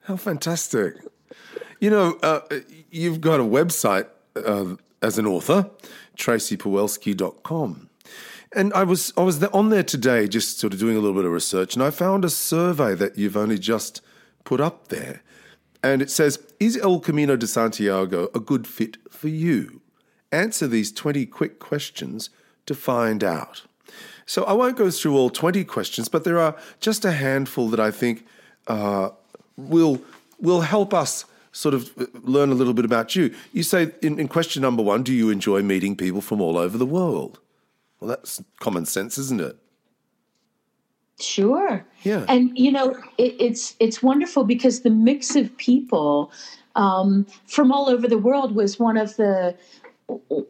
How 0.00 0.16
fantastic! 0.16 0.94
You 1.78 1.90
know, 1.90 2.18
uh, 2.22 2.40
you've 2.90 3.20
got 3.20 3.38
a 3.38 3.44
website 3.44 4.08
uh, 4.34 4.74
as 5.02 5.18
an 5.18 5.26
author, 5.26 5.70
tracypawelski.com. 6.16 7.88
And 8.54 8.72
I 8.74 8.84
was 8.84 9.12
I 9.16 9.22
was 9.22 9.42
on 9.44 9.70
there 9.70 9.82
today, 9.82 10.28
just 10.28 10.58
sort 10.58 10.74
of 10.74 10.78
doing 10.78 10.96
a 10.96 11.00
little 11.00 11.16
bit 11.16 11.24
of 11.24 11.32
research, 11.32 11.74
and 11.74 11.82
I 11.82 11.90
found 11.90 12.24
a 12.24 12.30
survey 12.30 12.94
that 12.94 13.16
you've 13.16 13.36
only 13.36 13.58
just 13.58 14.02
put 14.44 14.60
up 14.60 14.88
there, 14.88 15.22
and 15.82 16.02
it 16.02 16.10
says, 16.10 16.38
"Is 16.60 16.76
El 16.76 17.00
Camino 17.00 17.36
de 17.36 17.46
Santiago 17.46 18.28
a 18.34 18.40
good 18.40 18.66
fit 18.66 18.98
for 19.10 19.28
you?" 19.28 19.80
Answer 20.30 20.66
these 20.66 20.92
twenty 20.92 21.24
quick 21.24 21.58
questions 21.58 22.30
to 22.66 22.74
find 22.74 23.24
out. 23.24 23.62
So 24.26 24.44
I 24.44 24.52
won't 24.52 24.76
go 24.76 24.90
through 24.90 25.16
all 25.16 25.30
twenty 25.30 25.64
questions, 25.64 26.08
but 26.08 26.24
there 26.24 26.38
are 26.38 26.56
just 26.80 27.04
a 27.04 27.12
handful 27.12 27.68
that 27.70 27.80
I 27.80 27.90
think 27.90 28.26
uh, 28.66 29.10
will 29.56 30.02
will 30.38 30.60
help 30.60 30.92
us 30.92 31.24
sort 31.52 31.74
of 31.74 31.90
uh, 31.98 32.06
learn 32.22 32.50
a 32.50 32.54
little 32.54 32.74
bit 32.74 32.84
about 32.84 33.14
you. 33.16 33.34
You 33.52 33.62
say 33.62 33.92
in, 34.02 34.18
in 34.18 34.28
question 34.28 34.62
number 34.62 34.82
one, 34.82 35.02
do 35.02 35.12
you 35.12 35.30
enjoy 35.30 35.62
meeting 35.62 35.96
people 35.96 36.20
from 36.20 36.40
all 36.40 36.58
over 36.58 36.76
the 36.76 36.86
world? 36.86 37.38
Well, 38.02 38.08
that's 38.08 38.42
common 38.58 38.84
sense, 38.84 39.16
isn't 39.16 39.40
it? 39.40 39.56
Sure. 41.20 41.86
Yeah. 42.02 42.24
And 42.28 42.50
you 42.58 42.72
know, 42.72 42.96
it, 43.16 43.36
it's 43.38 43.76
it's 43.78 44.02
wonderful 44.02 44.42
because 44.42 44.80
the 44.80 44.90
mix 44.90 45.36
of 45.36 45.56
people 45.56 46.32
um, 46.74 47.24
from 47.46 47.70
all 47.70 47.88
over 47.88 48.08
the 48.08 48.18
world 48.18 48.56
was 48.56 48.76
one 48.76 48.96
of 48.96 49.14
the 49.14 49.56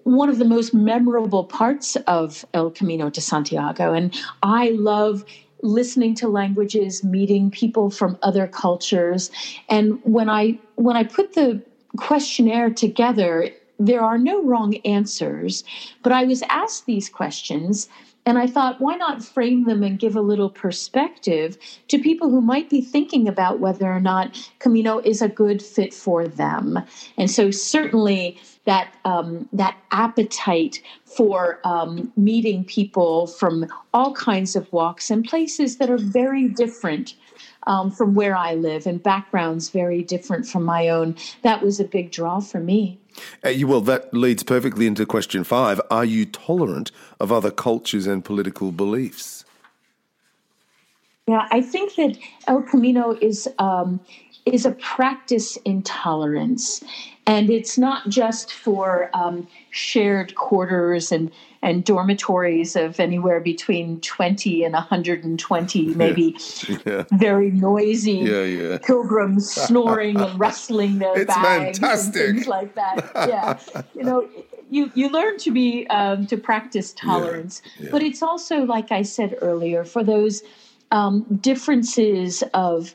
one 0.05 0.31
of 0.31 0.39
the 0.39 0.47
most 0.47 0.73
memorable 0.73 1.45
parts 1.45 1.97
of 2.07 2.43
El 2.55 2.71
Camino 2.71 3.11
de 3.11 3.21
Santiago, 3.21 3.93
and 3.93 4.19
I 4.43 4.71
love 4.71 5.23
listening 5.61 6.15
to 6.15 6.29
languages, 6.29 7.05
meeting 7.05 7.51
people 7.51 7.91
from 7.91 8.17
other 8.23 8.47
cultures, 8.47 9.31
and 9.69 10.01
when 10.05 10.31
I 10.31 10.59
when 10.77 10.97
I 10.97 11.05
put 11.05 11.35
the 11.35 11.63
questionnaire 11.99 12.71
together, 12.71 13.51
there 13.79 14.03
are 14.03 14.19
no 14.19 14.43
wrong 14.43 14.77
answers, 14.85 15.65
but 16.03 16.13
I 16.13 16.25
was 16.25 16.43
asked 16.49 16.87
these 16.87 17.09
questions. 17.09 17.89
And 18.25 18.39
I 18.39 18.47
thought, 18.47 18.81
why 18.81 18.95
not 18.95 19.25
frame 19.25 19.65
them 19.65 19.83
and 19.83 19.99
give 19.99 20.15
a 20.15 20.21
little 20.21 20.49
perspective 20.49 21.59
to 21.89 21.99
people 21.99 22.31
who 22.31 22.41
might 22.41 22.71
be 22.71 22.81
thinking 22.81 23.27
about 23.27 23.59
whether 23.59 23.91
or 23.91 23.99
not 23.99 24.49
Camino 24.61 25.01
is 25.01 25.23
a 25.23 25.29
good 25.29 25.61
fit 25.61 25.93
for 25.93 26.29
them? 26.29 26.79
And 27.19 27.29
so, 27.29 27.51
certainly, 27.51 28.39
that 28.65 28.95
um, 29.05 29.49
that 29.53 29.77
appetite 29.91 30.81
for 31.05 31.59
um, 31.65 32.13
meeting 32.17 32.65
people 32.65 33.27
from 33.27 33.67
all 33.93 34.15
kinds 34.15 34.55
of 34.55 34.73
walks 34.73 35.11
and 35.11 35.25
places 35.25 35.79
that 35.79 35.91
are 35.91 35.99
very 35.99 36.47
different 36.47 37.15
um, 37.67 37.91
from 37.91 38.15
where 38.15 38.37
I 38.37 38.55
live 38.55 38.87
and 38.87 39.03
backgrounds 39.03 39.71
very 39.71 40.03
different 40.03 40.47
from 40.47 40.63
my 40.63 40.89
own. 40.89 41.17
That 41.43 41.63
was 41.63 41.81
a 41.81 41.85
big 41.85 42.13
draw 42.13 42.41
for 42.41 42.61
me. 42.61 42.99
Uh, 43.45 43.53
well, 43.67 43.81
that 43.81 44.13
leads 44.15 44.43
perfectly 44.43 44.87
into 44.87 45.07
question 45.07 45.45
five. 45.45 45.81
Are 45.91 46.05
you 46.05 46.27
tolerant 46.27 46.91
of 47.21 47.33
other 47.33 47.51
cultures 47.51 48.07
and 48.07 48.25
political 48.25 48.73
beliefs? 48.73 49.45
Yeah, 51.29 51.47
I 51.51 51.61
think 51.61 51.95
that 51.97 52.19
El 52.49 52.63
Camino 52.63 53.17
is 53.21 53.49
um, 53.59 54.01
is 54.45 54.67
a 54.67 54.73
practice 54.73 55.57
in 55.65 55.83
tolerance, 55.83 56.83
and 57.27 57.51
it's 57.51 57.79
not 57.79 58.09
just 58.09 58.53
for 58.53 59.11
um, 59.15 59.47
shared 59.71 60.35
quarters 60.35 61.13
and 61.13 61.31
and 61.65 61.85
dormitories 61.85 62.75
of 62.75 62.99
anywhere 62.99 63.39
between 63.39 64.01
20 64.01 64.65
and 64.65 64.75
120 64.75 65.95
maybe 65.95 66.37
yeah. 66.87 67.05
Very 67.13 67.51
noisy 67.51 68.13
yeah, 68.13 68.43
yeah. 68.43 68.79
pilgrims 68.79 69.51
snoring 69.67 70.21
and 70.21 70.41
rustling 70.41 70.99
their 70.99 71.17
it's 71.21 71.35
bags 71.35 71.79
fantastic. 71.79 72.23
and 72.23 72.35
things 72.37 72.47
like 72.49 72.75
that 72.75 73.11
yeah 73.15 73.59
you 73.95 74.03
know 74.03 74.29
you 74.71 74.91
you 74.95 75.09
learn 75.09 75.39
to 75.39 75.53
be 75.53 75.87
um, 75.89 76.27
to 76.27 76.37
practice 76.37 76.93
tolerance 76.95 77.63
but 77.91 78.03
it's 78.03 78.23
also 78.23 78.65
like 78.65 78.91
i 78.91 79.03
said 79.03 79.37
earlier 79.41 79.85
for 79.85 80.03
those 80.03 80.43
um, 80.91 81.23
differences 81.41 82.43
of 82.55 82.95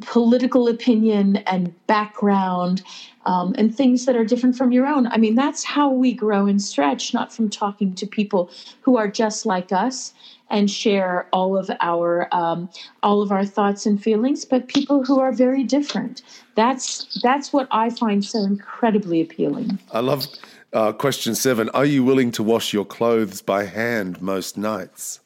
political 0.00 0.68
opinion 0.68 1.36
and 1.38 1.74
background 1.86 2.82
um, 3.24 3.54
and 3.58 3.74
things 3.74 4.04
that 4.06 4.16
are 4.16 4.24
different 4.24 4.56
from 4.56 4.72
your 4.72 4.86
own. 4.86 5.06
I 5.08 5.16
mean, 5.16 5.34
that's 5.34 5.64
how 5.64 5.90
we 5.90 6.12
grow 6.12 6.46
and 6.46 6.60
stretch, 6.60 7.14
not 7.14 7.32
from 7.32 7.50
talking 7.50 7.94
to 7.94 8.06
people 8.06 8.50
who 8.82 8.96
are 8.96 9.08
just 9.08 9.46
like 9.46 9.72
us 9.72 10.12
and 10.48 10.70
share 10.70 11.28
all 11.32 11.56
of 11.56 11.70
our 11.80 12.28
um, 12.32 12.68
all 13.02 13.20
of 13.22 13.32
our 13.32 13.44
thoughts 13.44 13.84
and 13.84 14.00
feelings, 14.02 14.44
but 14.44 14.68
people 14.68 15.02
who 15.04 15.18
are 15.18 15.32
very 15.32 15.64
different. 15.64 16.22
That's 16.54 17.20
that's 17.22 17.52
what 17.52 17.68
I 17.70 17.90
find 17.90 18.24
so 18.24 18.42
incredibly 18.42 19.20
appealing. 19.20 19.78
I 19.92 20.00
love 20.00 20.26
uh, 20.72 20.92
question 20.92 21.34
seven. 21.34 21.68
Are 21.70 21.84
you 21.84 22.04
willing 22.04 22.30
to 22.32 22.42
wash 22.42 22.72
your 22.72 22.84
clothes 22.84 23.42
by 23.42 23.64
hand 23.64 24.22
most 24.22 24.56
nights? 24.56 25.20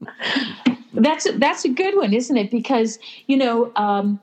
that's 0.94 1.30
that's 1.34 1.64
a 1.64 1.68
good 1.68 1.96
one, 1.96 2.12
isn't 2.12 2.36
it? 2.36 2.50
Because 2.50 2.98
you 3.26 3.36
know, 3.36 3.72
um, 3.76 4.20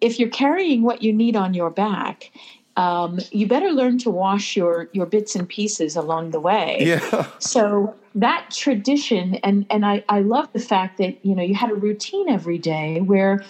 if 0.00 0.18
you're 0.18 0.28
carrying 0.28 0.82
what 0.82 1.02
you 1.02 1.12
need 1.12 1.36
on 1.36 1.54
your 1.54 1.70
back, 1.70 2.30
um, 2.76 3.20
you 3.30 3.46
better 3.46 3.70
learn 3.70 3.98
to 3.98 4.10
wash 4.10 4.56
your 4.56 4.88
your 4.92 5.06
bits 5.06 5.34
and 5.34 5.48
pieces 5.48 5.96
along 5.96 6.30
the 6.30 6.40
way. 6.40 6.78
Yeah. 6.80 7.26
So 7.38 7.94
that 8.14 8.50
tradition, 8.50 9.36
and 9.36 9.66
and 9.70 9.84
I 9.86 10.04
I 10.08 10.20
love 10.20 10.52
the 10.52 10.60
fact 10.60 10.98
that 10.98 11.24
you 11.24 11.34
know 11.34 11.42
you 11.42 11.54
had 11.54 11.70
a 11.70 11.74
routine 11.74 12.28
every 12.28 12.58
day 12.58 13.00
where. 13.00 13.44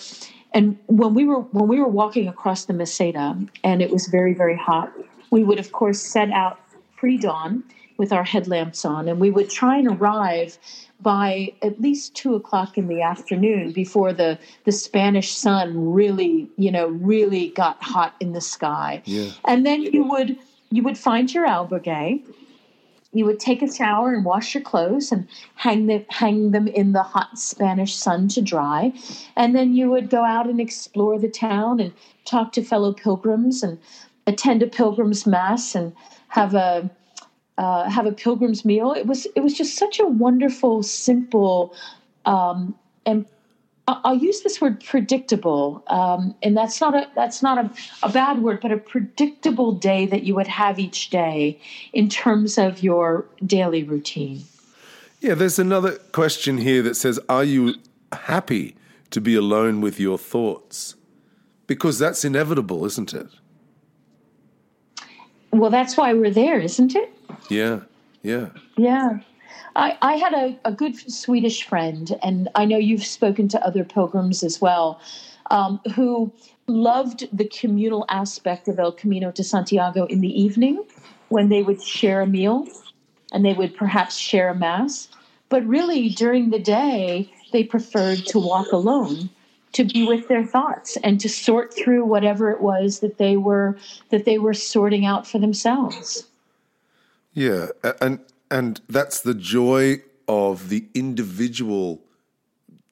And 0.56 0.78
when 0.86 1.14
we 1.14 1.24
were 1.24 1.40
when 1.40 1.66
we 1.66 1.80
were 1.80 1.88
walking 1.88 2.28
across 2.28 2.66
the 2.66 2.74
Meseta 2.74 3.48
and 3.64 3.82
it 3.82 3.90
was 3.90 4.06
very 4.06 4.34
very 4.34 4.56
hot, 4.56 4.92
we 5.32 5.42
would 5.42 5.58
of 5.58 5.72
course 5.72 6.00
set 6.00 6.30
out 6.30 6.60
pre 6.96 7.18
dawn 7.18 7.64
with 7.96 8.12
our 8.12 8.22
headlamps 8.22 8.84
on, 8.84 9.08
and 9.08 9.18
we 9.18 9.32
would 9.32 9.50
try 9.50 9.76
and 9.76 9.88
arrive 9.88 10.56
by 11.00 11.52
at 11.62 11.80
least 11.80 12.14
two 12.14 12.34
o'clock 12.34 12.78
in 12.78 12.88
the 12.88 13.02
afternoon 13.02 13.72
before 13.72 14.12
the 14.12 14.38
the 14.64 14.72
Spanish 14.72 15.32
sun 15.32 15.92
really, 15.92 16.48
you 16.56 16.70
know, 16.70 16.88
really 16.88 17.48
got 17.50 17.82
hot 17.82 18.14
in 18.20 18.32
the 18.32 18.40
sky. 18.40 19.02
Yeah. 19.04 19.30
And 19.44 19.66
then 19.66 19.82
you 19.82 20.04
would 20.04 20.38
you 20.70 20.82
would 20.82 20.98
find 20.98 21.32
your 21.32 21.46
albergue. 21.46 22.22
You 23.12 23.24
would 23.26 23.38
take 23.38 23.62
a 23.62 23.72
shower 23.72 24.12
and 24.12 24.24
wash 24.24 24.54
your 24.54 24.62
clothes 24.62 25.12
and 25.12 25.28
hang 25.54 25.86
them 25.86 26.04
hang 26.08 26.50
them 26.50 26.66
in 26.66 26.92
the 26.92 27.02
hot 27.02 27.38
Spanish 27.38 27.94
sun 27.94 28.28
to 28.28 28.42
dry, 28.42 28.92
and 29.36 29.54
then 29.54 29.74
you 29.74 29.90
would 29.90 30.10
go 30.10 30.24
out 30.24 30.48
and 30.48 30.60
explore 30.60 31.18
the 31.18 31.28
town 31.28 31.80
and 31.80 31.92
talk 32.24 32.52
to 32.52 32.62
fellow 32.62 32.92
pilgrims 32.92 33.62
and 33.62 33.78
attend 34.26 34.62
a 34.62 34.66
pilgrim's 34.66 35.26
mass 35.26 35.74
and 35.74 35.92
have 36.28 36.54
a 36.54 36.90
uh, 37.58 37.88
have 37.88 38.06
a 38.06 38.12
pilgrim's 38.12 38.64
meal. 38.64 38.92
It 38.92 39.06
was 39.06 39.26
it 39.36 39.40
was 39.40 39.54
just 39.54 39.76
such 39.76 40.00
a 40.00 40.06
wonderful, 40.06 40.82
simple, 40.82 41.74
um, 42.24 42.74
and 43.06 43.26
I'll 43.86 44.16
use 44.16 44.40
this 44.40 44.60
word 44.60 44.82
predictable, 44.82 45.82
um, 45.88 46.34
and 46.42 46.56
that's 46.56 46.80
not 46.80 46.94
a 46.94 47.08
that's 47.14 47.42
not 47.42 47.58
a, 47.58 47.70
a 48.02 48.10
bad 48.10 48.42
word, 48.42 48.60
but 48.60 48.72
a 48.72 48.78
predictable 48.78 49.72
day 49.72 50.06
that 50.06 50.24
you 50.24 50.34
would 50.34 50.46
have 50.46 50.78
each 50.78 51.10
day 51.10 51.60
in 51.92 52.08
terms 52.08 52.56
of 52.56 52.82
your 52.82 53.26
daily 53.44 53.82
routine. 53.82 54.42
Yeah, 55.20 55.34
there's 55.34 55.58
another 55.58 55.92
question 56.12 56.58
here 56.58 56.82
that 56.82 56.96
says, 56.96 57.20
"Are 57.28 57.44
you 57.44 57.74
happy 58.12 58.74
to 59.10 59.20
be 59.20 59.34
alone 59.34 59.80
with 59.80 60.00
your 60.00 60.18
thoughts?" 60.18 60.96
Because 61.66 61.98
that's 61.98 62.24
inevitable, 62.24 62.84
isn't 62.84 63.14
it? 63.14 63.28
Well, 65.50 65.70
that's 65.70 65.96
why 65.96 66.12
we're 66.14 66.30
there, 66.30 66.58
isn't 66.58 66.94
it? 66.94 67.13
Yeah, 67.48 67.80
yeah. 68.22 68.48
Yeah. 68.76 69.18
I, 69.76 69.98
I 70.02 70.14
had 70.14 70.32
a, 70.34 70.58
a 70.64 70.72
good 70.72 70.96
Swedish 71.10 71.64
friend, 71.64 72.16
and 72.22 72.48
I 72.54 72.64
know 72.64 72.78
you've 72.78 73.04
spoken 73.04 73.48
to 73.48 73.66
other 73.66 73.84
pilgrims 73.84 74.42
as 74.42 74.60
well, 74.60 75.00
um, 75.50 75.80
who 75.94 76.32
loved 76.66 77.28
the 77.36 77.46
communal 77.48 78.04
aspect 78.08 78.68
of 78.68 78.78
El 78.78 78.92
Camino 78.92 79.30
de 79.30 79.42
Santiago 79.42 80.06
in 80.06 80.20
the 80.20 80.40
evening 80.40 80.84
when 81.28 81.48
they 81.48 81.62
would 81.62 81.82
share 81.82 82.20
a 82.20 82.26
meal 82.26 82.66
and 83.32 83.44
they 83.44 83.52
would 83.52 83.76
perhaps 83.76 84.16
share 84.16 84.48
a 84.48 84.54
mass. 84.54 85.08
But 85.48 85.66
really, 85.66 86.08
during 86.08 86.50
the 86.50 86.58
day, 86.58 87.30
they 87.52 87.64
preferred 87.64 88.24
to 88.26 88.38
walk 88.38 88.72
alone 88.72 89.28
to 89.72 89.84
be 89.84 90.06
with 90.06 90.28
their 90.28 90.46
thoughts 90.46 90.96
and 91.02 91.20
to 91.20 91.28
sort 91.28 91.74
through 91.74 92.04
whatever 92.04 92.50
it 92.50 92.60
was 92.60 93.00
that 93.00 93.18
they 93.18 93.36
were 93.36 93.76
that 94.10 94.24
they 94.24 94.38
were 94.38 94.54
sorting 94.54 95.04
out 95.04 95.26
for 95.26 95.38
themselves. 95.38 96.26
Yeah, 97.34 97.68
and 98.00 98.20
and 98.50 98.80
that's 98.88 99.20
the 99.20 99.34
joy 99.34 100.02
of 100.28 100.68
the 100.68 100.86
individual 100.94 102.00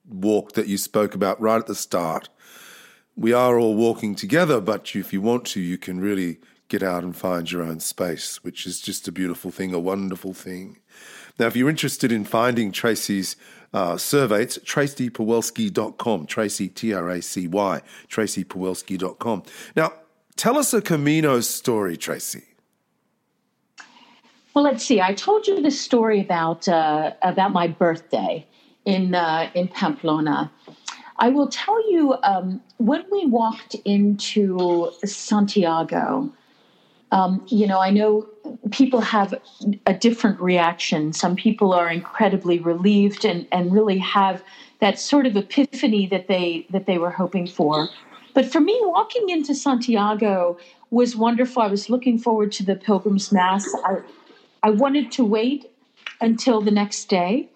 walk 0.09 0.53
that 0.53 0.67
you 0.67 0.77
spoke 0.77 1.15
about 1.15 1.41
right 1.41 1.61
at 1.61 1.67
the 1.67 1.75
start. 1.75 2.29
We 3.17 3.33
are 3.33 3.59
all 3.59 3.75
walking 3.75 4.15
together, 4.15 4.61
but 4.61 4.95
if 4.97 5.13
you 5.13 5.21
want 5.21 5.45
to, 5.47 5.61
you 5.61 5.79
can 5.79 6.01
really 6.01 6.41
get 6.69 6.83
out 6.83 7.05
and 7.05 7.15
find 7.15 7.51
your 7.51 7.63
own 7.63 7.81
space, 7.81 8.43
which 8.43 8.67
is 8.67 8.81
just 8.81 9.07
a 9.07 9.13
beautiful 9.13 9.51
thing, 9.51 9.73
a 9.73 9.79
wonderful 9.79 10.33
thing. 10.33 10.79
Now, 11.39 11.47
if 11.47 11.55
you're 11.55 11.71
interested 11.71 12.11
in 12.11 12.25
finding 12.25 12.73
Tracy's 12.73 13.37
uh, 13.73 13.97
survey, 13.97 14.43
it's 14.43 14.59
tracypawelski.com, 14.59 16.27
Tracy, 16.27 16.69
T 16.69 16.93
R 16.93 17.09
A 17.11 17.23
C 17.23 17.47
Y, 17.47 17.83
tracypawelski.com. 18.09 19.43
Now, 19.77 19.93
tell 20.37 20.59
us 20.59 20.75
a 20.75 20.83
Camino 20.83 21.41
story, 21.41 21.97
Tracy. 21.97 22.52
Well, 24.55 24.65
let's 24.65 24.85
see. 24.85 25.01
I 25.01 25.15
told 25.15 25.47
you 25.47 25.63
the 25.63 25.71
story 25.71 26.21
about 26.21 26.69
uh, 26.69 27.13
about 27.23 27.53
my 27.53 27.69
birthday 27.69 28.47
in 28.85 29.15
uh, 29.15 29.51
in 29.55 29.69
Pamplona. 29.69 30.53
I 31.19 31.31
will 31.31 31.49
tell 31.49 31.91
you 31.91 32.17
um, 32.23 32.61
when 32.77 33.05
we 33.11 33.27
walked 33.27 33.75
into 33.85 34.91
Santiago. 35.05 36.33
Um, 37.13 37.45
you 37.49 37.67
know, 37.67 37.79
I 37.79 37.91
know 37.91 38.27
people 38.71 39.03
have 39.03 39.35
a 39.87 39.93
different 39.93 40.41
reaction. 40.41 41.13
Some 41.13 41.37
people 41.37 41.75
are 41.75 41.91
incredibly 41.91 42.59
relieved 42.59 43.27
and, 43.27 43.47
and 43.53 43.71
really 43.71 43.99
have 43.99 44.43
that 44.81 44.99
sort 44.99 45.27
of 45.27 45.37
epiphany 45.37 46.07
that 46.07 46.27
they 46.27 46.67
that 46.71 46.87
they 46.87 46.99
were 46.99 47.11
hoping 47.11 47.47
for. 47.47 47.89
But 48.35 48.51
for 48.51 48.61
me, 48.61 48.79
walking 48.85 49.29
into 49.29 49.55
Santiago 49.55 50.59
was 50.91 51.15
wonderful. 51.17 51.63
I 51.63 51.69
was 51.69 51.91
looking 51.91 52.19
forward 52.19 52.51
to 52.53 52.65
the 52.65 52.77
Pilgrim's 52.77 53.31
Mass. 53.31 53.67
I, 53.85 53.99
I 54.63 54.71
wanted 54.71 55.11
to 55.13 55.25
wait 55.25 55.71
until 56.21 56.61
the 56.61 56.71
next 56.71 57.07
day 57.07 57.49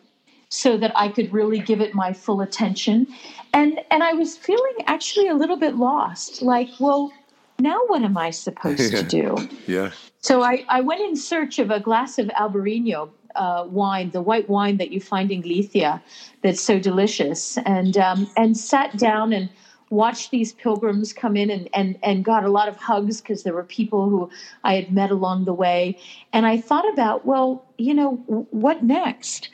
so 0.48 0.76
that 0.76 0.92
I 0.96 1.09
could 1.09 1.32
really 1.32 1.59
give 1.59 1.80
it 1.80 1.94
my 1.94 2.12
full 2.12 2.40
attention. 2.40 3.07
And 3.52 3.80
and 3.90 4.02
I 4.02 4.12
was 4.12 4.36
feeling 4.36 4.74
actually 4.86 5.28
a 5.28 5.34
little 5.34 5.57
bit 5.57 5.76
lost. 5.76 6.42
Like, 6.42 6.68
well, 6.78 7.12
now 7.59 7.80
what 7.86 8.02
am 8.02 8.16
I 8.16 8.30
supposed 8.30 8.80
yeah. 8.92 9.02
to 9.02 9.04
do? 9.04 9.48
Yeah. 9.66 9.90
So 10.20 10.42
I, 10.42 10.64
I 10.68 10.80
went 10.80 11.00
in 11.02 11.16
search 11.16 11.59
of 11.59 11.70
a 11.70 11.78
glass 11.78 12.18
of 12.18 12.26
Albarino 12.28 13.11
uh, 13.36 13.66
wine, 13.68 14.11
the 14.11 14.22
white 14.22 14.48
wine 14.48 14.76
that 14.78 14.90
you 14.90 15.00
find 15.00 15.30
in 15.30 15.42
Galicia 15.42 16.02
that's 16.42 16.61
so 16.61 16.78
delicious, 16.78 17.59
and 17.59 17.96
um, 17.96 18.28
and 18.36 18.57
sat 18.57 18.96
down 18.96 19.32
and 19.32 19.48
watched 19.91 20.30
these 20.30 20.53
pilgrims 20.53 21.12
come 21.12 21.37
in 21.37 21.51
and, 21.51 21.68
and, 21.72 21.99
and 22.03 22.24
got 22.24 22.45
a 22.45 22.51
lot 22.51 22.68
of 22.68 22.76
hugs 22.76 23.20
because 23.20 23.43
there 23.43 23.55
were 23.55 23.64
people 23.64 24.09
who 24.09 24.30
I 24.64 24.74
had 24.74 24.93
met 24.93 25.11
along 25.11 25.45
the 25.45 25.55
way. 25.55 25.99
And 26.32 26.47
I 26.47 26.59
thought 26.59 26.91
about, 26.93 27.24
well, 27.24 27.64
you 27.78 27.95
know, 27.95 28.16
what 28.51 28.82
next? 28.82 29.49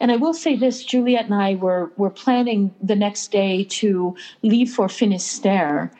And 0.00 0.12
I 0.12 0.16
will 0.16 0.34
say 0.34 0.56
this 0.56 0.84
Juliet 0.84 1.26
and 1.26 1.34
I 1.34 1.54
were, 1.54 1.92
were 1.96 2.10
planning 2.10 2.74
the 2.82 2.96
next 2.96 3.30
day 3.30 3.64
to 3.64 4.16
leave 4.42 4.70
for 4.70 4.88
Finisterre. 4.88 5.90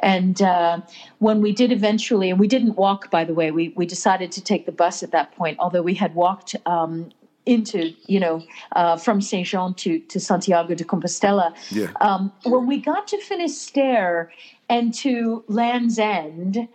And 0.00 0.40
uh, 0.40 0.80
when 1.18 1.40
we 1.40 1.52
did 1.52 1.72
eventually, 1.72 2.30
and 2.30 2.40
we 2.40 2.48
didn't 2.48 2.76
walk, 2.76 3.10
by 3.10 3.24
the 3.24 3.34
way, 3.34 3.50
we, 3.50 3.68
we 3.76 3.86
decided 3.86 4.32
to 4.32 4.40
take 4.40 4.66
the 4.66 4.72
bus 4.72 5.02
at 5.02 5.10
that 5.12 5.34
point, 5.36 5.58
although 5.58 5.82
we 5.82 5.94
had 5.94 6.14
walked 6.14 6.56
um, 6.66 7.10
into 7.50 7.92
you 8.06 8.20
know 8.20 8.42
uh, 8.72 8.96
from 8.96 9.20
Saint 9.20 9.46
Jean 9.46 9.74
to 9.74 9.98
to 9.98 10.20
Santiago 10.20 10.74
de 10.74 10.84
Compostela. 10.84 11.54
Yeah. 11.70 11.88
Um, 12.00 12.32
when 12.44 12.66
we 12.66 12.78
got 12.78 13.08
to 13.08 13.18
Finisterre 13.18 14.32
and 14.68 14.94
to 14.94 15.44
Land's 15.48 15.98
End, 15.98 16.68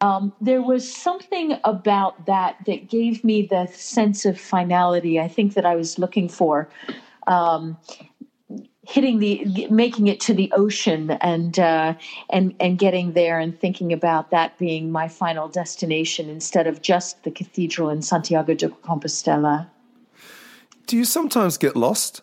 um, 0.00 0.32
there 0.40 0.62
was 0.62 0.90
something 0.90 1.58
about 1.64 2.26
that 2.26 2.56
that 2.66 2.88
gave 2.88 3.24
me 3.24 3.42
the 3.42 3.66
sense 3.66 4.24
of 4.24 4.38
finality. 4.38 5.18
I 5.18 5.28
think 5.28 5.54
that 5.54 5.66
I 5.66 5.74
was 5.74 5.98
looking 5.98 6.28
for. 6.28 6.68
Um, 7.26 7.76
hitting 8.88 9.18
the 9.18 9.68
making 9.70 10.06
it 10.06 10.18
to 10.18 10.32
the 10.32 10.50
ocean 10.52 11.10
and 11.20 11.58
uh, 11.58 11.94
and 12.30 12.54
and 12.58 12.78
getting 12.78 13.12
there 13.12 13.38
and 13.38 13.58
thinking 13.60 13.92
about 13.92 14.30
that 14.30 14.56
being 14.58 14.90
my 14.90 15.08
final 15.08 15.46
destination 15.46 16.30
instead 16.30 16.66
of 16.66 16.80
just 16.80 17.22
the 17.24 17.30
cathedral 17.30 17.90
in 17.90 18.00
Santiago 18.00 18.54
de 18.54 18.68
Compostela. 18.68 19.68
Do 20.88 20.96
you 20.96 21.04
sometimes 21.04 21.58
get 21.58 21.76
lost? 21.76 22.22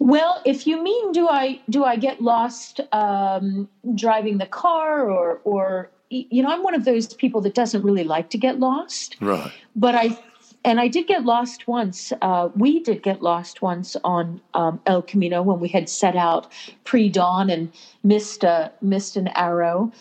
Well, 0.00 0.42
if 0.44 0.66
you 0.66 0.82
mean 0.82 1.12
do 1.12 1.28
I 1.28 1.60
do 1.70 1.84
I 1.84 1.94
get 1.94 2.20
lost 2.20 2.80
um, 2.92 3.68
driving 3.94 4.38
the 4.38 4.46
car 4.46 5.08
or 5.08 5.40
or 5.44 5.90
you 6.08 6.42
know 6.42 6.50
I'm 6.50 6.64
one 6.64 6.74
of 6.74 6.84
those 6.84 7.14
people 7.14 7.40
that 7.42 7.54
doesn't 7.54 7.82
really 7.84 8.02
like 8.02 8.30
to 8.30 8.38
get 8.38 8.58
lost. 8.58 9.16
Right. 9.20 9.52
But 9.76 9.94
I 9.94 10.18
and 10.64 10.80
I 10.80 10.88
did 10.88 11.06
get 11.06 11.24
lost 11.24 11.68
once. 11.68 12.12
Uh, 12.20 12.48
we 12.56 12.80
did 12.80 13.04
get 13.04 13.22
lost 13.22 13.62
once 13.62 13.96
on 14.02 14.40
um, 14.54 14.80
El 14.86 15.02
Camino 15.02 15.40
when 15.40 15.60
we 15.60 15.68
had 15.68 15.88
set 15.88 16.16
out 16.16 16.50
pre 16.82 17.08
dawn 17.08 17.48
and 17.48 17.70
missed 18.02 18.42
a, 18.42 18.72
missed 18.82 19.16
an 19.16 19.28
arrow. 19.36 19.92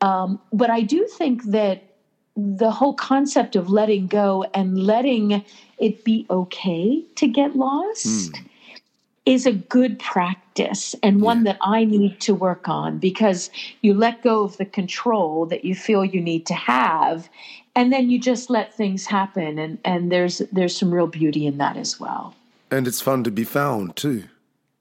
Um, 0.00 0.40
but 0.54 0.70
I 0.70 0.80
do 0.80 1.06
think 1.06 1.44
that 1.44 1.87
the 2.38 2.70
whole 2.70 2.94
concept 2.94 3.56
of 3.56 3.68
letting 3.68 4.06
go 4.06 4.44
and 4.54 4.78
letting 4.78 5.44
it 5.78 6.04
be 6.04 6.24
okay 6.30 7.02
to 7.16 7.26
get 7.26 7.56
lost 7.56 8.06
mm. 8.06 8.46
is 9.26 9.44
a 9.44 9.52
good 9.52 9.98
practice 9.98 10.94
and 11.02 11.20
one 11.20 11.38
yeah. 11.38 11.52
that 11.52 11.58
I 11.62 11.84
need 11.84 12.20
to 12.20 12.36
work 12.36 12.68
on 12.68 12.98
because 12.98 13.50
you 13.82 13.92
let 13.92 14.22
go 14.22 14.44
of 14.44 14.56
the 14.56 14.64
control 14.64 15.46
that 15.46 15.64
you 15.64 15.74
feel 15.74 16.04
you 16.04 16.20
need 16.20 16.46
to 16.46 16.54
have 16.54 17.28
and 17.74 17.92
then 17.92 18.08
you 18.08 18.20
just 18.20 18.50
let 18.50 18.72
things 18.72 19.04
happen 19.04 19.58
and, 19.58 19.78
and 19.84 20.12
there's 20.12 20.38
there's 20.52 20.76
some 20.76 20.94
real 20.94 21.08
beauty 21.08 21.44
in 21.44 21.58
that 21.58 21.76
as 21.76 21.98
well. 21.98 22.36
And 22.70 22.86
it's 22.86 23.00
fun 23.00 23.24
to 23.24 23.32
be 23.32 23.44
found 23.44 23.96
too. 23.96 24.24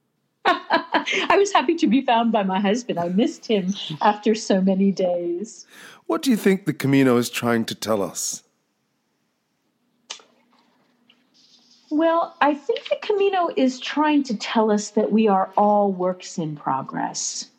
I 0.45 1.35
was 1.37 1.51
happy 1.53 1.75
to 1.75 1.87
be 1.87 2.01
found 2.01 2.31
by 2.31 2.43
my 2.43 2.59
husband. 2.59 2.99
I 2.99 3.09
missed 3.09 3.45
him 3.45 3.73
after 4.01 4.35
so 4.35 4.61
many 4.61 4.91
days. 4.91 5.65
What 6.07 6.21
do 6.21 6.31
you 6.31 6.37
think 6.37 6.65
the 6.65 6.73
Camino 6.73 7.17
is 7.17 7.29
trying 7.29 7.65
to 7.65 7.75
tell 7.75 8.01
us? 8.01 8.43
Well, 11.89 12.35
I 12.41 12.53
think 12.53 12.89
the 12.89 12.97
Camino 13.01 13.49
is 13.55 13.79
trying 13.79 14.23
to 14.23 14.37
tell 14.37 14.71
us 14.71 14.89
that 14.91 15.11
we 15.11 15.27
are 15.27 15.51
all 15.57 15.91
works 15.91 16.37
in 16.37 16.55
progress. 16.55 17.49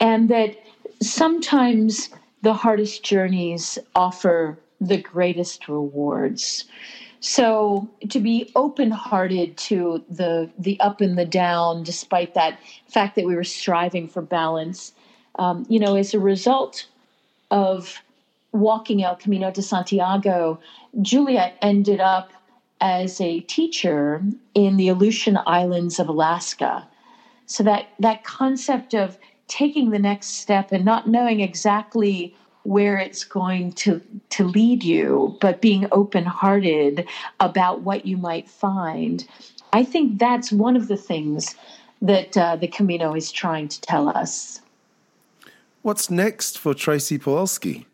And 0.00 0.28
that 0.28 0.56
sometimes 1.02 2.10
the 2.42 2.54
hardest 2.54 3.04
journeys 3.04 3.78
offer 3.94 4.58
the 4.80 4.98
greatest 4.98 5.68
rewards. 5.68 6.64
So 7.20 7.88
to 8.08 8.20
be 8.20 8.52
open-hearted 8.54 9.56
to 9.56 10.04
the 10.08 10.50
the 10.58 10.78
up 10.80 11.00
and 11.00 11.16
the 11.18 11.24
down, 11.24 11.82
despite 11.82 12.34
that 12.34 12.58
fact 12.88 13.16
that 13.16 13.24
we 13.24 13.34
were 13.34 13.42
striving 13.42 14.06
for 14.06 14.22
balance, 14.22 14.92
um, 15.38 15.66
you 15.68 15.80
know, 15.80 15.96
as 15.96 16.12
a 16.14 16.20
result 16.20 16.86
of 17.50 18.02
walking 18.52 19.02
El 19.02 19.16
Camino 19.16 19.50
de 19.50 19.62
Santiago, 19.62 20.58
Juliet 21.02 21.56
ended 21.62 22.00
up 22.00 22.32
as 22.80 23.20
a 23.20 23.40
teacher 23.40 24.22
in 24.54 24.76
the 24.76 24.88
Aleutian 24.88 25.38
Islands 25.46 25.98
of 25.98 26.08
Alaska. 26.08 26.86
So 27.46 27.62
that 27.62 27.86
that 28.00 28.24
concept 28.24 28.94
of 28.94 29.18
taking 29.48 29.90
the 29.90 29.98
next 29.98 30.28
step 30.28 30.72
and 30.72 30.84
not 30.84 31.06
knowing 31.06 31.40
exactly 31.40 32.34
where 32.64 32.98
it's 32.98 33.24
going 33.24 33.72
to 33.72 34.00
to 34.30 34.44
lead 34.44 34.82
you, 34.82 35.36
but 35.40 35.60
being 35.60 35.86
open-hearted 35.92 37.06
about 37.38 37.82
what 37.82 38.04
you 38.04 38.16
might 38.16 38.48
find. 38.48 39.24
I 39.72 39.84
think 39.84 40.18
that's 40.18 40.50
one 40.50 40.76
of 40.76 40.88
the 40.88 40.96
things 40.96 41.54
that 42.02 42.36
uh, 42.36 42.56
the 42.56 42.68
Camino 42.68 43.14
is 43.14 43.30
trying 43.30 43.68
to 43.68 43.80
tell 43.80 44.08
us. 44.08 44.60
What's 45.86 46.10
next 46.10 46.58
for 46.58 46.74
Tracy 46.74 47.16
Pawelski? 47.16 47.84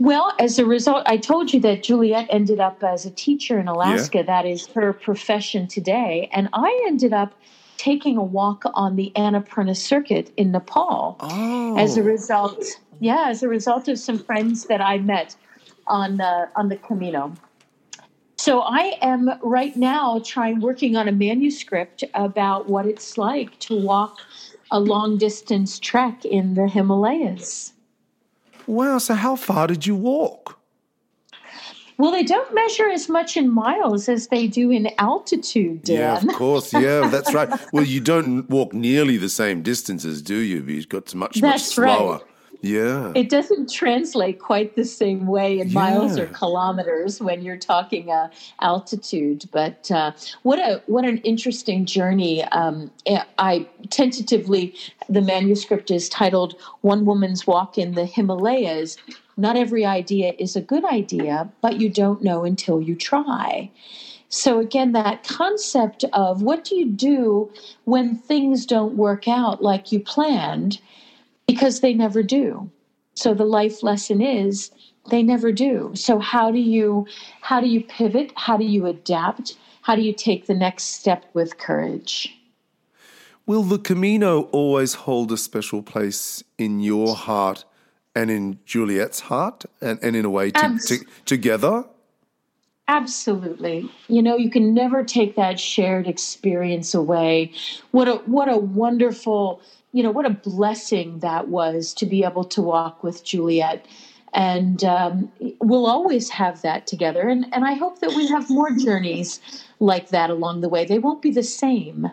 Well, 0.00 0.32
as 0.40 0.58
a 0.58 0.66
result, 0.66 1.04
I 1.06 1.16
told 1.16 1.52
you 1.52 1.60
that 1.60 1.84
Juliet 1.84 2.26
ended 2.28 2.58
up 2.58 2.82
as 2.82 3.06
a 3.06 3.10
teacher 3.12 3.56
in 3.60 3.68
Alaska. 3.68 4.18
Yeah. 4.18 4.22
That 4.24 4.44
is 4.44 4.66
her 4.74 4.92
profession 4.92 5.68
today. 5.68 6.28
And 6.32 6.48
I 6.54 6.84
ended 6.88 7.12
up 7.12 7.34
taking 7.76 8.16
a 8.16 8.22
walk 8.24 8.64
on 8.74 8.96
the 8.96 9.12
Annapurna 9.14 9.76
circuit 9.76 10.32
in 10.36 10.50
Nepal 10.50 11.18
oh. 11.20 11.78
as 11.78 11.96
a 11.96 12.00
oh. 12.00 12.04
result. 12.04 12.64
Yeah, 12.98 13.26
as 13.28 13.44
a 13.44 13.48
result 13.48 13.86
of 13.86 13.96
some 13.96 14.18
friends 14.18 14.64
that 14.64 14.80
I 14.80 14.98
met 14.98 15.36
on 15.86 16.16
the 16.16 16.48
on 16.56 16.68
the 16.68 16.78
Camino. 16.78 17.32
So 18.38 18.62
I 18.62 18.98
am 19.02 19.30
right 19.40 19.76
now 19.76 20.20
trying 20.24 20.58
working 20.62 20.96
on 20.96 21.06
a 21.06 21.12
manuscript 21.12 22.02
about 22.14 22.68
what 22.68 22.86
it's 22.86 23.16
like 23.16 23.56
to 23.60 23.80
walk 23.80 24.18
a 24.72 24.80
long 24.80 25.18
distance 25.18 25.78
trek 25.78 26.24
in 26.24 26.54
the 26.54 26.66
Himalayas. 26.66 27.72
Wow, 28.66 28.98
so 28.98 29.14
how 29.14 29.36
far 29.36 29.66
did 29.66 29.86
you 29.86 29.94
walk? 29.94 30.58
Well, 31.98 32.10
they 32.10 32.24
don't 32.24 32.52
measure 32.54 32.88
as 32.88 33.08
much 33.08 33.36
in 33.36 33.48
miles 33.50 34.08
as 34.08 34.28
they 34.28 34.48
do 34.48 34.70
in 34.70 34.88
altitude, 34.98 35.84
Dan. 35.84 35.98
Yeah, 35.98 36.16
of 36.16 36.36
course. 36.36 36.72
Yeah, 36.82 37.06
that's 37.08 37.32
right. 37.32 37.48
Well, 37.72 37.84
you 37.84 38.00
don't 38.00 38.48
walk 38.50 38.72
nearly 38.72 39.18
the 39.18 39.28
same 39.28 39.62
distances, 39.62 40.22
do 40.22 40.36
you? 40.36 40.62
You've 40.62 40.88
got 40.88 41.14
much, 41.14 41.40
that's 41.40 41.42
much 41.42 41.62
slower. 41.62 42.12
Right. 42.14 42.22
Yeah. 42.62 43.12
It 43.16 43.28
doesn't 43.28 43.72
translate 43.72 44.38
quite 44.38 44.76
the 44.76 44.84
same 44.84 45.26
way 45.26 45.58
in 45.58 45.68
yeah. 45.68 45.74
miles 45.74 46.16
or 46.16 46.26
kilometers 46.26 47.20
when 47.20 47.42
you're 47.42 47.56
talking 47.56 48.10
uh, 48.10 48.30
altitude. 48.60 49.48
But 49.50 49.90
uh, 49.90 50.12
what 50.42 50.60
a 50.60 50.80
what 50.86 51.04
an 51.04 51.18
interesting 51.18 51.84
journey. 51.84 52.44
Um, 52.44 52.90
I 53.38 53.68
tentatively 53.90 54.74
the 55.08 55.20
manuscript 55.20 55.90
is 55.90 56.08
titled 56.08 56.54
"One 56.82 57.04
Woman's 57.04 57.46
Walk 57.48 57.78
in 57.78 57.92
the 57.92 58.06
Himalayas." 58.06 58.96
Not 59.36 59.56
every 59.56 59.84
idea 59.84 60.34
is 60.38 60.54
a 60.54 60.60
good 60.60 60.84
idea, 60.84 61.50
but 61.62 61.80
you 61.80 61.88
don't 61.88 62.22
know 62.22 62.44
until 62.44 62.80
you 62.80 62.94
try. 62.94 63.70
So, 64.28 64.60
again, 64.60 64.92
that 64.92 65.24
concept 65.24 66.04
of 66.12 66.42
what 66.42 66.64
do 66.64 66.74
you 66.74 66.86
do 66.86 67.50
when 67.84 68.16
things 68.16 68.64
don't 68.64 68.96
work 68.96 69.28
out 69.28 69.62
like 69.62 69.92
you 69.92 70.00
planned? 70.00 70.80
Because 71.46 71.80
they 71.80 71.94
never 71.94 72.22
do. 72.22 72.70
So 73.14 73.34
the 73.34 73.44
life 73.44 73.82
lesson 73.82 74.20
is 74.20 74.70
they 75.10 75.22
never 75.22 75.52
do. 75.52 75.92
So 75.94 76.18
how 76.18 76.50
do 76.50 76.58
you 76.58 77.06
how 77.40 77.60
do 77.60 77.68
you 77.68 77.82
pivot? 77.82 78.32
How 78.36 78.56
do 78.56 78.64
you 78.64 78.86
adapt? 78.86 79.56
How 79.82 79.96
do 79.96 80.02
you 80.02 80.12
take 80.12 80.46
the 80.46 80.54
next 80.54 80.84
step 80.84 81.24
with 81.34 81.58
courage? 81.58 82.38
Will 83.44 83.64
the 83.64 83.78
Camino 83.78 84.42
always 84.52 84.94
hold 84.94 85.32
a 85.32 85.36
special 85.36 85.82
place 85.82 86.44
in 86.58 86.78
your 86.78 87.16
heart 87.16 87.64
and 88.14 88.30
in 88.30 88.60
Juliet's 88.64 89.20
heart 89.20 89.64
and, 89.80 89.98
and 90.00 90.14
in 90.14 90.24
a 90.24 90.30
way 90.30 90.52
to, 90.52 90.64
Abs- 90.64 90.86
to, 90.86 91.04
together? 91.24 91.84
Absolutely. 92.92 93.90
You 94.08 94.22
know, 94.22 94.36
you 94.36 94.50
can 94.50 94.74
never 94.74 95.02
take 95.02 95.34
that 95.36 95.58
shared 95.58 96.06
experience 96.06 96.92
away. 96.92 97.52
What 97.90 98.06
a 98.06 98.16
what 98.26 98.50
a 98.50 98.58
wonderful 98.58 99.62
you 99.92 100.02
know, 100.02 100.10
what 100.10 100.26
a 100.26 100.30
blessing 100.30 101.18
that 101.20 101.48
was 101.48 101.94
to 101.94 102.06
be 102.06 102.22
able 102.22 102.44
to 102.44 102.60
walk 102.60 103.02
with 103.02 103.24
Juliet. 103.24 103.86
And 104.34 104.82
um, 104.84 105.32
we'll 105.60 105.86
always 105.86 106.30
have 106.30 106.62
that 106.62 106.86
together. 106.86 107.28
And, 107.28 107.46
and 107.52 107.66
I 107.66 107.74
hope 107.74 108.00
that 108.00 108.10
we 108.10 108.26
have 108.28 108.48
more 108.48 108.70
journeys 108.70 109.40
like 109.80 110.08
that 110.08 110.30
along 110.30 110.62
the 110.62 110.68
way. 110.70 110.86
They 110.86 110.98
won't 110.98 111.20
be 111.20 111.30
the 111.30 111.42
same, 111.42 112.10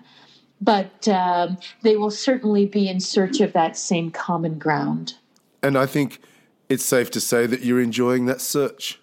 but 0.60 1.08
um, 1.08 1.58
they 1.82 1.96
will 1.96 2.12
certainly 2.12 2.66
be 2.66 2.90
in 2.90 3.00
search 3.00 3.40
of 3.40 3.54
that 3.54 3.78
same 3.78 4.12
common 4.12 4.60
ground. 4.60 5.16
And 5.64 5.78
I 5.78 5.86
think 5.86 6.20
it's 6.68 6.84
safe 6.84 7.10
to 7.12 7.22
say 7.22 7.46
that 7.46 7.62
you're 7.62 7.82
enjoying 7.82 8.26
that 8.26 8.42
search. 8.42 9.00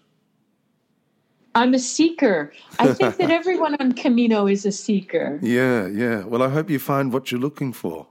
I'm 1.56 1.72
a 1.72 1.78
seeker. 1.78 2.52
I 2.78 2.92
think 2.92 3.16
that 3.16 3.30
everyone 3.40 3.76
on 3.80 3.92
Camino 3.92 4.46
is 4.46 4.66
a 4.66 4.72
seeker. 4.72 5.38
Yeah, 5.42 5.86
yeah. 5.86 6.24
Well, 6.24 6.42
I 6.42 6.50
hope 6.50 6.68
you 6.68 6.78
find 6.78 7.12
what 7.14 7.32
you're 7.32 7.40
looking 7.40 7.72
for. 7.72 8.06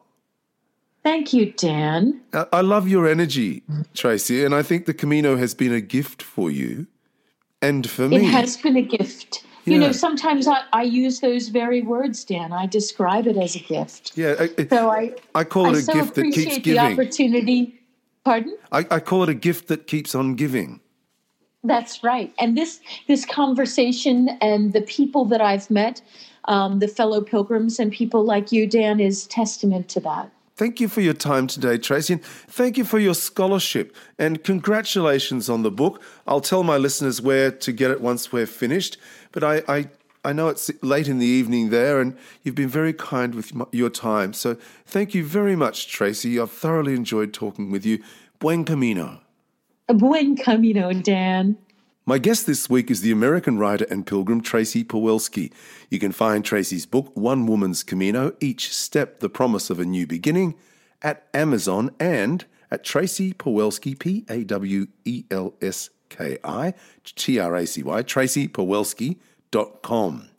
Thank 1.03 1.31
you, 1.31 1.51
Dan. 1.51 2.19
I 2.51 2.61
love 2.61 2.87
your 2.87 3.07
energy, 3.07 3.61
Tracy, 3.93 4.43
and 4.43 4.55
I 4.55 4.63
think 4.63 4.87
the 4.87 4.93
Camino 4.95 5.37
has 5.37 5.53
been 5.53 5.71
a 5.71 5.79
gift 5.79 6.23
for 6.23 6.49
you 6.49 6.87
and 7.61 7.87
for 7.87 8.09
me. 8.09 8.17
It 8.17 8.23
has 8.23 8.57
been 8.57 8.75
a 8.75 8.81
gift. 8.81 9.45
Yeah. 9.65 9.73
You 9.73 9.79
know, 9.79 9.91
sometimes 9.91 10.47
I, 10.47 10.61
I, 10.73 10.81
use 10.81 11.19
those 11.19 11.49
very 11.49 11.83
words, 11.83 12.23
Dan. 12.23 12.51
I 12.51 12.65
describe 12.65 13.27
it 13.27 13.37
as 13.37 13.55
a 13.55 13.59
gift. 13.59 14.13
Yeah. 14.15 14.35
I, 14.39 14.67
so 14.67 14.89
I, 14.89 15.13
I 15.35 15.43
call 15.43 15.67
it 15.67 15.75
I 15.75 15.79
a 15.79 15.81
so 15.81 15.93
gift 15.93 16.15
that 16.15 16.23
keeps 16.33 16.57
giving. 16.57 16.73
The 16.73 16.79
opportunity. 16.79 17.79
Pardon? 18.23 18.57
I, 18.71 18.85
I 18.89 18.99
call 18.99 19.21
it 19.23 19.29
a 19.29 19.35
gift 19.35 19.67
that 19.67 19.85
keeps 19.85 20.15
on 20.15 20.33
giving. 20.33 20.81
That's 21.67 22.03
right. 22.03 22.33
And 22.39 22.57
this 22.57 22.79
this 23.07 23.25
conversation 23.25 24.29
and 24.41 24.73
the 24.73 24.81
people 24.81 25.25
that 25.25 25.41
I've 25.41 25.69
met, 25.71 26.01
um, 26.45 26.79
the 26.79 26.87
fellow 26.87 27.21
pilgrims 27.21 27.79
and 27.79 27.91
people 27.91 28.23
like 28.23 28.51
you, 28.51 28.67
Dan, 28.67 28.99
is 28.99 29.25
testament 29.27 29.89
to 29.89 29.99
that. 30.01 30.29
Thank 30.57 30.79
you 30.79 30.87
for 30.87 31.01
your 31.01 31.13
time 31.13 31.47
today, 31.47 31.77
Tracy, 31.77 32.13
and 32.13 32.23
thank 32.23 32.77
you 32.77 32.85
for 32.85 32.97
your 32.97 33.13
scholarship. 33.13 33.93
And 34.17 34.41
congratulations 34.41 35.49
on 35.49 35.63
the 35.63 35.71
book. 35.71 36.01
I'll 36.25 36.39
tell 36.39 36.63
my 36.63 36.77
listeners 36.77 37.21
where 37.21 37.51
to 37.51 37.71
get 37.73 37.91
it 37.91 37.99
once 37.99 38.31
we're 38.31 38.45
finished. 38.45 38.97
But 39.33 39.43
I, 39.43 39.63
I, 39.67 39.89
I 40.23 40.31
know 40.31 40.47
it's 40.47 40.71
late 40.81 41.09
in 41.09 41.19
the 41.19 41.25
evening 41.25 41.71
there, 41.71 41.99
and 41.99 42.15
you've 42.43 42.55
been 42.55 42.69
very 42.69 42.93
kind 42.93 43.35
with 43.35 43.51
your 43.73 43.89
time. 43.89 44.31
So 44.31 44.55
thank 44.85 45.13
you 45.13 45.25
very 45.25 45.57
much, 45.57 45.89
Tracy. 45.89 46.39
I've 46.39 46.51
thoroughly 46.51 46.93
enjoyed 46.93 47.33
talking 47.33 47.69
with 47.69 47.85
you. 47.85 48.01
Buen 48.39 48.63
camino. 48.63 49.24
Buen 49.87 50.35
camino, 50.35 50.93
Dan. 50.93 51.57
My 52.07 52.17
guest 52.17 52.47
this 52.47 52.69
week 52.69 52.91
is 52.91 53.01
the 53.01 53.11
American 53.11 53.57
writer 53.57 53.85
and 53.89 54.05
pilgrim 54.05 54.41
Tracy 54.41 54.83
Pawelski. 54.83 55.51
You 55.89 55.99
can 55.99 56.11
find 56.11 56.45
Tracy's 56.45 56.85
book, 56.85 57.11
One 57.15 57.45
Woman's 57.45 57.83
Camino 57.83 58.33
Each 58.39 58.73
Step 58.73 59.19
the 59.19 59.29
Promise 59.29 59.69
of 59.69 59.79
a 59.79 59.85
New 59.85 60.07
Beginning, 60.07 60.55
at 61.01 61.27
Amazon 61.33 61.91
and 61.99 62.45
at 62.71 62.83
Tracy 62.83 63.33
Pawelski, 63.33 63.97
P 63.97 64.25
A 64.29 64.43
W 64.43 64.87
E 65.03 65.25
L 65.29 65.53
S 65.61 65.89
K 66.09 66.37
I 66.43 66.73
T 67.03 67.39
R 67.39 67.55
A 67.55 67.67
C 67.67 67.83
Y, 67.83 68.03
tracypawelski.com. 68.03 70.29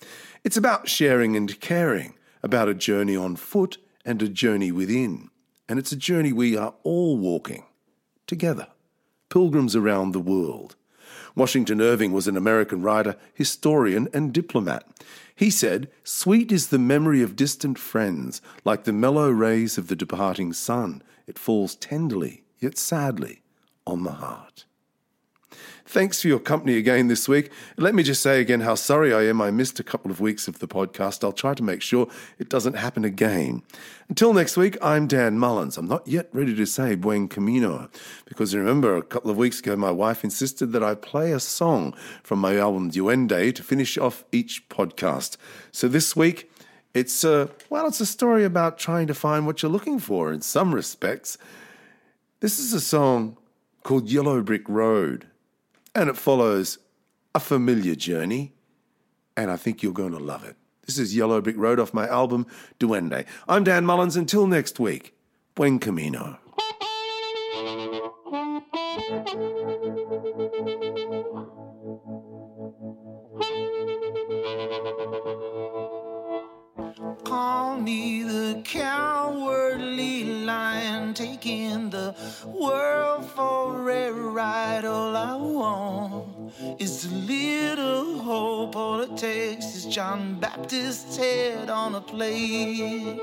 It's 0.44 0.56
about 0.56 0.88
sharing 0.88 1.36
and 1.36 1.60
caring, 1.60 2.14
about 2.42 2.68
a 2.68 2.74
journey 2.74 3.16
on 3.16 3.36
foot 3.36 3.78
and 4.04 4.22
a 4.22 4.28
journey 4.28 4.72
within. 4.72 5.30
And 5.68 5.78
it's 5.78 5.92
a 5.92 5.96
journey 5.96 6.32
we 6.32 6.56
are 6.56 6.74
all 6.84 7.16
walking 7.16 7.64
together, 8.26 8.68
pilgrims 9.28 9.76
around 9.76 10.12
the 10.12 10.20
world. 10.20 10.76
Washington 11.34 11.80
Irving 11.82 12.12
was 12.12 12.26
an 12.26 12.36
American 12.36 12.82
writer, 12.82 13.16
historian, 13.34 14.08
and 14.14 14.32
diplomat. 14.32 14.86
He 15.34 15.50
said, 15.50 15.90
Sweet 16.02 16.50
is 16.50 16.68
the 16.68 16.78
memory 16.78 17.22
of 17.22 17.36
distant 17.36 17.78
friends, 17.78 18.40
like 18.64 18.84
the 18.84 18.92
mellow 18.92 19.28
rays 19.28 19.76
of 19.76 19.88
the 19.88 19.96
departing 19.96 20.54
sun. 20.54 21.02
It 21.26 21.38
falls 21.38 21.74
tenderly, 21.74 22.44
yet 22.58 22.78
sadly, 22.78 23.42
on 23.86 24.04
the 24.04 24.12
heart. 24.12 24.64
Thanks 25.88 26.20
for 26.20 26.26
your 26.26 26.40
company 26.40 26.78
again 26.78 27.06
this 27.06 27.28
week. 27.28 27.52
Let 27.76 27.94
me 27.94 28.02
just 28.02 28.20
say 28.20 28.40
again 28.40 28.62
how 28.62 28.74
sorry 28.74 29.14
I 29.14 29.22
am 29.26 29.40
I 29.40 29.52
missed 29.52 29.78
a 29.78 29.84
couple 29.84 30.10
of 30.10 30.18
weeks 30.18 30.48
of 30.48 30.58
the 30.58 30.66
podcast. 30.66 31.22
I'll 31.22 31.30
try 31.30 31.54
to 31.54 31.62
make 31.62 31.80
sure 31.80 32.08
it 32.40 32.48
doesn't 32.48 32.74
happen 32.74 33.04
again. 33.04 33.62
Until 34.08 34.34
next 34.34 34.56
week, 34.56 34.76
I'm 34.82 35.06
Dan 35.06 35.38
Mullins. 35.38 35.78
I'm 35.78 35.86
not 35.86 36.08
yet 36.08 36.28
ready 36.32 36.56
to 36.56 36.66
say 36.66 36.96
Buen 36.96 37.28
Camino 37.28 37.88
because 38.24 38.52
remember, 38.52 38.96
a 38.96 39.02
couple 39.02 39.30
of 39.30 39.36
weeks 39.36 39.60
ago, 39.60 39.76
my 39.76 39.92
wife 39.92 40.24
insisted 40.24 40.72
that 40.72 40.82
I 40.82 40.96
play 40.96 41.30
a 41.30 41.38
song 41.38 41.94
from 42.24 42.40
my 42.40 42.56
album 42.56 42.90
Duende 42.90 43.54
to 43.54 43.62
finish 43.62 43.96
off 43.96 44.24
each 44.32 44.68
podcast. 44.68 45.36
So 45.70 45.86
this 45.86 46.16
week, 46.16 46.50
it's 46.94 47.22
a, 47.22 47.48
well, 47.70 47.86
it's 47.86 48.00
a 48.00 48.06
story 48.06 48.42
about 48.42 48.76
trying 48.76 49.06
to 49.06 49.14
find 49.14 49.46
what 49.46 49.62
you're 49.62 49.70
looking 49.70 50.00
for 50.00 50.32
in 50.32 50.40
some 50.40 50.74
respects. 50.74 51.38
This 52.40 52.58
is 52.58 52.72
a 52.72 52.80
song 52.80 53.36
called 53.84 54.10
Yellow 54.10 54.42
Brick 54.42 54.68
Road 54.68 55.28
and 55.96 56.10
it 56.10 56.16
follows 56.16 56.78
a 57.34 57.40
familiar 57.40 57.94
journey, 57.94 58.52
and 59.34 59.50
I 59.50 59.56
think 59.56 59.82
you're 59.82 59.94
going 59.94 60.12
to 60.12 60.18
love 60.18 60.44
it. 60.44 60.54
This 60.84 60.98
is 60.98 61.16
Yellow 61.16 61.40
Brick 61.40 61.56
Road 61.56 61.80
off 61.80 61.94
my 61.94 62.06
album 62.06 62.46
Duende. 62.78 63.24
I'm 63.48 63.64
Dan 63.64 63.86
Mullins. 63.86 64.14
Until 64.14 64.46
next 64.46 64.78
week, 64.78 65.14
buen 65.54 65.78
camino. 65.78 66.38
Taking 81.46 81.90
the 81.90 82.12
world 82.44 83.24
for 83.24 83.88
a 83.88 84.10
ride. 84.10 84.84
All 84.84 85.16
I 85.16 85.36
want 85.36 86.52
is 86.80 87.04
a 87.04 87.14
little 87.14 88.18
hope. 88.18 88.74
All 88.74 89.00
it 89.00 89.16
takes 89.16 89.66
is 89.76 89.86
John 89.86 90.40
Baptist's 90.40 91.16
head 91.16 91.70
on 91.70 91.94
a 91.94 92.00
plate. 92.00 93.20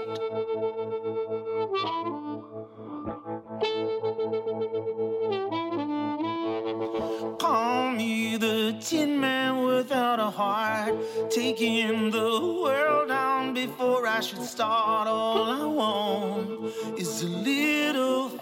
Call 7.39 7.91
me 7.91 8.37
the 8.37 8.77
tin 8.79 9.19
man 9.19 9.63
without 9.65 10.19
a 10.21 10.29
heart, 10.29 10.95
taking 11.29 12.09
the 12.09 12.29
world 12.63 13.09
down 13.09 13.53
before 13.53 14.07
I 14.07 14.21
should 14.21 14.43
start. 14.43 15.09
All 15.09 15.43
I 15.43 15.65
want 15.65 16.73
is 16.97 17.21
a 17.21 17.27
little 17.27 17.82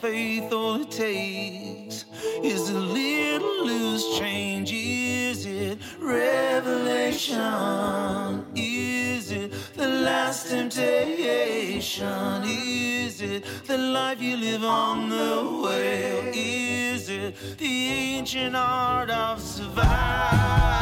faith, 0.02 0.52
all 0.52 0.82
it 0.82 0.90
takes 0.90 2.06
is 2.44 2.72
a 2.72 2.80
little 2.80 3.66
loose 3.68 4.18
change. 4.18 4.72
Is 4.74 5.46
it 5.46 5.78
revelation? 6.00 7.38
Is 8.56 9.32
it 9.32 9.54
the 9.76 9.88
last 9.88 10.50
temptation? 10.50 12.44
Is 12.46 13.22
it 13.22 13.46
the 13.68 13.78
life 13.78 14.20
you 14.20 14.38
live 14.38 14.64
on 14.64 15.10
the 15.10 15.62
way? 15.64 16.32
Is 16.34 17.08
it 17.08 17.36
the 17.60 17.90
ancient 18.18 18.56
art 18.56 19.12
of 19.12 19.40
survival? 19.40 20.82